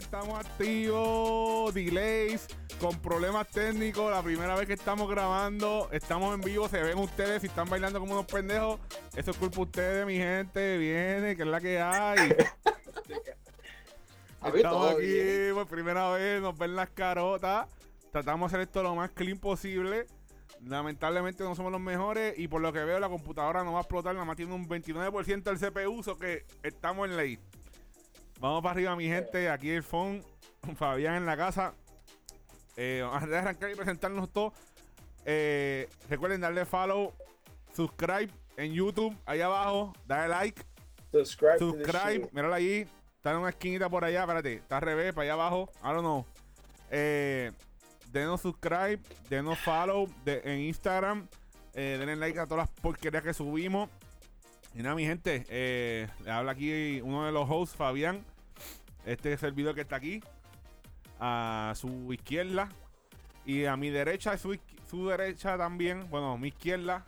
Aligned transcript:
estamos 0.00 0.40
activos, 0.40 1.72
delays, 1.74 2.46
con 2.80 2.98
problemas 3.00 3.46
técnicos. 3.48 4.10
La 4.10 4.22
primera 4.22 4.56
vez 4.56 4.66
que 4.66 4.72
estamos 4.72 5.08
grabando, 5.08 5.88
estamos 5.92 6.34
en 6.34 6.40
vivo, 6.40 6.68
se 6.68 6.82
ven 6.82 6.98
ustedes, 6.98 7.42
si 7.42 7.48
están 7.48 7.68
bailando 7.68 8.00
como 8.00 8.14
unos 8.14 8.26
pendejos, 8.26 8.80
eso 9.14 9.30
es 9.30 9.36
culpa 9.36 9.56
de 9.56 9.62
ustedes, 9.62 10.06
mi 10.06 10.16
gente. 10.16 10.78
Viene, 10.78 11.36
que 11.36 11.42
es 11.42 11.48
la 11.48 11.60
que 11.60 11.80
hay. 11.80 12.18
estamos 14.54 14.90
aquí 14.90 15.52
por 15.52 15.66
primera 15.66 16.10
vez, 16.10 16.40
nos 16.40 16.56
ven 16.56 16.74
las 16.74 16.90
carotas. 16.90 17.68
Tratamos 18.10 18.50
de 18.50 18.56
hacer 18.56 18.68
esto 18.68 18.82
lo 18.82 18.94
más 18.94 19.10
clean 19.10 19.38
posible. 19.38 20.06
Lamentablemente 20.64 21.44
no 21.44 21.54
somos 21.54 21.72
los 21.72 21.80
mejores 21.80 22.38
y 22.38 22.48
por 22.48 22.60
lo 22.60 22.72
que 22.72 22.84
veo 22.84 23.00
la 23.00 23.08
computadora 23.08 23.64
no 23.64 23.72
va 23.72 23.78
a 23.78 23.82
explotar, 23.82 24.14
nada 24.14 24.26
más 24.26 24.36
tiene 24.36 24.52
un 24.52 24.68
29% 24.68 25.42
del 25.42 25.58
CPU, 25.58 26.02
so 26.02 26.16
que 26.16 26.44
estamos 26.62 27.08
en 27.08 27.16
ley. 27.16 27.38
Vamos 28.40 28.62
para 28.62 28.72
arriba 28.72 28.96
mi 28.96 29.06
gente, 29.06 29.50
aquí 29.50 29.70
el 29.70 29.82
phone, 29.82 30.24
Fabián 30.76 31.16
en 31.16 31.26
la 31.26 31.36
casa. 31.36 31.74
Eh, 32.76 33.06
antes 33.12 33.28
de 33.28 33.36
arrancar 33.36 33.70
y 33.70 33.74
presentarnos 33.74 34.32
todos, 34.32 34.54
eh, 35.26 35.88
recuerden 36.08 36.40
darle 36.40 36.64
follow, 36.64 37.12
subscribe 37.74 38.30
en 38.56 38.72
YouTube, 38.72 39.14
ahí 39.26 39.42
abajo, 39.42 39.92
dale 40.06 40.28
like, 40.28 40.62
Subscribe. 41.12 41.58
subscribe, 41.58 42.30
míralo 42.32 42.54
ahí, 42.54 42.86
está 43.16 43.32
en 43.32 43.38
una 43.38 43.50
esquinita 43.50 43.90
por 43.90 44.04
allá, 44.04 44.20
espérate, 44.22 44.54
está 44.54 44.76
al 44.78 44.82
revés, 44.82 45.12
para 45.12 45.24
allá 45.24 45.32
abajo, 45.34 45.70
I 45.82 45.88
don't 45.88 46.00
know. 46.00 46.26
Eh, 46.90 47.52
denos 48.10 48.40
subscribe, 48.40 49.00
denos 49.28 49.58
follow 49.58 50.08
de, 50.24 50.40
en 50.44 50.60
Instagram, 50.60 51.28
eh, 51.74 51.96
denle 51.98 52.16
like 52.16 52.38
a 52.40 52.46
todas 52.46 52.68
las 52.68 52.80
porquerías 52.80 53.22
que 53.22 53.34
subimos. 53.34 53.90
Y 54.74 54.82
nada, 54.82 54.94
mi 54.94 55.04
gente, 55.04 55.44
eh, 55.48 56.08
le 56.24 56.30
habla 56.30 56.52
aquí 56.52 57.00
uno 57.02 57.26
de 57.26 57.32
los 57.32 57.48
hosts, 57.50 57.76
Fabián. 57.76 58.24
Este 59.04 59.32
es 59.32 59.42
el 59.42 59.52
video 59.52 59.74
que 59.74 59.82
está 59.82 59.96
aquí. 59.96 60.22
A 61.18 61.72
su 61.76 62.12
izquierda. 62.12 62.68
Y 63.44 63.64
a 63.64 63.76
mi 63.76 63.90
derecha, 63.90 64.36
su, 64.38 64.58
su 64.88 65.08
derecha 65.08 65.56
también. 65.56 66.08
Bueno, 66.10 66.36
mi 66.38 66.48
izquierda. 66.48 67.04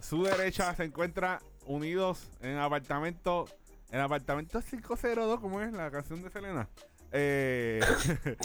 Su 0.00 0.24
derecha 0.24 0.74
se 0.74 0.84
encuentra 0.84 1.40
unidos 1.66 2.28
en 2.40 2.58
apartamento. 2.58 3.46
En 3.90 4.00
apartamento 4.00 4.60
502, 4.60 5.40
¿cómo 5.40 5.60
es 5.60 5.72
la 5.72 5.90
canción 5.90 6.22
de 6.22 6.30
Selena? 6.30 6.68
Eh, 7.12 7.80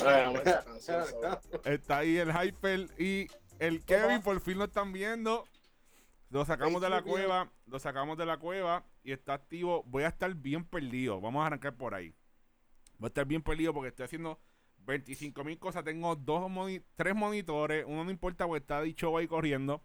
está 1.65 1.97
ahí 1.97 2.17
el 2.17 2.31
Hyper 2.31 2.87
y 2.97 3.27
el 3.59 3.83
Kevin, 3.83 4.21
por 4.21 4.39
fin 4.39 4.59
lo 4.59 4.65
están 4.65 4.93
viendo. 4.93 5.45
Lo 6.31 6.45
sacamos 6.45 6.81
de 6.81 6.89
la 6.89 7.01
cueva, 7.03 7.51
lo 7.65 7.77
sacamos 7.79 8.17
de 8.17 8.25
la 8.25 8.37
cueva 8.37 8.85
y 9.03 9.11
está 9.11 9.33
activo. 9.33 9.83
Voy 9.85 10.03
a 10.03 10.07
estar 10.07 10.33
bien 10.33 10.63
perdido. 10.63 11.19
Vamos 11.19 11.43
a 11.43 11.47
arrancar 11.47 11.75
por 11.75 11.93
ahí. 11.93 12.15
Voy 12.97 13.07
a 13.07 13.09
estar 13.09 13.25
bien 13.25 13.41
perdido 13.41 13.73
porque 13.73 13.89
estoy 13.89 14.05
haciendo 14.05 14.39
25 14.79 15.43
mil 15.43 15.59
cosas. 15.59 15.83
Tengo 15.83 16.15
dos 16.15 16.49
moni- 16.49 16.83
tres 16.95 17.13
monitores. 17.15 17.83
Uno 17.87 18.05
no 18.05 18.11
importa 18.11 18.45
porque 18.47 18.61
está 18.61 18.81
dicho 18.81 19.15
ahí 19.17 19.27
corriendo. 19.27 19.83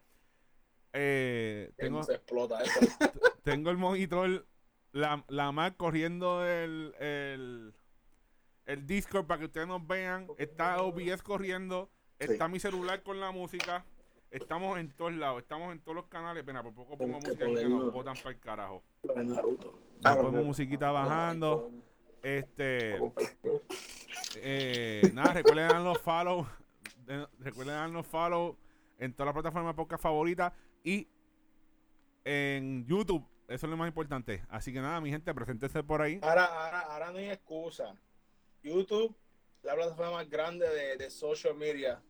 Eh, 0.93 1.73
tengo, 1.77 2.03
Se 2.05 2.15
explota 2.15 2.63
eso. 2.63 2.81
tengo 3.43 3.71
el 3.71 3.77
monitor, 3.77 4.47
la, 4.93 5.25
la 5.29 5.53
Mac 5.53 5.77
corriendo 5.77 6.47
el, 6.47 6.95
el, 7.01 7.75
el 8.67 8.87
Discord 8.87 9.27
para 9.27 9.41
que 9.41 9.47
ustedes 9.47 9.67
nos 9.67 9.87
vean. 9.87 10.29
Está 10.39 10.81
OBS 10.81 11.23
corriendo. 11.23 11.91
Está 12.19 12.49
mi 12.49 12.61
celular 12.61 13.03
con 13.03 13.21
la 13.21 13.31
música. 13.33 13.85
Estamos 14.31 14.79
en 14.79 14.91
todos 14.93 15.15
lados. 15.15 15.41
Estamos 15.43 15.73
en 15.73 15.81
todos 15.81 15.97
los 15.97 16.07
canales. 16.07 16.45
Pena, 16.45 16.63
por 16.63 16.75
poco 16.75 16.97
pongo 16.99 17.19
que 17.21 17.27
música 17.29 17.47
que 17.47 17.69
nos 17.69 17.93
botan 17.93 18.15
para 18.17 18.31
el 18.31 18.39
carajo. 18.41 18.83
Ya 20.01 20.17
ponemos 20.17 20.45
musiquita 20.45 20.91
bajando. 20.91 21.71
Este. 22.23 22.99
Eh, 24.37 25.11
nada, 25.15 25.33
recuerden 25.35 25.69
darnos 25.69 25.99
follow. 25.99 26.47
de- 27.07 27.27
Recuerden 27.39 27.75
darnos 27.77 28.07
follow 28.07 28.57
en 28.99 29.13
todas 29.15 29.27
las 29.27 29.35
plataformas 29.35 29.75
podcast 29.75 30.03
favoritas 30.03 30.53
y 30.83 31.09
en 32.25 32.85
YouTube. 32.87 33.25
Eso 33.49 33.67
es 33.67 33.71
lo 33.71 33.77
más 33.77 33.87
importante. 33.89 34.43
Así 34.49 34.73
que 34.73 34.81
nada, 34.81 35.01
mi 35.01 35.11
gente, 35.11 35.33
preséntense 35.33 35.83
por 35.85 36.03
ahí. 36.03 36.19
Ahora, 36.23 36.45
ahora, 36.47 36.81
ahora 36.81 37.11
no 37.13 37.19
hay 37.19 37.31
excusa. 37.31 37.95
YouTube, 38.63 39.15
la 39.63 39.75
plataforma 39.77 40.11
más 40.13 40.29
grande 40.29 40.69
de, 40.69 40.97
de 40.97 41.11
social 41.11 41.55
media. 41.55 42.03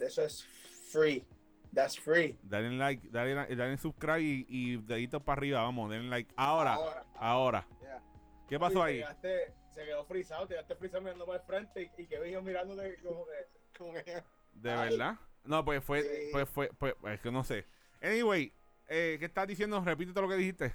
Eso 0.00 0.22
es 0.22 0.44
free. 0.92 1.26
That's 1.74 1.98
free. 1.98 2.38
Dale 2.42 2.70
like, 2.70 3.08
dale, 3.10 3.34
dale 3.34 3.76
subscribe 3.76 4.20
y, 4.22 4.46
y 4.48 4.76
deditos 4.78 5.22
para 5.22 5.38
arriba. 5.38 5.62
Vamos, 5.62 5.90
denle 5.90 6.08
like. 6.08 6.32
Ahora, 6.36 6.74
Ahora. 6.74 7.06
ahora. 7.16 7.68
Yeah. 7.80 8.02
¿Qué 8.48 8.58
pasó 8.58 8.82
ahí? 8.82 9.04
se 9.20 9.84
quedó 9.84 10.04
frisado, 10.06 10.46
te 10.46 10.54
quedaste 10.54 10.74
frisado 10.74 11.02
mirando 11.02 11.24
para 11.24 11.38
el 11.38 11.44
frente 11.44 11.82
y, 11.96 12.02
y 12.02 12.06
que 12.06 12.18
vino 12.20 12.42
mirándote 12.42 12.96
como 13.02 13.26
que. 13.26 13.32
Como 13.78 13.92
que 13.92 14.22
¿De 14.54 14.70
Ay. 14.72 14.90
verdad? 14.90 15.14
No, 15.44 15.64
pues 15.64 15.84
fue, 15.84 16.02
Sí. 16.02 16.28
pues 16.32 16.48
fue, 16.48 16.68
pues, 16.78 16.94
es 17.12 17.20
que 17.20 17.30
no 17.30 17.44
sé. 17.44 17.64
Anyway, 18.02 18.52
eh, 18.88 19.16
¿qué 19.20 19.26
estás 19.26 19.46
diciendo? 19.46 19.80
Repite 19.84 20.20
lo 20.20 20.28
que 20.28 20.34
dijiste. 20.36 20.74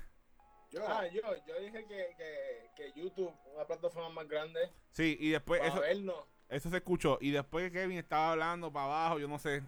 Ah, 0.87 1.05
yo, 1.07 1.21
yo 1.45 1.59
dije 1.59 1.85
que, 1.85 2.15
que, 2.17 2.69
que 2.75 2.99
YouTube, 2.99 3.31
una 3.53 3.65
plataforma 3.65 4.09
más 4.09 4.27
grande, 4.27 4.71
Sí, 4.91 5.17
y 5.19 5.29
después 5.31 5.59
para 5.59 5.71
eso, 5.71 5.81
vernos. 5.81 6.25
Eso 6.53 6.69
se 6.69 6.77
escuchó. 6.77 7.17
Y 7.21 7.31
después 7.31 7.65
que 7.65 7.79
Kevin 7.79 7.97
estaba 7.97 8.31
hablando 8.31 8.71
para 8.71 8.85
abajo, 8.85 9.19
yo 9.19 9.27
no 9.27 9.39
sé. 9.39 9.63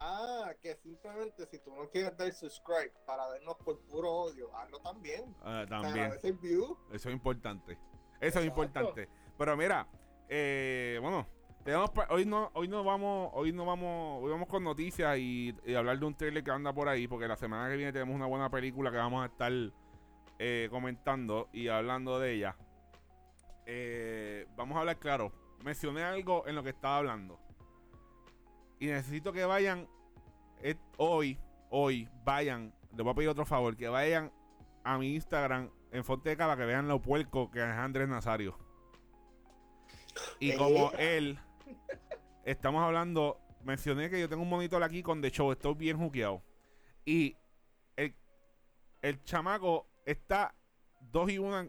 Ah, 0.00 0.52
que 0.62 0.74
simplemente 0.76 1.46
si 1.46 1.58
tú 1.58 1.74
no 1.74 1.88
quieres 1.90 2.16
dar 2.16 2.32
subscribe 2.32 2.92
para 3.06 3.28
vernos 3.28 3.56
por 3.56 3.78
puro 3.80 4.10
odio, 4.10 4.54
hazlo 4.56 4.78
también. 4.80 5.34
ah, 5.42 5.66
también. 5.68 6.04
agradece 6.04 6.28
el 6.28 6.38
view. 6.38 6.76
Eso 6.90 7.08
es 7.10 7.14
importante. 7.14 7.78
Eso 8.20 8.40
es 8.40 8.46
importante. 8.46 9.08
Pero 9.36 9.56
mira, 9.56 9.86
eh, 10.28 10.98
bueno, 11.02 11.26
tenemos 11.64 11.90
hoy 12.08 12.24
no, 12.24 12.50
hoy 12.54 12.68
no 12.68 12.82
vamos, 12.82 13.30
hoy 13.34 13.52
no 13.52 13.66
vamos, 13.66 14.22
hoy 14.22 14.30
vamos 14.30 14.48
con 14.48 14.64
noticias 14.64 15.18
y, 15.18 15.54
y 15.66 15.74
hablar 15.74 15.98
de 15.98 16.06
un 16.06 16.14
trailer 16.14 16.42
que 16.42 16.50
anda 16.50 16.72
por 16.72 16.88
ahí, 16.88 17.06
porque 17.06 17.28
la 17.28 17.36
semana 17.36 17.68
que 17.68 17.76
viene 17.76 17.92
tenemos 17.92 18.14
una 18.14 18.26
buena 18.26 18.50
película 18.50 18.90
que 18.90 18.96
vamos 18.96 19.22
a 19.22 19.26
estar 19.26 19.52
eh, 20.38 20.68
comentando 20.70 21.50
y 21.52 21.68
hablando 21.68 22.18
de 22.18 22.32
ella. 22.32 22.56
Eh, 23.66 24.46
vamos 24.56 24.76
a 24.76 24.80
hablar 24.80 24.98
claro. 24.98 25.32
Mencioné 25.62 26.02
algo 26.02 26.46
en 26.46 26.54
lo 26.54 26.62
que 26.62 26.70
estaba 26.70 26.98
hablando. 26.98 27.38
Y 28.78 28.86
necesito 28.86 29.32
que 29.32 29.44
vayan 29.44 29.88
eh, 30.62 30.76
hoy, 30.96 31.38
hoy, 31.70 32.08
vayan. 32.24 32.74
Les 32.92 33.04
voy 33.04 33.10
a 33.10 33.14
pedir 33.14 33.28
otro 33.28 33.44
favor, 33.44 33.76
que 33.76 33.88
vayan 33.88 34.32
a 34.84 34.98
mi 34.98 35.14
Instagram 35.14 35.70
en 35.92 36.04
Fonteca 36.04 36.46
para 36.46 36.60
que 36.60 36.66
vean 36.66 36.88
lo 36.88 37.00
puerco 37.00 37.50
que 37.50 37.58
es 37.58 37.64
Andrés 37.64 38.08
Nazario. 38.08 38.56
Y 40.38 40.56
como 40.56 40.92
él, 40.92 41.38
estamos 42.44 42.82
hablando, 42.82 43.38
mencioné 43.62 44.10
que 44.10 44.20
yo 44.20 44.28
tengo 44.28 44.42
un 44.42 44.48
monitor 44.48 44.82
aquí 44.82 45.02
con 45.02 45.20
The 45.20 45.30
Show, 45.30 45.52
estoy 45.52 45.74
bien 45.74 45.98
juqueado. 45.98 46.42
Y 47.04 47.36
el, 47.96 48.14
el 49.02 49.22
chamaco 49.24 49.86
está 50.04 50.54
dos 51.00 51.30
y 51.30 51.38
una 51.38 51.68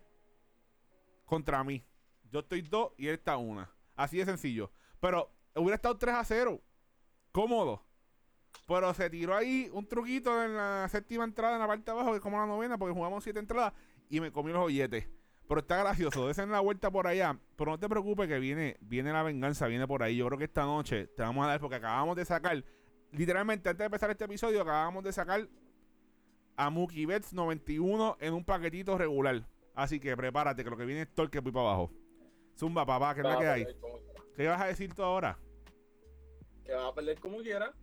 contra 1.26 1.64
mí. 1.64 1.84
Yo 2.32 2.40
estoy 2.40 2.62
dos 2.62 2.94
y 2.98 3.08
él 3.08 3.16
está 3.16 3.38
una. 3.38 3.70
Así 4.02 4.18
de 4.18 4.26
sencillo. 4.26 4.72
Pero 5.00 5.32
hubiera 5.56 5.76
estado 5.76 5.98
3 5.98 6.16
a 6.16 6.24
0. 6.24 6.62
Cómodo. 7.32 7.86
Pero 8.68 8.94
se 8.94 9.10
tiró 9.10 9.36
ahí 9.36 9.70
un 9.74 9.88
truquito 9.88 10.44
en 10.44 10.56
la 10.56 10.88
séptima 10.90 11.24
entrada, 11.24 11.56
en 11.56 11.62
la 11.62 11.68
parte 11.68 11.86
de 11.86 11.92
abajo, 11.92 12.12
que 12.12 12.18
es 12.18 12.22
como 12.22 12.38
la 12.38 12.46
novena, 12.46 12.78
porque 12.78 12.94
jugamos 12.94 13.24
siete 13.24 13.40
entradas 13.40 13.74
y 14.10 14.20
me 14.20 14.32
comí 14.32 14.52
los 14.52 14.68
billetes. 14.68 15.08
Pero 15.48 15.60
está 15.62 15.78
gracioso, 15.78 16.28
desen 16.28 16.52
la 16.52 16.62
vuelta 16.62 16.90
por 16.90 17.06
allá. 17.08 17.38
Pero 17.56 17.72
no 17.72 17.80
te 17.80 17.88
preocupes 17.88 18.28
que 18.28 18.40
viene, 18.40 18.78
viene 18.82 19.14
la 19.14 19.22
venganza, 19.24 19.68
viene 19.68 19.88
por 19.88 20.02
ahí. 20.02 20.18
Yo 20.18 20.26
creo 20.28 20.38
que 20.38 20.46
esta 20.46 20.64
noche 20.64 21.08
te 21.08 21.22
vamos 21.22 21.46
a 21.46 21.50
dar, 21.50 21.60
porque 21.60 21.76
acabamos 21.76 22.16
de 22.16 22.26
sacar, 22.26 22.64
literalmente 23.12 23.70
antes 23.70 23.80
de 23.80 23.86
empezar 23.86 24.10
este 24.10 24.26
episodio, 24.26 24.62
acabamos 24.62 25.04
de 25.04 25.12
sacar 25.12 25.48
a 26.56 26.70
Mookie 26.70 27.06
Betts 27.06 27.34
91 27.34 28.18
en 28.20 28.34
un 28.34 28.46
paquetito 28.46 28.98
regular. 28.98 29.46
Así 29.76 30.00
que 30.00 30.16
prepárate, 30.18 30.64
que 30.64 30.70
lo 30.70 30.78
que 30.78 30.86
viene 30.86 31.04
es 31.04 31.14
torque 31.14 31.42
por 31.42 31.54
para 31.54 31.66
abajo. 31.66 31.92
Zumba, 32.58 32.86
papá, 32.86 33.14
que 33.16 33.22
es 33.22 33.28
la 33.28 33.38
que 33.38 33.48
hay. 33.48 33.68
¿Qué 34.36 34.48
vas 34.48 34.62
a 34.62 34.68
decir 34.68 34.94
tú 34.94 35.04
ahora? 35.04 35.38
Que 36.64 36.74
va 36.74 36.88
a 36.88 36.94
perder 36.96 37.20
como 37.20 37.40
quiera. 37.40 37.74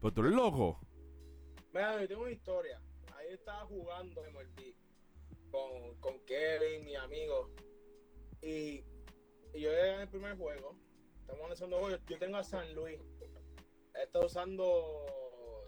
Pues 0.00 0.12
tú 0.14 0.20
eres 0.20 0.32
loco. 0.34 0.78
Mira, 1.72 2.00
yo 2.00 2.08
tengo 2.08 2.22
una 2.22 2.30
historia. 2.32 2.80
Ahí 3.16 3.28
estaba 3.32 3.64
jugando 3.66 4.22
MLB 4.22 4.74
con, 5.50 5.94
con 6.00 6.18
Kevin, 6.26 6.84
mi 6.84 6.94
amigo. 6.96 7.50
Y, 8.42 8.84
y 9.54 9.60
yo 9.60 9.70
llegué 9.70 9.94
en 9.94 10.00
el 10.00 10.08
primer 10.08 10.36
juego. 10.36 10.76
Estamos 11.20 11.44
en 11.44 11.50
el 11.50 11.56
segundo 11.56 11.78
juego. 11.80 11.96
Yo 12.08 12.18
tengo 12.18 12.36
a 12.36 12.44
San 12.44 12.74
Luis. 12.74 13.00
Está 13.94 14.20
usando. 14.24 15.06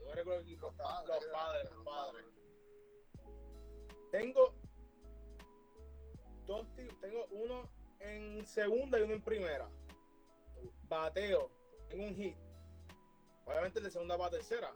No 0.07 0.13
recuerdo 0.13 0.41
el 0.41 0.47
equipo. 0.47 0.67
Los 0.67 0.75
padres, 0.77 1.09
Los 1.09 1.27
padres, 1.33 1.71
los 1.71 1.85
padres. 1.85 2.25
Tengo 4.11 4.55
dos 6.47 6.67
ti- 6.77 6.89
Tengo 7.01 7.27
uno 7.31 7.69
en 8.01 8.45
segunda 8.47 8.99
y 8.99 9.03
uno 9.03 9.15
en 9.15 9.23
primera. 9.23 9.69
Bateo. 10.89 11.51
Tengo 11.89 12.05
un 12.05 12.15
hit. 12.15 12.37
Obviamente 13.45 13.79
el 13.79 13.85
de 13.85 13.91
segunda 13.91 14.17
para 14.17 14.31
tercera 14.31 14.75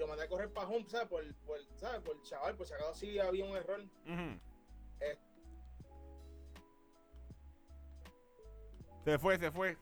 lo 0.00 0.06
mandé 0.06 0.24
a 0.24 0.28
correr 0.28 0.50
para 0.52 0.66
home, 0.66 0.88
¿sabes? 0.88 1.08
Por, 1.08 1.34
por, 1.44 1.58
¿sabes? 1.76 2.00
por 2.00 2.20
chaval, 2.22 2.56
por 2.56 2.66
si 2.66 2.72
acaso 2.72 2.94
sí 2.94 3.18
había 3.18 3.44
un 3.44 3.54
error. 3.56 3.80
Ujú. 4.06 4.40
Se 9.04 9.18
fue, 9.18 9.38
se 9.38 9.50
fue. 9.50 9.76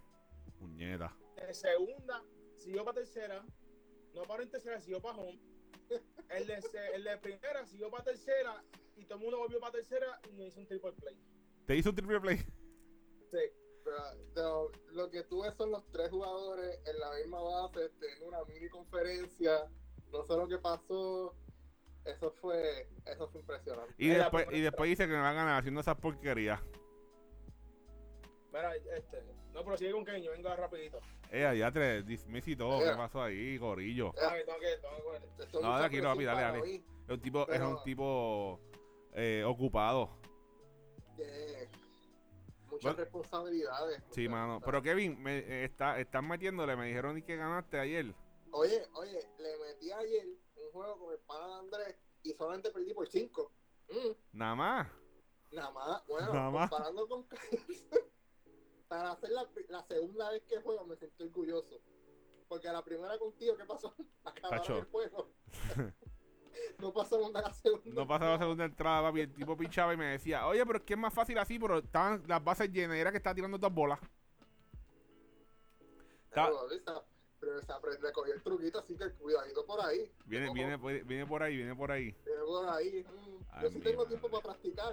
Puñeta. 0.58 1.16
En 1.36 1.54
segunda, 1.54 2.22
siguió 2.56 2.84
para 2.84 2.96
tercera. 2.96 3.44
No 4.14 4.22
paró 4.22 4.42
en 4.42 4.50
tercera, 4.50 4.80
siguió 4.80 5.00
para 5.00 5.18
home. 5.18 5.38
El 6.30 6.46
de, 6.46 6.60
el 6.94 7.04
de 7.04 7.16
primera 7.16 7.64
siguió 7.64 7.90
para 7.90 8.04
tercera. 8.04 8.62
Y 8.96 9.04
todo 9.06 9.18
el 9.18 9.24
mundo 9.24 9.38
volvió 9.38 9.58
para 9.60 9.72
tercera 9.72 10.20
y 10.28 10.32
me 10.34 10.46
hizo 10.46 10.60
un 10.60 10.66
triple 10.66 10.92
play. 10.92 11.16
Te 11.66 11.76
hizo 11.76 11.90
un 11.90 11.96
triple 11.96 12.20
play. 12.20 12.38
Sí. 13.30 13.38
Pero, 14.34 14.70
lo 14.92 15.10
que 15.10 15.22
tú 15.24 15.42
ves 15.42 15.54
son 15.56 15.70
los 15.70 15.84
tres 15.90 16.10
jugadores 16.10 16.80
en 16.86 16.98
la 16.98 17.10
misma 17.14 17.40
base, 17.40 17.86
este, 17.86 18.06
en 18.16 18.28
una 18.28 18.44
mini 18.44 18.68
conferencia. 18.68 19.68
No 20.12 20.24
sé 20.24 20.36
lo 20.36 20.48
que 20.48 20.58
pasó. 20.58 21.34
Eso 22.04 22.30
fue, 22.40 22.88
eso 23.04 23.28
fue 23.28 23.40
impresionante. 23.40 23.94
Y 23.98 24.08
después, 24.08 24.46
y 24.52 24.60
después 24.60 24.88
dice 24.88 25.04
que 25.04 25.12
me 25.12 25.20
va 25.20 25.30
a 25.30 25.34
ganar 25.34 25.58
haciendo 25.58 25.80
esas 25.80 25.96
porquerías. 25.96 26.60
Mira, 28.52 28.74
este. 28.76 29.22
No, 29.52 29.64
pero 29.64 29.76
sigue 29.76 29.92
con 29.92 30.04
Kevin, 30.04 30.22
yo 30.22 30.30
vengo 30.30 30.54
rapidito. 30.54 31.00
Eh, 31.30 31.56
ya 31.58 31.70
te 31.70 32.02
dismiss 32.02 32.48
y 32.48 32.56
todo. 32.56 32.78
¿Qué 32.78 32.96
pasó 32.96 33.22
ahí, 33.22 33.58
gorillo? 33.58 34.12
Ay, 34.30 34.42
tengo 34.44 34.58
que, 34.58 34.76
tengo 34.78 35.50
que 35.52 35.60
No, 35.60 35.78
tranquilo, 35.78 36.08
papi, 36.10 36.24
dale, 36.24 36.42
dale. 36.42 36.74
Es 36.76 37.10
un 37.10 37.20
tipo, 37.20 37.48
es 37.50 37.60
un 37.60 37.82
tipo 37.82 38.60
eh, 39.12 39.42
ocupado. 39.44 40.18
Muchas 42.78 42.94
Bueno. 42.96 43.04
responsabilidades. 43.04 44.02
Sí, 44.10 44.28
mano. 44.28 44.60
Pero 44.64 44.82
Kevin, 44.82 45.20
me, 45.22 45.38
eh, 45.38 45.64
está, 45.64 45.98
están 45.98 46.26
metiéndole. 46.28 46.76
Me 46.76 46.86
dijeron 46.86 47.20
que 47.22 47.36
ganaste 47.36 47.78
ayer. 47.78 48.14
Oye, 48.52 48.86
oye, 48.94 49.20
le 49.38 49.58
metí 49.58 49.90
ayer 49.92 50.26
un 50.56 50.70
juego 50.72 50.98
con 50.98 51.12
el 51.12 51.18
pana 51.20 51.46
de 51.48 51.54
Andrés 51.54 51.96
y 52.22 52.32
solamente 52.34 52.70
perdí 52.70 52.94
por 52.94 53.08
5. 53.08 53.52
Nada 54.32 54.54
más. 54.54 54.88
nada 55.50 55.70
más, 55.70 56.06
bueno, 56.06 56.32
Nada 56.32 56.50
más. 56.50 56.70
comparando 56.70 57.08
con 57.08 57.26
para 58.88 59.12
hacer 59.12 59.30
la, 59.30 59.48
la 59.68 59.82
segunda 59.84 60.30
vez 60.30 60.42
que 60.44 60.60
juego 60.60 60.84
me 60.86 60.96
siento 60.96 61.24
orgulloso. 61.24 61.80
Porque 62.48 62.68
la 62.68 62.82
primera 62.82 63.18
contigo, 63.18 63.56
¿qué 63.56 63.64
pasó? 63.64 63.94
Acabaron 64.24 64.76
el 64.78 64.84
juego. 64.86 65.32
no 66.78 66.92
nada 67.32 67.48
la 67.48 67.54
segunda. 67.54 67.90
No 68.02 68.06
pasaba 68.06 68.32
la 68.32 68.38
segunda 68.38 68.64
entrada, 68.64 69.02
papi. 69.02 69.20
El 69.20 69.32
tipo 69.34 69.56
pinchaba 69.56 69.94
y 69.94 69.96
me 69.96 70.06
decía, 70.06 70.46
oye, 70.46 70.64
pero 70.66 70.78
es 70.78 70.84
que 70.84 70.94
es 70.94 70.98
más 70.98 71.12
fácil 71.14 71.38
así, 71.38 71.58
pero 71.58 71.78
estaban 71.78 72.22
las 72.26 72.42
bases 72.42 72.70
llenas. 72.72 72.96
y 72.96 73.00
Era 73.00 73.10
que 73.10 73.16
estaba 73.18 73.34
tirando 73.34 73.58
dos 73.58 73.72
bolas. 73.72 73.98
Pero, 76.30 76.70
esa- 76.70 77.02
pero 77.40 77.60
se 77.62 77.72
aprende 77.72 78.08
a 78.08 78.12
coger 78.12 78.34
el 78.36 78.42
truquito, 78.42 78.78
así 78.80 78.96
que 78.96 79.10
cuidadito 79.12 79.64
por 79.66 79.80
ahí. 79.84 80.10
Viene, 80.26 80.52
viene, 80.52 80.76
viene 81.04 81.26
por 81.26 81.42
ahí, 81.42 81.56
viene 81.56 81.76
por 81.76 81.90
ahí. 81.92 82.12
viene 82.24 82.44
por 82.44 82.68
ahí. 82.68 83.04
mm. 83.04 83.38
Ay, 83.50 83.62
Yo 83.62 83.70
sí 83.70 83.80
tengo 83.80 83.96
madre. 84.04 84.08
tiempo 84.08 84.30
para 84.30 84.42
practicar. 84.42 84.92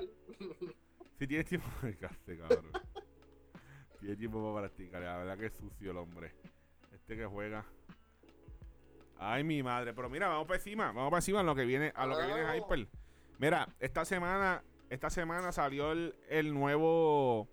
Si 1.19 1.27
tienes 1.27 1.45
tiempo, 1.47 1.67
Cállate, 1.99 2.37
cabrón. 2.37 2.71
Tiene 3.99 4.15
tiempo 4.15 4.53
para 4.53 4.67
practicar. 4.67 5.01
La 5.01 5.17
verdad 5.17 5.37
que 5.37 5.45
es 5.47 5.53
sucio 5.53 5.91
el 5.91 5.97
hombre. 5.97 6.33
Este 6.93 7.15
que 7.17 7.25
juega. 7.25 7.65
Ay, 9.17 9.43
mi 9.43 9.61
madre. 9.63 9.93
Pero 9.93 10.09
mira, 10.09 10.27
vamos 10.27 10.45
para 10.47 10.57
encima. 10.57 10.87
Vamos 10.91 11.09
para 11.09 11.19
encima 11.19 11.39
a 11.39 11.43
lo 11.43 11.55
que 11.55 11.65
viene, 11.65 11.91
a 11.95 12.05
lo 12.05 12.17
que 12.17 12.25
viene. 12.25 12.57
Hyper. 12.57 12.87
Mira, 13.39 13.67
esta 13.79 14.05
semana, 14.05 14.63
esta 14.89 15.09
semana 15.09 15.51
salió 15.51 15.91
el, 15.91 16.15
el 16.29 16.53
nuevo 16.53 17.47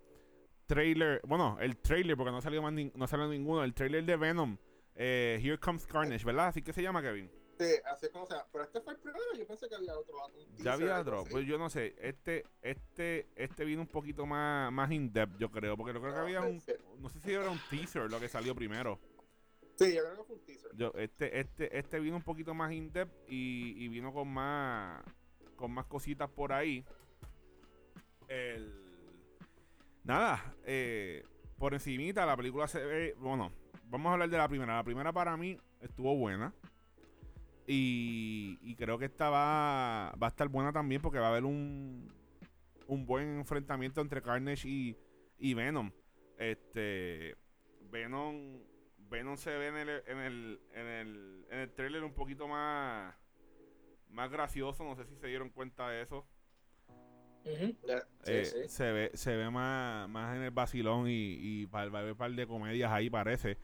trailer. 0.65 1.21
Bueno, 1.25 1.57
el 1.59 1.77
trailer, 1.77 2.15
porque 2.17 2.31
no 2.31 2.41
salió 2.41 2.61
más 2.61 2.73
nin- 2.73 2.91
no 2.95 3.07
salió 3.07 3.27
ninguno. 3.27 3.63
El 3.63 3.73
trailer 3.73 4.03
de 4.05 4.15
Venom. 4.17 4.57
eh, 4.95 5.39
Here 5.41 5.57
Comes 5.57 5.85
Carnage, 5.87 6.23
¿verdad? 6.25 6.47
Así 6.47 6.61
que 6.61 6.71
se 6.73 6.81
llama 6.81 7.01
Kevin. 7.01 7.29
Sí, 7.59 7.65
así 7.85 8.07
es 8.07 8.11
como 8.11 8.25
sea. 8.25 8.45
Pero 8.51 8.63
este 8.63 8.81
fue 8.81 8.93
el 8.93 8.99
primero, 8.99 9.23
yo 9.37 9.45
pensé 9.45 9.69
que 9.69 9.75
había 9.75 9.93
otro. 9.97 10.15
Ya 10.57 10.73
había 10.73 10.99
otro. 10.99 11.23
Pues 11.29 11.45
yo 11.45 11.57
no 11.57 11.69
sé. 11.69 11.95
Este, 11.99 12.45
este, 12.61 13.27
este 13.35 13.63
vino 13.65 13.81
un 13.81 13.87
poquito 13.87 14.25
más, 14.25 14.71
más 14.71 14.91
in 14.91 15.11
depth, 15.13 15.37
yo 15.37 15.51
creo. 15.51 15.77
Porque 15.77 15.93
yo 15.93 16.01
creo 16.01 16.13
que 16.13 16.19
Ah, 16.19 16.23
había 16.23 16.41
un. 16.41 16.61
No 16.99 17.09
sé 17.09 17.19
si 17.19 17.31
era 17.33 17.49
un 17.49 17.59
teaser 17.69 18.09
lo 18.09 18.19
que 18.19 18.27
salió 18.27 18.55
primero. 18.55 18.99
Sí, 19.75 19.95
yo 19.95 20.01
creo 20.03 20.17
que 20.17 20.23
fue 20.23 20.35
un 20.35 20.45
teaser. 20.45 21.01
Este, 21.01 21.39
este, 21.39 21.77
este 21.77 21.99
vino 21.99 22.15
un 22.15 22.23
poquito 22.23 22.53
más 22.53 22.71
in 22.71 22.91
depth 22.91 23.13
y, 23.27 23.83
y 23.83 23.87
vino 23.87 24.13
con 24.13 24.27
más. 24.27 25.03
Con 25.55 25.71
más 25.71 25.85
cositas 25.85 26.29
por 26.29 26.53
ahí. 26.53 26.85
El. 28.27 28.73
Nada, 30.03 30.55
eh, 30.65 31.23
por 31.57 31.73
encimita 31.73 32.25
la 32.25 32.35
película 32.35 32.67
se 32.67 32.83
ve. 32.83 33.15
Bueno, 33.17 33.51
vamos 33.85 34.09
a 34.09 34.13
hablar 34.13 34.29
de 34.29 34.37
la 34.37 34.47
primera. 34.47 34.75
La 34.75 34.83
primera 34.83 35.13
para 35.13 35.37
mí 35.37 35.57
estuvo 35.81 36.15
buena. 36.15 36.53
Y, 37.65 38.59
y 38.61 38.75
creo 38.75 38.97
que 38.97 39.05
esta 39.05 39.29
va, 39.29 40.13
va 40.21 40.27
a 40.27 40.29
estar 40.29 40.49
buena 40.49 40.73
también 40.73 41.01
porque 41.01 41.19
va 41.19 41.27
a 41.27 41.29
haber 41.29 41.45
un, 41.45 42.11
un 42.87 43.05
buen 43.05 43.37
enfrentamiento 43.37 44.01
entre 44.01 44.21
Carnage 44.21 44.67
y, 44.67 44.97
y 45.37 45.53
Venom. 45.53 45.91
Este 46.37 47.37
Venom, 47.89 48.59
Venom 49.13 49.37
se 49.37 49.55
ve 49.55 49.67
en 49.67 49.75
el, 49.77 49.89
en 50.07 50.17
el, 50.19 50.61
en 50.73 50.87
el, 50.87 51.45
en 51.51 51.59
el 51.59 51.71
trailer 51.73 52.03
un 52.03 52.13
poquito 52.13 52.47
más, 52.47 53.15
más 54.09 54.29
gracioso. 54.31 54.83
No 54.83 54.95
sé 54.95 55.05
si 55.05 55.15
se 55.15 55.27
dieron 55.27 55.49
cuenta 55.49 55.87
de 55.89 56.01
eso. 56.01 56.25
Eh, 57.45 58.45
sí. 58.45 58.67
Se 58.69 58.91
ve, 58.91 59.11
se 59.13 59.35
ve 59.35 59.49
más, 59.49 60.09
más 60.09 60.35
en 60.35 60.43
el 60.43 60.51
vacilón 60.51 61.07
y, 61.07 61.11
y 61.11 61.65
va 61.65 61.81
a 61.81 61.83
haber 61.83 62.11
un 62.13 62.17
par 62.17 62.31
de 62.31 62.47
comedias 62.47 62.91
ahí, 62.91 63.09
parece. 63.09 63.57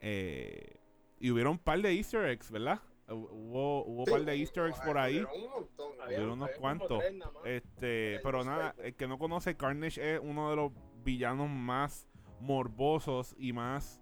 Eh, 0.00 0.76
y 1.18 1.30
hubieron 1.30 1.52
un 1.52 1.58
par 1.58 1.80
de 1.80 1.92
easter 1.92 2.26
eggs, 2.26 2.50
¿verdad? 2.50 2.80
Hu- 3.08 3.28
Hubo, 3.30 3.84
hubo 3.86 4.00
un 4.04 4.10
par 4.10 4.24
de 4.24 4.34
easter 4.36 4.66
eggs 4.66 4.78
ay, 4.80 4.86
por 4.86 4.98
ahí. 4.98 5.14
pero 5.24 5.34
un 5.46 5.50
montón. 5.50 5.92
Había- 6.00 6.18
Hubieron 6.18 6.32
unos 6.42 6.50
cuantos. 6.58 7.02
Este, 7.44 8.20
pero 8.22 8.44
nada, 8.44 8.74
el 8.78 8.94
que 8.94 9.08
no 9.08 9.18
conoce, 9.18 9.56
Carnage 9.56 10.14
es 10.14 10.20
uno 10.22 10.50
de 10.50 10.56
los 10.56 10.72
villanos 11.04 11.48
más 11.48 12.08
morbosos 12.40 13.34
y 13.38 13.52
más 13.52 14.01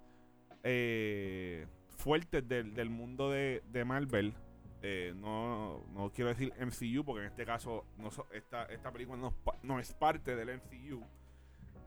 eh, 0.63 1.67
fuertes 1.97 2.47
del, 2.49 2.75
del 2.75 2.91
mundo 2.91 3.31
de, 3.31 3.63
de 3.71 3.85
Marvel. 3.85 4.35
Eh, 4.83 5.13
no, 5.17 5.85
no 5.93 6.11
quiero 6.11 6.31
decir 6.31 6.53
MCU 6.59 7.05
porque 7.05 7.21
en 7.21 7.27
este 7.31 7.45
caso 7.45 7.85
no 7.99 8.11
so- 8.11 8.27
esta, 8.33 8.65
esta 8.65 8.91
película 8.91 9.19
no, 9.19 9.35
no 9.63 9.79
es 9.79 9.93
parte 9.93 10.35
del 10.37 10.57
MCU. 10.59 11.05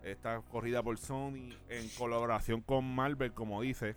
Está 0.03 0.42
corrida 0.42 0.84
por 0.84 0.98
Sony 0.98 1.50
en 1.70 1.89
colaboración 1.98 2.62
con 2.62 2.84
Marvel, 2.94 3.34
como 3.34 3.62
dice. 3.62 3.96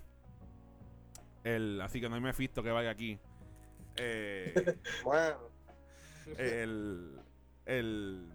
El, 1.44 1.80
así 1.80 2.00
que 2.00 2.08
no 2.08 2.14
hay 2.14 2.20
Mephisto 2.20 2.62
que 2.62 2.70
vaya 2.70 2.90
aquí. 2.90 3.18
Eh, 3.96 4.54
Bueno, 5.04 5.36
el, 6.38 7.20
el, 7.66 8.28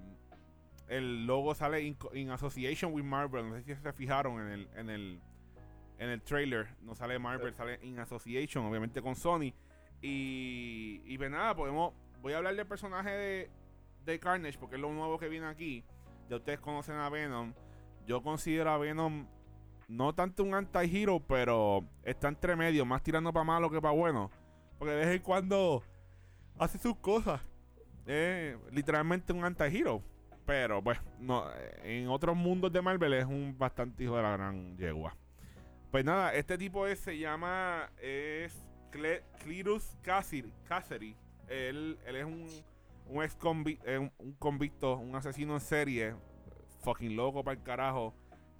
el 0.88 1.26
logo 1.26 1.56
sale 1.56 1.82
in, 1.82 1.98
in 2.14 2.30
association 2.32 2.94
with 2.94 3.04
Marvel. 3.04 3.50
No 3.50 3.56
sé 3.56 3.64
si 3.64 3.82
se 3.82 3.94
fijaron 3.94 4.42
en 4.42 4.48
el, 4.48 4.70
en 4.76 4.90
el, 4.90 5.22
en 6.01 6.10
el 6.10 6.22
trailer. 6.24 6.67
No 6.81 6.96
sale 6.96 7.20
Marvel, 7.20 7.53
sale 7.53 7.79
in 7.84 8.00
association, 8.00 8.65
obviamente 8.65 9.01
con 9.03 9.15
Sony. 9.15 9.53
Y, 10.01 11.01
y 11.05 11.17
pues 11.17 11.29
nada, 11.29 11.55
podemos, 11.55 11.93
voy 12.24 12.34
a 12.34 12.38
hablar 12.38 12.55
del 12.55 12.65
personaje 12.65 13.12
de, 13.12 13.51
de 14.03 14.20
Carnage 14.20 14.58
porque 14.58 14.77
es 14.77 14.81
lo 14.81 14.91
nuevo 14.91 15.20
que 15.20 15.29
viene 15.29 15.46
aquí. 15.46 15.84
Ya 16.27 16.38
ustedes 16.38 16.60
conocen 16.60 16.96
a 16.96 17.08
Venom. 17.10 17.53
Yo 18.08 18.24
considero 18.24 18.72
a 18.72 18.79
Venom 18.79 19.27
no 19.88 20.15
tanto 20.15 20.43
un 20.43 20.55
anti-hero, 20.55 21.20
pero 21.20 21.86
está 22.03 22.29
entre 22.29 22.55
medio, 22.55 22.84
más 22.84 23.03
tirando 23.03 23.31
para 23.31 23.43
malo 23.43 23.70
que 23.70 23.79
para 23.79 23.93
bueno. 23.93 24.31
Porque 24.79 24.96
de 24.96 25.05
vez 25.05 25.15
en 25.15 25.22
cuando 25.22 25.84
hace 26.58 26.79
sus 26.79 26.96
cosas. 26.96 27.41
Es 28.08 28.58
literalmente 28.72 29.34
un 29.34 29.46
anti-hero. 29.46 30.01
Pero 30.48 30.84
pues, 30.84 31.00
no, 31.20 31.46
eh, 31.53 32.01
en 32.01 32.08
otros 32.08 32.36
mundos 32.36 32.74
de 32.74 32.81
Marvel 32.81 33.13
es 33.13 33.25
un 33.25 33.55
bastante 33.55 34.03
hijo 34.03 34.17
de 34.17 34.24
la 34.24 34.31
gran 34.31 34.75
yegua. 34.75 35.15
Pues 35.92 36.06
nada, 36.06 36.34
este 36.34 36.58
tipo 36.58 36.88
es, 36.88 37.00
se 37.00 37.18
llama 37.18 37.90
es 38.02 38.56
Cle- 38.92 39.24
Cletus 39.40 39.98
Cassidy. 40.02 40.54
Cassidy. 40.64 41.16
Él, 41.50 42.00
él 42.06 42.16
es 42.16 42.26
un, 42.26 42.48
un 43.08 43.24
ex 43.24 43.36
convicto, 43.36 43.86
un, 44.20 44.34
convicto, 44.40 44.96
un 44.98 45.16
asesino 45.16 45.54
en 45.56 45.60
serie. 45.60 46.16
Fucking 46.84 47.16
loco 47.16 47.44
para 47.44 47.58
el 47.58 47.64
carajo. 47.64 48.14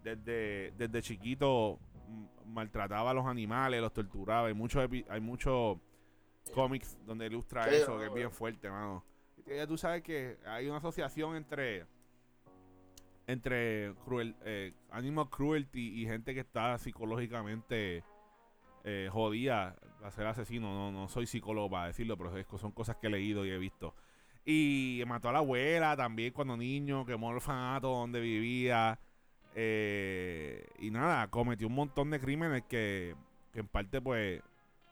Desde, 0.04 0.72
desde 0.78 1.02
chiquito 1.02 1.80
mm, 2.08 2.52
maltrataba 2.54 3.12
a 3.12 3.14
los 3.14 3.26
animales, 3.26 3.80
los 3.82 3.94
torturaba. 3.94 4.48
Hay 4.48 4.54
muchos 4.54 4.86
hay 5.10 5.22
muchos 5.22 5.78
cómics 6.54 6.98
donde 7.06 7.28
ilustra 7.28 7.70
eso, 7.70 7.98
que 7.98 8.08
es 8.08 8.14
bien 8.14 8.32
fuerte, 8.32 8.70
mano. 8.70 9.06
Ya 9.48 9.66
tú 9.66 9.78
sabes 9.78 10.02
que 10.04 10.38
hay 10.46 10.68
una 10.68 10.78
asociación 10.78 11.36
entre 11.36 11.86
entre 13.28 13.94
cruel, 14.06 14.36
eh, 14.46 14.74
animal 14.92 15.30
cruelty 15.30 16.02
y 16.02 16.06
gente 16.06 16.34
que 16.34 16.40
está 16.42 16.78
psicológicamente 16.78 18.04
eh, 18.84 19.10
jodida 19.12 19.76
a 20.04 20.12
ser 20.12 20.26
asesino. 20.28 20.74
No, 20.74 20.92
no 20.92 21.08
soy 21.08 21.28
psicólogo 21.28 21.70
para 21.70 21.88
decirlo, 21.88 22.18
pero 22.18 22.36
es- 22.38 22.48
son 22.60 22.72
cosas 22.72 22.98
que 22.98 23.08
he 23.08 23.10
leído 23.10 23.46
y 23.46 23.52
he 23.52 23.58
visto. 23.58 23.94
Y 24.44 25.04
mató 25.08 25.30
a 25.30 25.34
la 25.34 25.40
abuela 25.40 25.96
también 25.96 26.34
cuando 26.34 26.58
niño, 26.58 27.06
quemó 27.06 27.30
el 27.30 27.36
orfanato 27.38 27.90
donde 27.90 28.20
vivía. 28.20 29.00
eh, 29.56 30.66
y 30.80 30.92
nada, 30.92 31.28
cometió 31.30 31.68
un 31.68 31.76
montón 31.76 32.10
de 32.10 32.20
crímenes 32.20 32.64
que, 32.64 33.16
que 33.52 33.60
en 33.60 33.68
parte 33.68 34.02
pues 34.02 34.42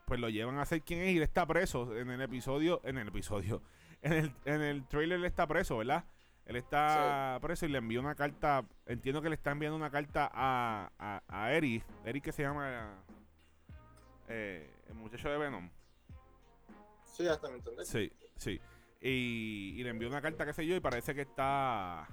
pues 0.05 0.19
lo 0.19 0.27
llevan 0.29 0.57
a 0.57 0.65
ser 0.65 0.81
quien 0.81 1.01
es 1.01 1.11
y 1.13 1.17
él 1.17 1.23
está 1.23 1.45
preso 1.45 1.95
en 1.95 2.09
el 2.09 2.19
episodio, 2.21 2.81
en 2.83 2.97
el 2.97 3.07
episodio, 3.09 3.61
en 4.01 4.13
el, 4.13 4.31
en 4.45 4.61
el 4.61 4.85
trailer 4.87 5.19
él 5.19 5.25
está 5.25 5.45
preso, 5.47 5.77
¿verdad? 5.77 6.03
Él 6.49 6.55
está 6.55 7.37
preso 7.43 7.67
y 7.67 7.69
le 7.69 7.77
envió 7.77 7.99
una 7.99 8.15
carta. 8.15 8.65
Entiendo 8.87 9.21
que 9.21 9.29
le 9.29 9.35
está 9.35 9.51
enviando 9.51 9.77
una 9.77 9.91
carta 9.91 10.31
a, 10.33 10.91
a, 10.97 11.21
a 11.27 11.53
Eric. 11.53 11.85
Eric 12.03 12.23
que 12.23 12.31
se 12.31 12.41
llama 12.41 13.03
eh, 14.27 14.67
el 14.87 14.95
muchacho 14.95 15.29
de 15.29 15.37
Venom. 15.37 15.69
Sí, 17.03 17.27
hasta 17.27 17.49
me 17.49 17.57
entendés. 17.57 17.87
Sí, 17.87 18.11
sí. 18.35 18.59
Y, 18.99 19.75
y 19.77 19.83
le 19.83 19.91
envió 19.91 20.07
una 20.07 20.23
carta, 20.23 20.43
qué 20.43 20.53
sé 20.53 20.65
yo, 20.65 20.75
y 20.75 20.79
parece 20.79 21.13
que 21.13 21.21
está. 21.21 22.07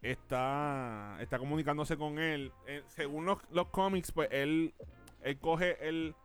Está. 0.00 1.16
Está 1.20 1.38
comunicándose 1.38 1.96
con 1.96 2.18
él. 2.18 2.52
Eh, 2.66 2.82
según 2.88 3.24
los, 3.24 3.38
los 3.52 3.68
cómics, 3.68 4.10
pues 4.10 4.30
él. 4.32 4.74
Él 5.20 5.38
coge 5.38 5.88
el, 5.88 6.16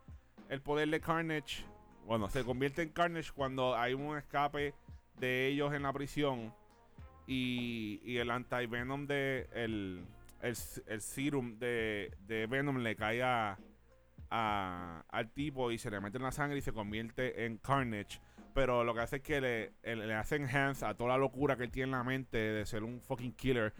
el 0.48 0.60
poder 0.62 0.88
de 0.88 1.00
Carnage. 1.00 1.64
Bueno, 2.06 2.28
se 2.28 2.42
convierte 2.42 2.82
en 2.82 2.88
Carnage 2.88 3.30
cuando 3.32 3.76
hay 3.76 3.94
un 3.94 4.18
escape 4.18 4.74
de 5.20 5.46
ellos 5.46 5.72
en 5.72 5.84
la 5.84 5.92
prisión. 5.92 6.52
Y, 7.30 8.00
y 8.04 8.16
el 8.16 8.30
anti-venom 8.30 9.06
de. 9.06 9.48
El, 9.52 10.02
el, 10.40 10.56
el 10.86 11.00
serum 11.02 11.58
de, 11.58 12.10
de 12.26 12.46
Venom 12.46 12.78
le 12.78 12.96
cae 12.96 13.22
a, 13.22 13.58
a- 14.30 15.04
al 15.08 15.30
tipo 15.32 15.70
y 15.70 15.78
se 15.78 15.90
le 15.90 16.00
mete 16.00 16.16
en 16.16 16.22
la 16.24 16.32
sangre 16.32 16.58
y 16.58 16.62
se 16.62 16.72
convierte 16.72 17.44
en 17.44 17.58
Carnage. 17.58 18.18
Pero 18.54 18.82
lo 18.82 18.94
que 18.94 19.00
hace 19.00 19.16
es 19.16 19.22
que 19.22 19.40
le, 19.40 19.72
le, 19.82 20.06
le 20.06 20.14
hace 20.14 20.36
enhance 20.36 20.84
a 20.86 20.94
toda 20.94 21.10
la 21.10 21.18
locura 21.18 21.56
que 21.56 21.64
él 21.64 21.70
tiene 21.70 21.84
en 21.92 21.98
la 21.98 22.02
mente 22.02 22.38
de 22.38 22.64
ser 22.66 22.82
un 22.82 23.00
fucking 23.00 23.32
killer. 23.34 23.74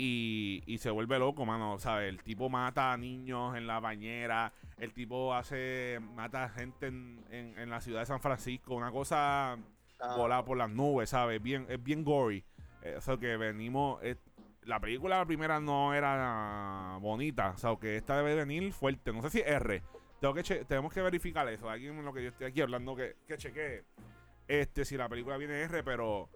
Y, 0.00 0.62
y 0.66 0.78
se 0.78 0.90
vuelve 0.90 1.18
loco, 1.18 1.44
mano. 1.44 1.78
¿Sabes? 1.78 2.08
El 2.08 2.22
tipo 2.22 2.48
mata 2.48 2.92
a 2.92 2.96
niños 2.96 3.56
en 3.56 3.66
la 3.66 3.80
bañera. 3.80 4.52
El 4.78 4.92
tipo 4.94 5.34
hace. 5.34 5.98
Mata 6.14 6.44
a 6.44 6.48
gente 6.48 6.86
en, 6.86 7.22
en- 7.30 7.58
en 7.58 7.68
la 7.68 7.80
ciudad 7.80 8.00
de 8.00 8.06
San 8.06 8.20
Francisco. 8.20 8.74
Una 8.74 8.90
cosa 8.90 9.58
Ah, 10.00 10.14
volada 10.16 10.44
por 10.44 10.56
las 10.56 10.70
nubes, 10.70 11.10
¿sabes? 11.10 11.42
Bien, 11.42 11.66
es 11.68 11.82
bien 11.82 12.04
gory. 12.04 12.44
Eso 12.82 13.18
que 13.18 13.36
venimos. 13.36 14.02
eh, 14.02 14.16
la 14.62 14.80
película 14.80 15.18
la 15.18 15.26
primera 15.26 15.60
no 15.60 15.94
era 15.94 16.98
bonita. 17.00 17.50
O 17.50 17.58
sea, 17.58 17.76
que 17.76 17.96
esta 17.96 18.16
debe 18.16 18.34
venir 18.34 18.72
fuerte. 18.72 19.12
No 19.12 19.22
sé 19.22 19.30
si 19.30 19.38
es 19.40 19.46
R. 19.46 19.82
Tengo 20.20 20.34
que 20.34 20.42
tenemos 20.42 20.92
que 20.92 21.00
verificar 21.00 21.48
eso. 21.48 21.70
Alguien 21.70 21.96
en 21.96 22.04
lo 22.04 22.12
que 22.12 22.22
yo 22.22 22.28
estoy 22.28 22.48
aquí 22.48 22.60
hablando 22.60 22.94
que, 22.94 23.16
que 23.26 23.36
chequee. 23.38 23.84
Este, 24.46 24.84
si 24.84 24.96
la 24.96 25.08
película 25.08 25.36
viene 25.36 25.62
R, 25.62 25.82
pero. 25.82 26.28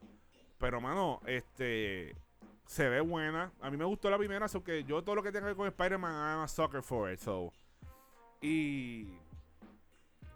Pero, 0.58 0.80
mano, 0.80 1.20
este. 1.26 2.14
Se 2.66 2.88
ve 2.88 3.00
buena. 3.00 3.52
A 3.60 3.70
mí 3.70 3.76
me 3.76 3.84
gustó 3.84 4.08
la 4.08 4.16
primera, 4.16 4.48
so 4.48 4.64
que 4.64 4.84
yo 4.84 5.02
todo 5.02 5.16
lo 5.16 5.22
que 5.22 5.30
tenga 5.30 5.46
que 5.46 5.48
ver 5.48 5.56
con 5.56 5.66
Spider-Man, 5.66 6.38
I'm 6.38 6.48
sucker 6.48 6.82
for 6.82 7.12
it. 7.12 7.18
So. 7.18 7.52
Y. 8.40 9.12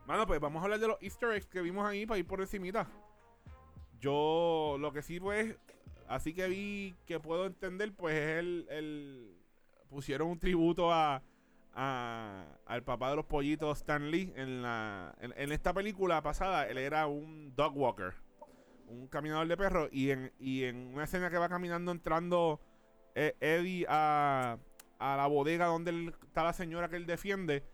Mano, 0.06 0.26
pues 0.26 0.38
vamos 0.38 0.60
a 0.60 0.64
hablar 0.64 0.78
de 0.78 0.88
los 0.88 1.00
Easter 1.00 1.30
eggs 1.32 1.46
que 1.46 1.62
vimos 1.62 1.86
ahí 1.86 2.04
para 2.04 2.18
ir 2.18 2.26
por 2.26 2.40
encimita. 2.40 2.86
Yo 4.00 4.76
lo 4.78 4.92
que 4.92 5.02
sí 5.02 5.18
pues, 5.18 5.56
así 6.08 6.32
que 6.34 6.48
vi 6.48 6.94
que 7.06 7.20
puedo 7.20 7.46
entender, 7.46 7.92
pues 7.94 8.14
es 8.14 8.38
el, 8.38 8.66
el 8.70 9.36
pusieron 9.88 10.28
un 10.28 10.38
tributo 10.38 10.92
a, 10.92 11.22
a- 11.74 12.44
al 12.66 12.82
papá 12.82 13.10
de 13.10 13.16
los 13.16 13.24
pollitos 13.26 13.78
Stan 13.78 14.10
Lee 14.10 14.32
en 14.36 14.62
la 14.62 15.14
en, 15.20 15.52
esta 15.52 15.72
película 15.72 16.22
pasada 16.22 16.66
él 16.68 16.78
era 16.78 17.06
un 17.06 17.54
dog 17.54 17.76
walker, 17.76 18.14
un 18.88 19.06
caminador 19.08 19.46
de 19.48 19.56
perros 19.56 19.88
y 19.92 20.10
en 20.10 20.32
y 20.38 20.64
en 20.64 20.94
una 20.94 21.04
escena 21.04 21.30
que 21.30 21.38
va 21.38 21.48
caminando 21.48 21.92
entrando 21.92 22.60
eh, 23.14 23.34
Eddie 23.40 23.86
a, 23.88 24.58
a 24.98 25.16
la 25.16 25.26
bodega 25.26 25.66
donde 25.66 26.12
está 26.24 26.42
la 26.44 26.52
señora 26.52 26.88
que 26.88 26.96
él 26.96 27.06
defiende. 27.06 27.64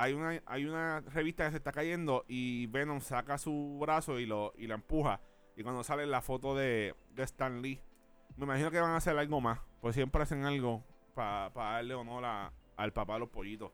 Hay 0.00 0.12
una, 0.12 0.40
hay 0.46 0.64
una 0.64 1.00
revista 1.00 1.44
que 1.44 1.50
se 1.50 1.56
está 1.56 1.72
cayendo 1.72 2.24
y 2.28 2.66
Venom 2.68 3.00
saca 3.00 3.36
su 3.36 3.78
brazo 3.80 4.20
y 4.20 4.26
lo 4.26 4.52
y 4.56 4.68
la 4.68 4.74
empuja. 4.76 5.20
Y 5.58 5.62
cuando 5.64 5.82
sale 5.82 6.06
la 6.06 6.22
foto 6.22 6.54
de, 6.54 6.94
de 7.10 7.22
Stan 7.24 7.60
Lee, 7.60 7.80
me 8.36 8.44
imagino 8.44 8.70
que 8.70 8.78
van 8.80 8.92
a 8.92 8.96
hacer 8.98 9.18
algo 9.18 9.40
más. 9.40 9.58
Pues 9.80 9.94
siempre 9.96 10.22
hacen 10.22 10.44
algo 10.44 10.84
para 11.14 11.50
darle 11.50 11.94
honor 11.94 12.24
a- 12.24 12.52
al 12.76 12.92
papá 12.92 13.14
de 13.14 13.18
los 13.20 13.28
pollitos. 13.28 13.72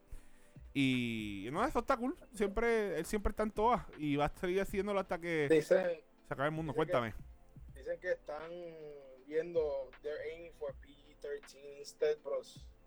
Y 0.72 1.48
no, 1.52 1.62
eso 1.64 1.80
está 1.80 1.96
cool. 1.98 2.16
Siempre, 2.32 2.98
él 2.98 3.04
siempre 3.04 3.30
está 3.32 3.42
en 3.42 3.50
todas. 3.50 3.82
Y 3.98 4.16
va 4.16 4.24
a 4.24 4.28
seguir 4.30 4.62
haciéndolo 4.62 4.98
hasta 4.98 5.20
que 5.20 5.46
Dicen, 5.50 5.84
se 6.26 6.32
acabe 6.34 6.48
el 6.48 6.54
mundo. 6.54 6.72
Que- 6.72 6.76
Cuéntame. 6.78 7.14
dicen 7.74 8.00
que 8.00 8.12
están 8.12 8.50
viendo, 9.26 9.90
they're 10.02 10.18
aiming 10.32 10.52
for 10.54 10.74
PG-13 10.80 11.78
instead, 11.80 12.16
pero 12.24 12.40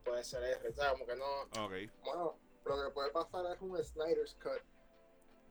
puede 0.03 0.23
ser 0.23 0.43
R. 0.43 0.69
O 0.69 0.73
sea, 0.73 0.91
como 0.93 1.05
que 1.05 1.15
no. 1.15 1.41
Ok. 1.63 1.73
Bueno, 2.03 2.35
lo 2.65 2.83
que 2.87 2.91
puede 2.95 3.11
pasar 3.11 3.45
es 3.55 3.61
un 3.61 3.77
Snyder's 3.83 4.35
Cut. 4.41 4.61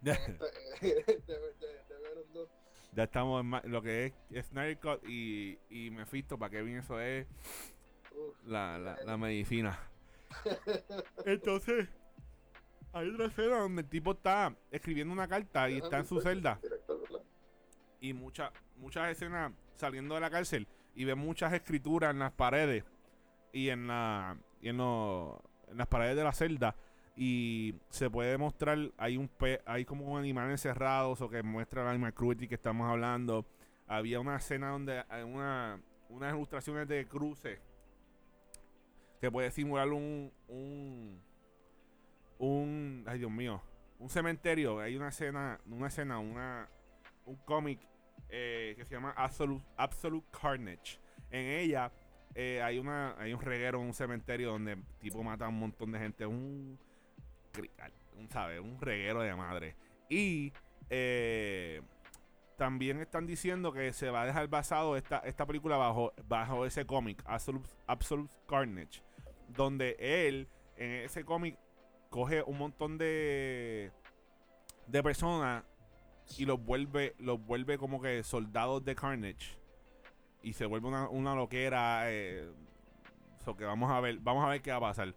este- 0.05 0.45
de, 0.83 0.95
de, 1.05 1.85
de 1.89 1.99
Venom 2.03 2.33
2. 2.35 2.49
Ya 2.97 3.05
estamos 3.05 3.45
en 3.63 3.71
lo 3.71 3.83
que 3.83 4.13
es 4.31 4.47
Snyder 4.47 4.79
Cut 4.81 5.09
y, 5.09 5.59
y 5.71 5.91
Mephisto. 5.91 6.39
Para 6.39 6.51
que 6.51 6.63
bien 6.63 6.79
eso 6.79 6.99
es 7.01 7.27
la, 8.45 8.79
la, 8.79 8.97
la 9.05 9.17
medicina. 9.17 9.79
Entonces, 11.25 11.89
hay 12.93 13.11
otra 13.11 13.27
escena 13.27 13.59
donde 13.59 13.83
el 13.83 13.89
tipo 13.89 14.13
está 14.13 14.57
escribiendo 14.71 15.13
una 15.13 15.29
carta 15.29 15.69
y 15.71 15.79
está 15.79 15.99
en 15.99 16.07
su 16.07 16.21
celda. 16.21 16.59
Y 18.01 18.13
muchas 18.13 18.51
muchas 18.77 19.11
escenas 19.11 19.53
saliendo 19.77 20.15
de 20.15 20.21
la 20.21 20.31
cárcel 20.31 20.67
y 20.95 21.05
ve 21.05 21.15
muchas 21.15 21.53
escrituras 21.53 22.11
en 22.13 22.19
las 22.19 22.33
paredes 22.33 22.85
y 23.53 23.69
en 23.71 23.87
la 23.89 24.37
y 24.61 24.69
en, 24.69 24.77
lo- 24.79 25.43
en 25.69 25.79
las 25.79 25.87
paredes 25.87 26.17
de 26.17 26.25
la 26.25 26.33
celda 26.33 26.77
y 27.17 27.75
se 27.89 28.11
puede 28.11 28.37
mostrar 28.37 28.79
hay 28.99 29.17
un 29.17 29.29
pe- 29.29 29.63
hay 29.65 29.85
como 29.87 30.13
un 30.13 30.19
animal 30.19 30.51
encerrado 30.51 31.13
o 31.13 31.29
que 31.31 31.43
muestra 31.43 31.83
el 31.83 31.89
animal 31.89 32.13
cruelty 32.13 32.47
que 32.47 32.57
estamos 32.57 32.89
hablando 32.91 33.47
había 33.87 34.21
una 34.21 34.37
escena 34.37 34.69
donde 34.69 35.03
hay 35.09 35.23
una 35.23 35.81
unas 36.11 36.35
ilustraciones 36.35 36.87
de 36.89 37.07
cruces 37.07 37.59
que 39.21 39.31
puede 39.31 39.51
simular 39.51 39.89
un 39.89 40.31
un 40.49 41.23
un 42.39 43.05
ay 43.07 43.19
Dios 43.19 43.31
mío 43.31 43.63
un 43.99 44.11
cementerio 44.11 44.79
hay 44.81 44.95
una 44.97 45.09
escena 45.09 45.59
una 45.67 45.87
escena 45.87 46.19
una 46.19 46.69
un 47.25 47.37
cómic 47.37 47.81
eh, 48.29 48.75
que 48.77 48.85
se 48.85 48.95
llama 48.95 49.13
Absolute, 49.17 49.65
Absolute 49.77 50.27
Carnage. 50.33 50.99
En 51.31 51.47
ella 51.47 51.93
eh, 52.35 52.61
hay 52.63 52.79
una 52.79 53.15
hay 53.19 53.33
un 53.33 53.41
reguero 53.41 53.81
en 53.81 53.87
un 53.87 53.95
cementerio 53.95 54.51
donde 54.51 54.77
tipo 54.99 55.23
mata 55.23 55.47
a 55.47 55.49
un 55.49 55.59
montón 55.59 55.93
de 55.93 55.99
gente. 56.01 56.27
Un, 56.27 56.79
cri- 57.57 57.71
un 58.17 58.29
¿sabe? 58.31 58.61
Un 58.61 58.81
reguero 58.81 59.21
de 59.21 59.35
madre. 59.35 59.77
Y 60.09 60.53
eh, 60.91 61.83
también 62.57 63.01
están 63.01 63.27
diciendo 63.27 63.73
que 63.73 63.93
se 63.93 64.11
va 64.11 64.23
a 64.23 64.27
dejar 64.27 64.49
basado 64.49 64.97
esta, 64.97 65.19
esta 65.19 65.47
película 65.47 65.77
bajo, 65.77 66.13
bajo 66.29 66.65
ese 66.65 66.87
cómic, 66.87 67.23
Absolute, 67.27 67.69
Absolute 67.87 68.35
Carnage. 68.47 69.03
Donde 69.49 69.97
él, 69.99 70.49
en 70.77 70.91
ese 71.05 71.25
cómic, 71.25 71.59
coge 72.11 72.43
un 72.43 72.59
montón 72.59 72.99
de, 72.99 73.91
de 74.87 75.03
personas 75.03 75.65
y 76.39 76.45
los 76.45 76.61
vuelve 76.65 77.15
los 77.19 77.45
vuelve 77.45 77.79
como 77.79 78.01
que 78.01 78.23
soldados 78.23 78.85
de 78.85 78.95
Carnage 78.95 79.59
y 80.43 80.53
se 80.55 80.67
vuelve 80.67 80.89
una, 80.89 81.09
una 81.09 81.35
loquera 81.35 82.11
eh, 82.11 82.51
so 83.45 83.57
que 83.57 83.65
vamos 83.65 83.91
a 83.93 84.01
ver 84.01 84.19
vamos 84.19 84.45
a 84.45 84.49
ver 84.49 84.61
qué 84.63 84.71
va 84.71 84.79
a 84.79 84.81
pasar 84.81 85.15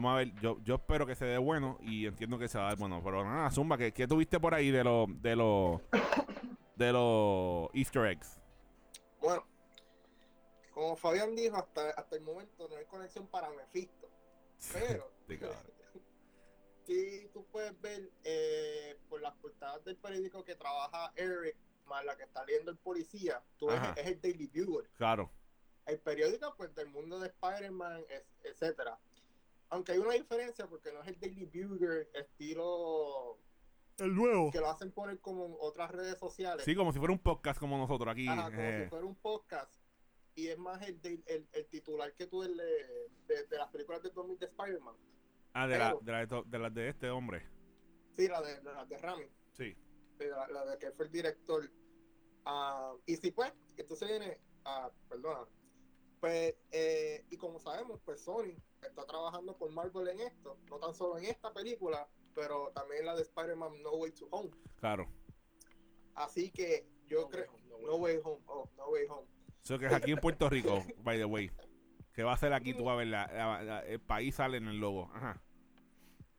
vamos 0.00 0.14
a 0.14 0.18
ver 0.18 0.34
yo 0.40 0.58
yo 0.64 0.76
espero 0.76 1.06
que 1.06 1.14
se 1.14 1.24
dé 1.24 1.38
bueno 1.38 1.78
y 1.82 2.06
entiendo 2.06 2.38
que 2.38 2.48
se 2.48 2.58
va 2.58 2.64
a 2.64 2.68
dar 2.68 2.78
bueno 2.78 3.00
pero 3.04 3.24
nada 3.24 3.50
zumba 3.50 3.76
¿qué, 3.76 3.92
qué 3.92 4.06
tuviste 4.06 4.40
por 4.40 4.54
ahí 4.54 4.70
de 4.70 4.84
los 4.84 5.08
de 5.22 5.36
los 5.36 5.80
de 6.76 6.92
los 6.92 7.68
Easter 7.74 8.06
eggs 8.06 8.40
Bueno, 9.20 9.44
como 10.78 10.94
Fabián 10.94 11.34
dijo, 11.34 11.56
hasta, 11.56 11.90
hasta 11.90 12.14
el 12.14 12.22
momento 12.22 12.68
no 12.68 12.76
hay 12.76 12.84
conexión 12.84 13.26
para 13.26 13.50
Mephisto. 13.50 14.08
Pero, 14.72 15.10
sí, 16.86 17.28
tú 17.32 17.44
puedes 17.50 17.78
ver 17.80 18.08
eh, 18.22 18.96
por 19.08 19.20
las 19.20 19.34
portadas 19.34 19.84
del 19.84 19.96
periódico 19.96 20.44
que 20.44 20.54
trabaja 20.54 21.12
Eric, 21.16 21.56
más 21.86 22.04
la 22.04 22.16
que 22.16 22.22
está 22.22 22.44
leyendo 22.44 22.70
el 22.70 22.76
policía, 22.76 23.42
tú 23.58 23.66
ves, 23.66 23.80
es 23.96 24.06
el 24.06 24.20
Daily 24.20 24.46
Bugle. 24.46 24.88
claro 24.96 25.32
El 25.86 25.98
periódico, 25.98 26.54
pues, 26.56 26.72
del 26.76 26.88
mundo 26.90 27.18
de 27.18 27.26
Spider-Man, 27.26 28.04
etcétera. 28.44 29.00
Aunque 29.70 29.92
hay 29.92 29.98
una 29.98 30.12
diferencia 30.14 30.66
porque 30.66 30.92
no 30.92 31.02
es 31.02 31.08
el 31.08 31.20
Daily 31.20 31.44
Bugle 31.44 32.08
estilo 32.14 33.38
el 33.98 34.14
nuevo 34.14 34.50
que 34.52 34.60
lo 34.60 34.70
hacen 34.70 34.92
poner 34.92 35.18
como 35.20 35.44
en 35.46 35.56
otras 35.58 35.90
redes 35.90 36.18
sociales. 36.18 36.64
sí 36.64 36.74
como 36.76 36.92
si 36.92 36.98
fuera 36.98 37.12
un 37.12 37.18
podcast 37.18 37.58
como 37.58 37.76
nosotros 37.76 38.10
aquí 38.12 38.28
Ajá, 38.28 38.44
como 38.50 38.60
eh, 38.62 38.82
si 38.84 38.88
fuera 38.90 39.04
un 39.06 39.16
podcast. 39.16 39.74
Y 40.36 40.46
es 40.46 40.56
más 40.58 40.80
el, 40.82 41.00
de- 41.02 41.20
el, 41.26 41.48
el 41.52 41.66
titular 41.66 42.14
que 42.14 42.26
tú 42.28 42.44
el 42.44 42.56
de, 42.56 43.10
de, 43.26 43.46
de 43.46 43.56
las 43.58 43.68
películas 43.72 44.00
de 44.02 44.10
2000 44.10 44.38
de 44.38 44.46
Spider-Man. 44.46 44.94
ah 45.54 45.66
de 45.66 45.78
la 45.78 45.88
pero- 45.90 46.00
de, 46.04 46.12
la 46.12 46.18
de, 46.20 46.26
to- 46.28 46.44
de 46.46 46.58
las 46.60 46.74
de 46.74 46.88
este 46.88 47.10
hombre 47.10 47.44
Sí, 48.16 48.28
la 48.28 48.40
de, 48.40 48.62
la 48.62 48.84
de 48.86 48.98
Rami. 48.98 49.26
sí 49.52 49.76
de 50.16 50.28
la, 50.30 50.48
la 50.48 50.64
de 50.64 50.78
que 50.78 50.90
fue 50.92 51.04
el 51.06 51.12
director. 51.12 51.70
Ah, 52.44 52.92
y 53.06 53.14
si 53.16 53.30
pues, 53.30 53.52
entonces 53.76 54.08
viene, 54.08 54.40
ah, 54.64 54.90
perdona, 55.08 55.44
pues, 56.20 56.56
eh, 56.72 57.24
y 57.30 57.36
como 57.36 57.60
sabemos, 57.60 58.00
pues 58.04 58.20
Sony 58.22 58.56
está 58.82 59.04
trabajando 59.06 59.56
con 59.56 59.74
Marvel 59.74 60.08
en 60.08 60.20
esto, 60.20 60.58
no 60.70 60.78
tan 60.78 60.94
solo 60.94 61.18
en 61.18 61.24
esta 61.26 61.52
película, 61.52 62.08
pero 62.34 62.70
también 62.74 63.04
la 63.06 63.14
de 63.16 63.22
Spider-Man 63.22 63.82
No 63.82 63.92
Way 63.92 64.12
to 64.12 64.28
Home. 64.30 64.50
claro 64.76 65.06
Así 66.14 66.50
que 66.50 66.86
yo 67.06 67.22
No 67.22 67.28
creo, 67.28 67.52
Home, 67.52 67.86
No 67.86 67.94
Way 67.96 68.20
Home, 68.24 68.42
oh, 68.46 68.68
No 68.76 68.88
Way 68.88 69.06
Home. 69.08 69.26
Eso 69.62 69.78
que 69.78 69.86
es 69.86 69.92
aquí 69.92 70.12
en 70.12 70.18
Puerto 70.18 70.48
Rico, 70.48 70.84
by 71.02 71.16
the 71.18 71.24
way. 71.24 71.50
¿Qué 72.12 72.22
va 72.24 72.32
a 72.32 72.34
hacer 72.34 72.52
aquí? 72.52 72.74
Tú 72.74 72.84
vas 72.84 72.94
a 72.94 72.96
ver, 72.96 73.06
la- 73.08 73.26
la- 73.28 73.62
la- 73.62 73.86
el 73.86 74.00
país 74.00 74.34
sale 74.34 74.56
en 74.56 74.66
el 74.66 74.78
logo. 74.80 75.10
Ajá. 75.14 75.40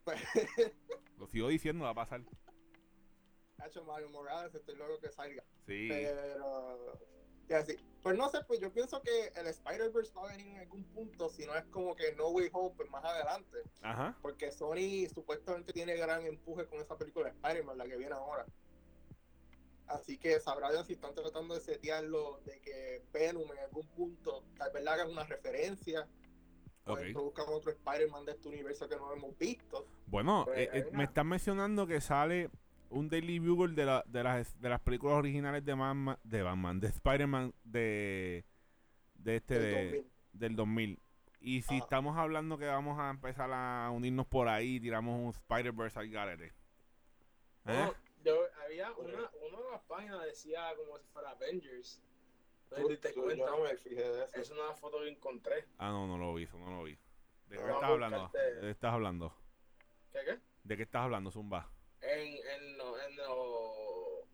Pues, 0.03 0.19
Lo 1.17 1.27
sigo 1.27 1.48
diciendo, 1.48 1.84
va 1.86 1.91
a 1.91 1.96
pasar. 1.96 2.22
Hacho 3.60 3.84
Mario 3.86 4.10
Morales, 4.10 4.53
estoy 4.55 4.75
loco 4.75 5.00
que 5.00 5.10
salga. 5.12 5.43
Sí. 5.65 5.88
Pero, 5.89 6.98
y 7.50 7.53
así. 7.53 7.75
Pues 8.01 8.17
no 8.17 8.29
sé, 8.29 8.39
pues 8.47 8.59
yo 8.61 8.71
pienso 8.71 9.01
que 9.01 9.27
el 9.35 9.47
Spider-Verse 9.47 10.13
va 10.13 10.29
a 10.29 10.37
venir 10.37 10.47
en 10.55 10.59
algún 10.59 10.83
punto, 10.85 11.29
si 11.29 11.45
no 11.45 11.53
es 11.55 11.65
como 11.65 11.95
que 11.95 12.13
No 12.15 12.29
Way 12.29 12.49
Home, 12.53 12.73
pues 12.77 12.89
más 12.89 13.03
adelante. 13.03 13.57
Ajá. 13.81 14.17
Porque 14.21 14.51
Sony 14.51 15.07
supuestamente 15.13 15.73
tiene 15.73 15.95
gran 15.97 16.25
empuje 16.25 16.65
con 16.65 16.79
esa 16.79 16.97
película 16.97 17.25
de 17.25 17.31
Spider-Man, 17.31 17.77
la 17.77 17.85
que 17.85 17.97
viene 17.97 18.13
ahora. 18.13 18.45
Así 19.87 20.17
que 20.17 20.39
sabrá 20.39 20.71
Dios 20.71 20.85
si 20.87 20.93
están 20.93 21.13
tratando 21.15 21.55
de 21.55 21.61
setearlo 21.61 22.39
de 22.45 22.59
que 22.61 23.03
Venom 23.11 23.51
en 23.51 23.59
algún 23.59 23.87
punto 23.87 24.43
tal 24.57 24.71
vez 24.71 24.83
le 24.83 24.89
hagan 24.89 25.09
una 25.09 25.23
referencia. 25.23 26.07
O 26.85 26.93
Ok. 26.93 26.99
buscan 27.13 27.45
otro 27.49 27.71
Spider-Man 27.71 28.25
de 28.25 28.31
este 28.31 28.47
universo 28.47 28.87
que 28.87 28.95
no 28.95 29.11
hemos 29.13 29.37
visto. 29.37 29.85
Bueno, 30.07 30.43
Pues, 30.45 30.59
eh, 30.59 30.69
eh, 30.73 30.89
me 30.91 31.03
están 31.03 31.27
mencionando 31.27 31.85
que 31.85 32.01
sale 32.01 32.49
un 32.89 33.10
Daily 33.10 33.39
Bugle 33.39 33.74
de, 33.75 33.86
la- 33.86 34.03
de, 34.08 34.24
las, 34.24 34.60
de 34.60 34.69
las 34.69 34.79
películas 34.81 35.17
originales 35.17 35.63
de 35.63 35.74
Batman, 35.74 36.17
de 36.24 36.41
Batman, 36.41 36.79
de 36.79 36.88
Spider-Man 36.88 37.53
de, 37.63 38.46
de 39.15 39.36
este 39.36 39.60
del 39.60 39.74
de, 39.74 39.84
2000. 39.98 40.12
del 40.34 40.55
2000. 40.55 41.00
Y 41.41 41.62
si 41.62 41.75
Ah. 41.75 41.77
estamos 41.77 42.17
hablando 42.17 42.58
que 42.58 42.65
vamos 42.65 43.00
a 43.00 43.10
empezar 43.10 43.50
a 43.53 43.89
unirnos 43.91 44.27
por 44.27 44.48
ahí, 44.50 44.79
tiramos 44.79 45.19
un 45.19 45.29
Spider-Verse 45.29 46.00
al 46.00 46.10
garete. 46.10 46.53
¿Eh? 47.65 47.91
Yo, 48.24 48.38
había 48.65 48.91
una, 48.93 49.29
una 49.48 49.58
de 49.63 49.72
las 49.72 49.81
páginas 49.88 50.25
decía 50.25 50.62
como 50.75 50.98
si 50.98 51.05
fuera 51.08 51.29
Avengers. 51.31 52.01
Te 52.69 52.75
Tú- 52.81 53.22
cuenta. 53.22 53.46
yo 53.46 53.50
no 53.58 53.63
me 53.63 53.75
fijé 53.77 53.96
de 54.01 54.24
eso. 54.25 54.36
Es 54.36 54.51
una 54.51 54.74
foto 54.74 55.00
que 55.00 55.10
encontré. 55.10 55.65
Ah, 55.77 55.89
no, 55.89 56.05
no 56.08 56.17
lo 56.17 56.34
vi, 56.34 56.43
eso 56.43 56.58
no 56.60 56.69
lo 56.72 56.84
vi. 56.84 56.98
¿De 57.48 57.58
qué 57.58 57.63
estás 57.63 57.84
hablando? 57.84 58.31
¿De 58.34 58.62
qué 58.62 58.69
estás 58.69 58.93
hablando? 58.93 59.34
¿Qué 60.12 60.19
qué? 60.25 60.39
¿De 60.63 60.77
qué 60.77 60.84
estás 60.84 61.01
hablando, 61.03 61.31
Zumba? 61.31 61.67
En, 62.01 62.27
en, 62.27 62.77
lo- 62.77 62.99
en 63.01 63.15
lo- 63.17 64.27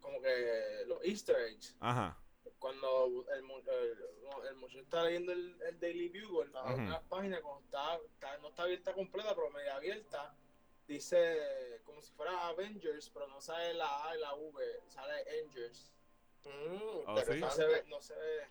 como 0.00 0.20
que 0.20 0.84
los 0.86 1.02
Easter 1.04 1.36
eggs. 1.48 1.74
Ajá. 1.80 2.18
Cuando 2.58 3.06
el, 3.34 3.44
el, 3.44 4.48
el 4.48 4.56
muchacho 4.56 4.80
está 4.80 5.02
leyendo 5.04 5.32
el, 5.32 5.60
el 5.62 5.80
Daily 5.80 6.08
Bugle, 6.08 6.50
Ajá. 6.54 6.70
hay 6.70 6.80
una 6.80 7.00
página 7.02 7.40
cuando 7.40 7.64
está, 7.64 7.96
está- 7.96 8.38
no 8.38 8.48
está 8.48 8.62
abierta 8.64 8.92
completa, 8.94 9.34
pero 9.34 9.50
media 9.50 9.76
abierta, 9.76 10.34
dice 10.86 11.80
como 11.84 12.00
si 12.02 12.12
fuera 12.12 12.48
Avengers, 12.48 13.10
pero 13.10 13.26
no 13.28 13.40
sale 13.40 13.74
la 13.74 14.08
A 14.10 14.16
y 14.16 14.20
la 14.20 14.34
V, 14.34 14.64
sale 14.88 15.12
Avengers. 15.22 15.92
Mm, 16.44 17.06
Oh, 17.06 17.20
¿sí? 17.22 17.40
No 17.40 17.50
se 17.50 17.66
ve, 17.66 17.84
no 17.86 18.00
se 18.02 18.14
ve. 18.14 18.46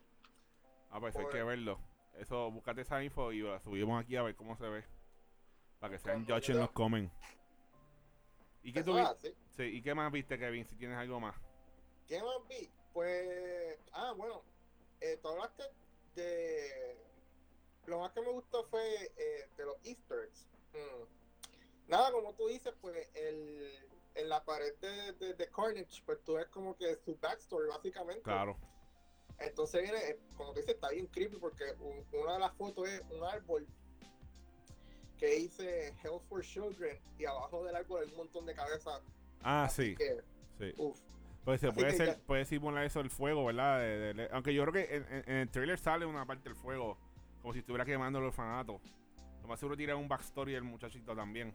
Ah, 0.89 0.99
pues 0.99 1.15
hay 1.15 1.25
que 1.27 1.43
verlo. 1.43 1.79
Eso, 2.15 2.51
búscate 2.51 2.81
esa 2.81 3.03
info 3.03 3.31
y 3.31 3.41
la 3.41 3.59
subimos 3.61 4.03
aquí 4.03 4.15
a 4.15 4.21
ver 4.23 4.35
cómo 4.35 4.55
se 4.57 4.67
ve. 4.67 4.83
Para 5.79 5.93
que 5.93 5.99
sean 5.99 6.17
en 6.21 6.25
yo- 6.27 6.53
los 6.55 6.71
comen. 6.71 7.11
¿Y 8.63 8.71
qué, 8.71 8.83
tú 8.83 8.95
sí, 9.57 9.63
¿Y 9.63 9.81
qué 9.81 9.93
más 9.93 10.11
viste, 10.11 10.39
Kevin? 10.39 10.65
Si 10.65 10.75
tienes 10.75 10.97
algo 10.97 11.19
más. 11.19 11.35
¿Qué 12.07 12.21
más 12.21 12.47
vi? 12.47 12.69
Pues, 12.93 13.77
ah, 13.91 14.13
bueno, 14.15 14.43
eh, 15.01 15.19
tú 15.21 15.27
hablaste 15.29 15.63
de... 16.15 16.97
Lo 17.85 17.99
más 17.99 18.11
que 18.13 18.21
me 18.21 18.31
gustó 18.31 18.63
fue 18.65 19.11
eh, 19.17 19.49
de 19.57 19.65
los 19.65 19.75
easter 19.83 20.19
eggs. 20.23 20.47
Mm. 20.73 21.89
Nada, 21.89 22.11
como 22.11 22.33
tú 22.33 22.47
dices, 22.47 22.73
pues 22.79 23.09
el, 23.15 23.69
en 24.15 24.29
la 24.29 24.43
pared 24.45 24.73
de, 24.79 25.11
de, 25.13 25.33
de 25.33 25.49
Carnage, 25.51 26.01
pues 26.05 26.23
tú 26.23 26.35
ves 26.35 26.47
como 26.47 26.77
que 26.77 26.95
su 26.95 27.17
backstory, 27.17 27.67
básicamente. 27.67 28.21
Claro. 28.23 28.57
Entonces 29.39 29.81
viene, 29.81 29.97
eh, 30.09 30.19
como 30.37 30.53
tú 30.53 30.59
dices, 30.59 30.75
está 30.75 30.89
bien 30.89 31.07
creepy 31.07 31.35
porque 31.37 31.73
un- 31.79 32.05
una 32.13 32.33
de 32.33 32.39
las 32.39 32.53
fotos 32.55 32.87
es 32.87 33.01
un 33.11 33.23
árbol 33.25 33.67
que 35.23 35.35
dice 35.37 35.93
Health 36.03 36.21
for 36.27 36.41
Children 36.43 36.99
y 37.17 37.23
abajo 37.23 37.63
del 37.63 37.73
árbol 37.77 38.01
hay 38.03 38.11
un 38.11 38.17
montón 38.17 38.45
de 38.45 38.53
cabezas. 38.53 39.01
Ah, 39.41 39.63
así 39.63 39.91
sí. 39.91 39.95
Que, 39.95 40.21
Sí. 40.59 40.73
uf. 40.77 40.99
Pues 41.45 41.61
se 41.61 41.71
puede 41.71 41.91
ser, 41.93 42.07
ya- 42.07 42.17
puede 42.25 42.43
simular 42.45 42.83
eso 42.83 42.99
el 42.99 43.09
fuego, 43.09 43.45
¿verdad? 43.45 43.79
De- 43.79 43.97
de- 43.99 44.13
de- 44.13 44.29
aunque 44.33 44.53
yo 44.53 44.63
creo 44.63 44.73
que 44.73 44.95
en, 44.97 45.05
en- 45.29 45.35
el 45.37 45.49
trailer 45.49 45.79
sale 45.79 46.05
una 46.05 46.25
parte 46.25 46.43
del 46.49 46.55
fuego, 46.57 46.97
como 47.41 47.53
si 47.53 47.59
estuviera 47.59 47.85
quemando 47.85 48.19
el 48.19 48.25
orfanato. 48.25 48.81
Lo 49.41 49.47
más 49.47 49.59
seguro 49.59 49.77
tira 49.77 49.95
un 49.95 50.09
backstory 50.09 50.53
del 50.53 50.63
muchachito 50.63 51.15
también. 51.15 51.53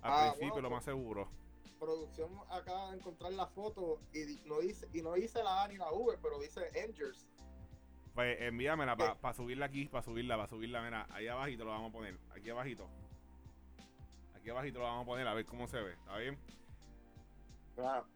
Al 0.00 0.12
Ah, 0.12 0.20
principio, 0.32 0.52
bueno, 0.54 0.62
lo 0.62 0.68
pues- 0.70 0.76
más 0.78 0.84
seguro. 0.84 1.28
producción 1.78 2.30
acaba 2.50 2.90
de 2.92 2.96
encontrar 2.98 3.32
la 3.32 3.46
foto 3.46 4.00
y 4.14 4.40
no 4.48 4.60
dice 4.60 4.88
y 4.94 5.02
no 5.02 5.12
dice 5.14 5.42
la 5.42 5.64
A 5.64 5.68
ni 5.68 5.76
la 5.76 5.90
V, 5.92 6.16
pero 6.22 6.38
dice 6.38 6.60
Angels. 6.82 7.26
Pues 8.14 8.40
envíamela 8.42 8.96
para 8.96 9.16
¿Qué? 9.20 9.34
subirla 9.36 9.66
aquí, 9.66 9.86
para 9.86 10.02
subirla, 10.04 10.36
para 10.36 10.48
subirla. 10.48 10.82
Mira, 10.82 11.06
ahí 11.10 11.26
abajito 11.26 11.64
lo 11.64 11.70
vamos 11.72 11.90
a 11.90 11.92
poner. 11.92 12.16
Aquí 12.34 12.48
abajito. 12.50 12.88
Aquí 14.36 14.50
abajito 14.50 14.78
lo 14.78 14.84
vamos 14.84 15.02
a 15.02 15.06
poner 15.06 15.26
a 15.26 15.34
ver 15.34 15.44
cómo 15.46 15.66
se 15.66 15.80
ve. 15.80 15.92
¿Está 15.94 16.16
bien? 16.18 16.38
Claro. 17.74 18.06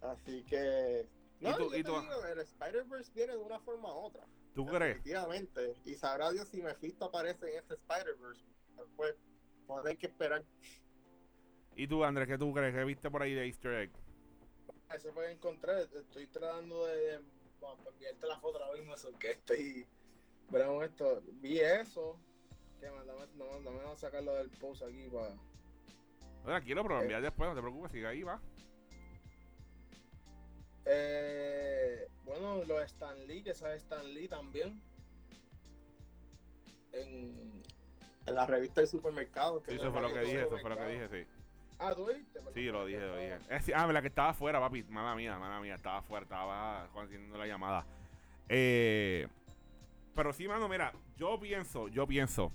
Así 0.00 0.42
que 0.44 1.06
no, 1.40 1.50
¿Y 1.50 1.54
tú- 1.54 1.58
yo 1.70 1.76
y 1.78 1.82
te 1.82 1.84
tú- 1.84 2.00
digo, 2.00 2.26
el 2.26 2.38
Spider-Verse 2.40 3.12
viene 3.14 3.32
de 3.34 3.38
una 3.38 3.60
forma 3.60 3.88
u 3.94 3.98
otra. 4.06 4.26
¿Tú 4.54 4.66
crees? 4.66 4.96
Definitivamente. 4.96 5.76
Y 5.84 5.94
sabrá 5.94 6.30
Dios 6.32 6.48
si 6.48 6.60
Mephisto 6.60 7.04
aparece 7.04 7.48
en 7.52 7.58
ese 7.62 7.74
Spider-Verse. 7.74 8.44
Después, 8.76 9.14
pues 9.68 9.86
hay 9.86 9.96
que 9.96 10.06
esperar. 10.08 10.44
¿Y 11.76 11.86
tú, 11.86 12.04
Andrés, 12.04 12.26
qué 12.26 12.36
tú 12.36 12.52
crees? 12.52 12.74
¿Qué 12.74 12.84
viste 12.84 13.08
por 13.10 13.22
ahí 13.22 13.34
de 13.34 13.46
Easter 13.46 13.72
egg? 13.74 13.92
Eso 14.92 15.12
fue 15.12 15.26
que 15.26 15.32
encontré. 15.32 15.82
Estoy 15.84 16.26
tratando 16.26 16.86
de 16.86 17.20
para 17.62 17.90
enviarte 17.90 18.26
la 18.26 18.38
foto 18.40 18.62
ahora 18.62 18.78
mismo, 18.78 18.94
eso 18.94 19.16
que 19.18 19.30
estoy. 19.32 19.86
Veremos 20.50 20.84
esto. 20.84 21.22
Vi 21.40 21.60
eso. 21.60 22.18
Que 22.80 22.90
más, 22.90 23.06
dame, 23.06 23.26
no, 23.36 23.90
a 23.90 23.96
sacarlo 23.96 24.34
del 24.34 24.50
post 24.50 24.82
aquí 24.82 25.08
para. 25.08 25.34
Bueno, 26.42 26.56
aquí 26.56 26.74
lo 26.74 26.82
pero 26.82 26.98
Eh. 26.98 27.02
enviar 27.02 27.22
después, 27.22 27.48
no 27.48 27.54
te 27.54 27.60
preocupes, 27.60 27.92
sigue 27.92 28.06
ahí, 28.06 28.22
va. 28.22 28.40
Eh, 30.84 32.08
bueno, 32.24 32.64
lo 32.64 32.78
de 32.78 32.84
Stan 32.86 33.26
Lee, 33.26 33.42
que 33.42 33.54
sabe 33.54 33.76
Stan 33.76 34.04
Lee 34.12 34.28
también. 34.28 34.80
En... 36.92 37.62
En 38.24 38.34
la 38.36 38.46
revista 38.46 38.80
del 38.80 38.88
supermercado. 38.88 39.62
Sí, 39.66 39.74
eso 39.74 39.90
fue 39.90 40.00
lo 40.00 40.12
que 40.12 40.20
dije, 40.20 40.42
eso 40.42 40.58
fue 40.58 40.70
lo 40.70 40.76
que 40.76 40.86
dije, 40.86 41.08
sí. 41.08 41.41
Ah, 41.82 41.94
¿tú 41.94 42.06
viste? 42.06 42.40
Sí, 42.54 42.64
lo 42.66 42.86
dije, 42.86 43.00
lo 43.00 43.16
dije. 43.16 43.38
Eh, 43.50 43.60
sí, 43.60 43.72
ah, 43.74 43.86
verdad 43.86 44.02
que 44.02 44.08
estaba 44.08 44.30
afuera, 44.30 44.60
papi. 44.60 44.84
Mala 44.84 45.14
mía, 45.16 45.36
mala 45.38 45.60
mía. 45.60 45.74
Estaba 45.74 45.98
afuera, 45.98 46.22
estaba 46.22 46.84
haciendo 47.02 47.36
la 47.36 47.46
llamada. 47.46 47.84
Eh, 48.48 49.26
pero 50.14 50.32
sí, 50.32 50.46
mano, 50.46 50.68
mira, 50.68 50.92
yo 51.16 51.38
pienso, 51.40 51.88
yo 51.88 52.06
pienso. 52.06 52.52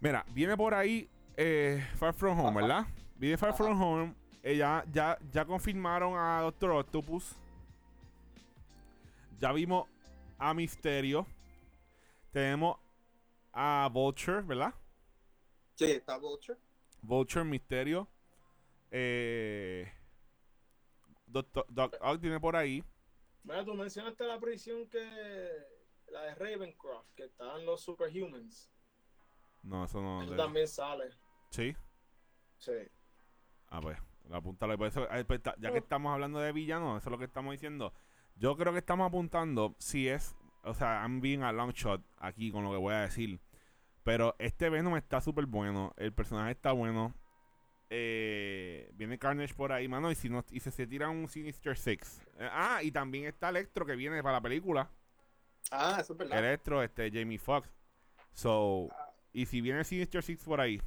Mira, 0.00 0.24
viene 0.32 0.56
por 0.56 0.72
ahí 0.74 1.08
eh, 1.36 1.84
Far 1.96 2.14
From 2.14 2.38
Home, 2.38 2.48
Ajá. 2.50 2.58
¿verdad? 2.60 2.86
Viene 3.16 3.36
Far 3.36 3.50
Ajá. 3.50 3.56
From 3.58 3.80
Home. 3.82 4.14
eh, 4.42 4.56
ya, 4.56 4.84
ya, 4.92 5.18
ya 5.32 5.44
confirmaron 5.44 6.14
a 6.16 6.42
Doctor 6.42 6.70
Octopus. 6.70 7.34
Ya 9.38 9.52
vimos 9.52 9.88
a 10.38 10.54
Misterio. 10.54 11.26
Tenemos 12.32 12.78
a 13.52 13.88
Vulture, 13.92 14.42
¿verdad? 14.42 14.72
Sí, 15.74 15.86
está 15.86 16.16
Vulture. 16.18 16.58
Vulture, 17.02 17.44
Misterio. 17.44 18.08
Eh, 18.90 19.90
Doctor, 21.26 21.64
Doc 21.68 21.96
Ock 22.00 22.20
viene 22.20 22.40
por 22.40 22.56
ahí. 22.56 22.82
Mira, 23.44 23.64
tú 23.64 23.74
mencionaste 23.74 24.24
la 24.26 24.38
prisión 24.40 24.88
que. 24.88 25.00
La 26.08 26.22
de 26.22 26.34
Ravencroft, 26.34 27.06
que 27.14 27.24
estaban 27.24 27.64
los 27.64 27.82
Superhumans. 27.82 28.68
No, 29.62 29.84
eso 29.84 30.02
no. 30.02 30.22
Eso 30.22 30.32
de- 30.32 30.36
también 30.36 30.66
sale. 30.66 31.10
Sí. 31.50 31.76
Sí. 32.58 32.72
Ah, 33.68 33.80
pues, 33.80 33.96
apúntalo. 34.32 34.72
ahí. 34.72 34.76
Por 34.78 34.88
eso, 34.88 35.08
eh, 35.12 35.24
pues, 35.24 35.40
ya 35.58 35.70
que 35.70 35.78
estamos 35.78 36.12
hablando 36.12 36.40
de 36.40 36.52
villanos, 36.52 36.98
eso 37.00 37.08
es 37.08 37.12
lo 37.12 37.18
que 37.18 37.26
estamos 37.26 37.52
diciendo. 37.52 37.92
Yo 38.34 38.56
creo 38.56 38.72
que 38.72 38.80
estamos 38.80 39.06
apuntando 39.06 39.76
si 39.78 40.08
es. 40.08 40.34
O 40.64 40.74
sea, 40.74 41.02
I'm 41.02 41.20
being 41.20 41.42
a 41.42 41.52
long 41.52 41.70
shot 41.72 42.02
aquí 42.18 42.50
con 42.50 42.64
lo 42.64 42.70
que 42.72 42.76
voy 42.78 42.94
a 42.94 43.02
decir. 43.02 43.40
Pero 44.10 44.34
este 44.40 44.68
Venom 44.68 44.96
está 44.96 45.20
súper 45.20 45.46
bueno. 45.46 45.94
El 45.96 46.12
personaje 46.12 46.50
está 46.50 46.72
bueno. 46.72 47.14
Eh, 47.90 48.90
viene 48.94 49.20
Carnage 49.20 49.54
por 49.54 49.70
ahí, 49.70 49.86
mano. 49.86 50.10
Y 50.10 50.16
si 50.16 50.28
no, 50.28 50.44
y 50.50 50.58
se, 50.58 50.72
se 50.72 50.84
tira 50.88 51.08
un 51.08 51.28
Sinister 51.28 51.78
Six. 51.78 52.20
Eh, 52.40 52.48
ah, 52.50 52.82
y 52.82 52.90
también 52.90 53.26
está 53.26 53.50
Electro 53.50 53.86
que 53.86 53.94
viene 53.94 54.20
para 54.20 54.38
la 54.38 54.40
película. 54.40 54.90
Ah, 55.70 55.98
eso 56.00 56.14
es 56.14 56.18
verdad. 56.18 56.40
Electro, 56.40 56.82
este, 56.82 57.08
Jamie 57.12 57.38
Foxx. 57.38 57.70
So, 58.32 58.88
Ah, 58.90 59.12
y 59.32 59.46
si 59.46 59.60
viene 59.60 59.84
Sinister 59.84 60.24
Six 60.24 60.42
por 60.42 60.60
ahí. 60.60 60.82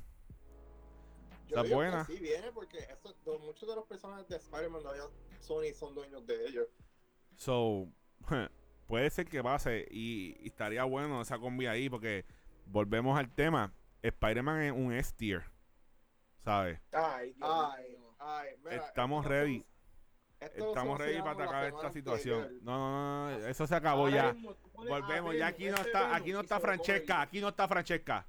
yo 1.47 1.61
está 1.61 1.73
buena. 1.73 2.03
Sí, 2.03 2.19
viene 2.19 2.51
porque 2.51 2.79
eso, 2.79 3.15
muchos 3.39 3.69
de 3.69 3.75
los 3.75 3.85
personajes 3.85 4.27
de 4.27 4.35
Spider-Man 4.35 4.81
Sony 5.39 5.73
son 5.73 5.95
dueños 5.95 6.27
de 6.27 6.45
ellos. 6.45 6.67
So, 7.37 7.87
puede 8.85 9.09
ser 9.09 9.27
que 9.27 9.41
pase 9.41 9.87
y, 9.89 10.35
y 10.41 10.47
estaría 10.47 10.83
bueno 10.83 11.21
esa 11.21 11.39
combi 11.39 11.67
ahí 11.67 11.89
porque 11.89 12.25
volvemos 12.65 13.17
al 13.17 13.33
tema. 13.33 13.73
Spider-Man 14.01 14.61
es 14.61 14.71
un 14.71 14.93
S-tier, 14.93 15.43
¿sabes? 16.43 16.79
Ay, 16.91 17.33
Dios 17.33 17.49
Ay, 17.49 17.97
ay, 18.19 18.49
mira, 18.63 18.75
Estamos 18.75 19.25
ready. 19.25 19.65
Estamos 20.39 20.99
ready 20.99 21.19
para 21.19 21.31
atacar 21.31 21.65
esta 21.65 21.91
situación. 21.91 22.59
No, 22.61 22.77
no, 22.77 22.91
no, 22.91 23.39
no, 23.39 23.47
eso 23.47 23.65
se 23.65 23.75
acabó 23.75 24.09
ya. 24.09 24.35
Volvemos, 24.73 25.35
ya 25.37 25.47
aquí 25.47 25.65
no 25.69 25.75
ese 25.75 25.87
está, 25.87 26.13
aquí 26.13 26.33
no 26.33 26.41
está 26.41 26.59
Francesca, 26.59 27.21
aquí 27.21 27.39
no 27.39 27.49
está 27.49 27.67
Francesca. 27.67 28.27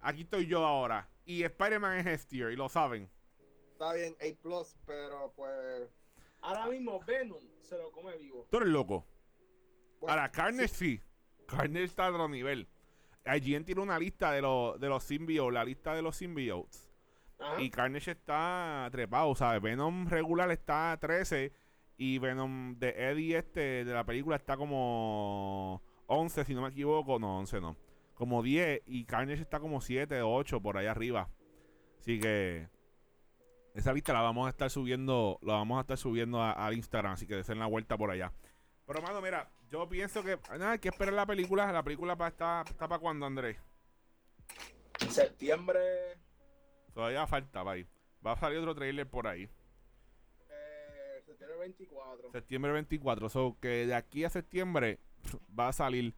Aquí 0.00 0.22
estoy 0.22 0.46
yo 0.46 0.64
ahora. 0.64 1.08
Y 1.24 1.42
Spider-Man 1.44 1.98
es 1.98 2.06
S-tier, 2.06 2.52
y 2.52 2.56
lo 2.56 2.68
saben. 2.68 3.10
Está 3.72 3.92
bien, 3.92 4.16
A+, 4.20 4.64
pero 4.86 5.32
pues... 5.36 5.90
Ahora 6.40 6.66
mismo 6.66 7.00
Venom 7.00 7.42
se 7.62 7.76
lo 7.76 7.92
come 7.92 8.16
vivo. 8.16 8.46
Tú 8.50 8.56
eres 8.56 8.70
loco. 8.70 9.06
Ahora, 10.06 10.30
Carnage 10.30 10.68
sí. 10.68 11.02
Carnage 11.46 11.84
está 11.84 12.06
a 12.06 12.10
otro 12.10 12.28
nivel. 12.28 12.68
IGN 13.26 13.64
tiene 13.64 13.80
una 13.80 13.98
lista 13.98 14.32
de 14.32 14.42
los, 14.42 14.78
de 14.80 14.88
los 14.88 15.04
symbiotes, 15.04 15.54
la 15.54 15.64
lista 15.64 15.94
de 15.94 16.02
los 16.02 16.16
symbiotes. 16.16 16.90
Ajá. 17.38 17.60
Y 17.60 17.70
Carnage 17.70 18.12
está 18.12 18.88
trepado, 18.92 19.34
¿sabes? 19.34 19.60
Venom 19.60 20.06
regular 20.06 20.50
está 20.50 20.92
a 20.92 20.96
13 20.98 21.52
y 21.96 22.18
Venom 22.18 22.78
de 22.78 22.90
Eddie 22.96 23.38
este 23.38 23.84
de 23.84 23.92
la 23.92 24.04
película 24.04 24.36
está 24.36 24.56
como 24.56 25.82
11, 26.06 26.44
si 26.44 26.54
no 26.54 26.62
me 26.62 26.68
equivoco. 26.68 27.18
No, 27.18 27.38
11 27.38 27.60
no. 27.60 27.76
Como 28.14 28.42
10 28.42 28.82
y 28.86 29.04
Carnage 29.04 29.42
está 29.42 29.60
como 29.60 29.80
7 29.80 30.20
o 30.22 30.34
8 30.34 30.60
por 30.60 30.76
ahí 30.76 30.86
arriba. 30.86 31.28
Así 31.98 32.18
que 32.18 32.68
esa 33.74 33.92
lista 33.92 34.12
la 34.12 34.20
vamos 34.20 34.46
a 34.46 34.50
estar 34.50 34.70
subiendo, 34.70 35.38
la 35.42 35.54
vamos 35.54 35.78
a 35.78 35.82
estar 35.82 35.96
subiendo 35.96 36.42
al 36.42 36.74
Instagram, 36.74 37.12
así 37.12 37.26
que 37.26 37.36
desen 37.36 37.58
la 37.58 37.66
vuelta 37.66 37.96
por 37.96 38.10
allá. 38.10 38.32
Pero 38.86 39.00
mano, 39.00 39.20
mira, 39.22 39.50
yo 39.72 39.88
pienso 39.88 40.22
que 40.22 40.38
nada, 40.50 40.72
hay 40.72 40.78
que 40.78 40.88
esperar 40.90 41.14
la 41.14 41.26
película, 41.26 41.72
la 41.72 41.82
película 41.82 42.14
pa- 42.14 42.28
está, 42.28 42.62
está 42.68 42.86
para 42.86 43.00
cuando, 43.00 43.24
Andrés. 43.26 43.56
Septiembre. 45.08 45.80
Todavía 46.94 47.26
falta, 47.26 47.62
va 47.62 47.72
ahí. 47.72 47.86
Va 48.24 48.32
a 48.32 48.36
salir 48.36 48.58
otro 48.58 48.74
trailer 48.74 49.08
por 49.08 49.26
ahí. 49.26 49.48
Eh, 50.50 51.22
septiembre 51.24 51.58
24. 51.58 52.30
Septiembre 52.32 52.72
24. 52.72 53.28
So 53.28 53.56
que 53.60 53.86
de 53.86 53.94
aquí 53.94 54.24
a 54.24 54.30
septiembre 54.30 55.00
va 55.58 55.68
a 55.68 55.72
salir 55.72 56.14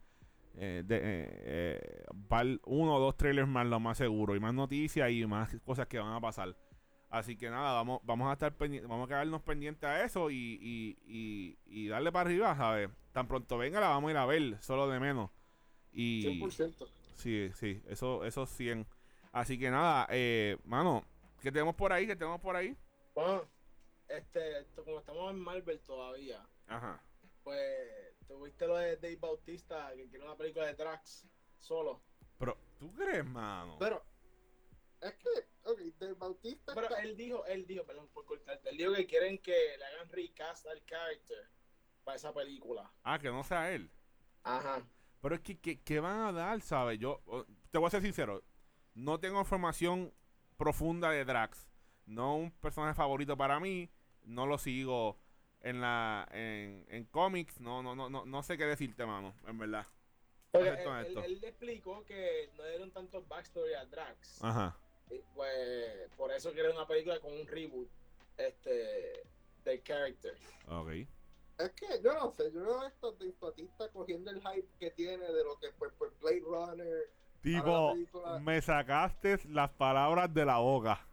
eh, 0.55 0.83
de, 0.85 0.95
eh, 0.97 1.01
eh, 1.45 2.59
uno 2.65 2.95
o 2.95 2.99
dos 2.99 3.17
trailers 3.17 3.47
más, 3.47 3.65
lo 3.65 3.79
más 3.79 3.97
seguro. 3.97 4.35
Y 4.35 4.39
más 4.39 4.53
noticias 4.53 5.09
y 5.11 5.25
más 5.25 5.55
cosas 5.63 5.87
que 5.87 5.97
van 5.97 6.13
a 6.13 6.21
pasar. 6.21 6.55
Así 7.09 7.37
que 7.37 7.49
nada, 7.49 7.73
vamos, 7.73 8.01
vamos 8.03 8.29
a 8.29 8.33
estar 8.33 8.53
pendientes, 8.55 8.89
vamos 8.89 9.05
a 9.05 9.09
quedarnos 9.09 9.41
pendientes 9.41 9.83
a 9.83 10.03
eso 10.03 10.29
y, 10.31 10.59
y, 10.61 10.97
y, 11.05 11.57
y 11.65 11.87
darle 11.87 12.11
para 12.11 12.29
arriba, 12.29 12.55
¿sabes? 12.57 12.89
Tan 13.13 13.27
pronto 13.27 13.57
venga 13.57 13.79
la 13.79 13.89
vamos 13.89 14.09
a 14.09 14.11
ir 14.11 14.17
a 14.17 14.25
ver, 14.25 14.61
solo 14.61 14.89
de 14.89 14.99
menos. 14.99 15.29
Y 15.93 16.39
100%. 16.41 16.87
sí, 17.15 17.51
sí, 17.53 17.81
eso, 17.87 18.25
eso 18.25 18.45
100. 18.45 18.85
Así 19.31 19.57
que 19.57 19.69
nada, 19.69 20.07
eh, 20.09 20.57
mano, 20.65 21.05
¿qué 21.41 21.51
tenemos 21.51 21.75
por 21.75 21.93
ahí? 21.93 22.05
¿Qué 22.07 22.15
tenemos 22.15 22.41
por 22.41 22.55
ahí? 22.55 22.75
Bueno, 23.13 23.43
este, 24.07 24.59
esto, 24.59 24.83
como 24.83 24.99
estamos 24.99 25.31
en 25.31 25.39
Marvel 25.39 25.79
todavía, 25.81 26.45
Ajá. 26.67 27.01
pues 27.43 28.17
tuviste 28.27 28.67
lo 28.67 28.77
de 28.77 28.97
Dave 28.97 29.15
Bautista 29.17 29.91
que 29.95 30.09
quiere 30.09 30.25
una 30.25 30.35
película 30.35 30.65
de 30.65 30.73
Drax 30.73 31.27
solo. 31.59 32.01
Pero, 32.37 32.57
¿tú 32.77 32.91
crees, 32.93 33.25
mano? 33.25 33.77
Pero, 33.79 34.03
es 35.01 35.13
que, 35.15 35.29
ok, 35.63 35.79
Dave 35.99 36.13
Bautista 36.13 36.73
Pero 36.73 36.87
está- 36.87 37.01
él 37.01 37.15
dijo, 37.15 37.45
él 37.45 37.65
dijo, 37.67 37.83
perdón 37.85 38.07
por 38.09 38.25
cortarte, 38.25 38.69
él 38.69 38.77
dijo 38.77 38.93
que 38.93 39.05
quieren 39.05 39.37
que 39.39 39.75
le 39.77 39.85
hagan 39.85 40.09
recast 40.09 40.65
al 40.67 40.83
character 40.85 41.49
para 42.03 42.17
esa 42.17 42.33
película. 42.33 42.91
Ah, 43.03 43.19
que 43.19 43.29
no 43.29 43.43
sea 43.43 43.71
él. 43.71 43.89
Ajá. 44.43 44.85
Pero 45.21 45.35
es 45.35 45.41
que, 45.41 45.59
¿qué, 45.59 45.81
qué 45.81 45.99
van 45.99 46.19
a 46.19 46.31
dar, 46.31 46.61
sabes? 46.61 46.99
Yo, 46.99 47.21
oh, 47.25 47.45
te 47.71 47.77
voy 47.77 47.87
a 47.87 47.91
ser 47.91 48.01
sincero, 48.01 48.43
no 48.93 49.19
tengo 49.19 49.39
información 49.39 50.13
profunda 50.57 51.09
de 51.09 51.25
Drax. 51.25 51.67
No 52.05 52.35
un 52.37 52.51
personaje 52.51 52.93
favorito 52.93 53.35
para 53.35 53.59
mí, 53.59 53.89
no 54.23 54.45
lo 54.45 54.59
sigo 54.59 55.17
en 55.61 55.81
la 55.81 56.27
en, 56.31 56.85
en 56.89 57.05
cómics, 57.05 57.59
no, 57.59 57.81
no, 57.81 57.95
no, 57.95 58.09
no, 58.09 58.25
no 58.25 58.43
sé 58.43 58.55
qué 58.57 58.65
decirte, 58.65 59.03
mano, 59.05 59.33
en 59.47 59.57
verdad. 59.57 59.87
Él, 60.53 60.67
él, 60.67 61.17
él 61.17 61.41
le 61.41 61.47
explicó 61.49 62.05
que 62.05 62.51
no 62.55 62.63
dieron 62.65 62.91
tanto 62.91 63.23
backstory 63.25 63.73
a 63.73 63.85
Drax. 63.85 64.43
Ajá. 64.43 64.77
Pues 65.35 66.09
por 66.17 66.31
eso 66.31 66.51
quiere 66.51 66.71
una 66.71 66.87
película 66.87 67.19
con 67.19 67.31
un 67.33 67.45
reboot 67.47 67.87
este 68.37 69.23
del 69.63 69.83
character. 69.83 70.35
Ok. 70.69 70.89
Es 71.57 71.71
que 71.71 72.01
yo 72.03 72.13
no 72.13 72.33
sé, 72.35 72.51
yo 72.51 72.61
veo 72.61 72.81
a 72.81 72.87
estos 72.87 73.17
Dave 73.17 73.33
Bautista 73.39 73.89
cogiendo 73.89 74.29
el 74.31 74.41
hype 74.41 74.67
que 74.79 74.91
tiene 74.91 75.25
de 75.31 75.43
lo 75.43 75.57
que 75.57 75.69
pues, 75.77 75.91
pues 75.97 76.11
Blade 76.19 76.41
Runner. 76.41 77.09
Tipo, 77.41 77.91
película- 77.93 78.39
me 78.39 78.61
sacaste 78.61 79.39
las 79.49 79.69
palabras 79.71 80.33
de 80.33 80.45
la 80.45 80.57
boca. 80.57 81.05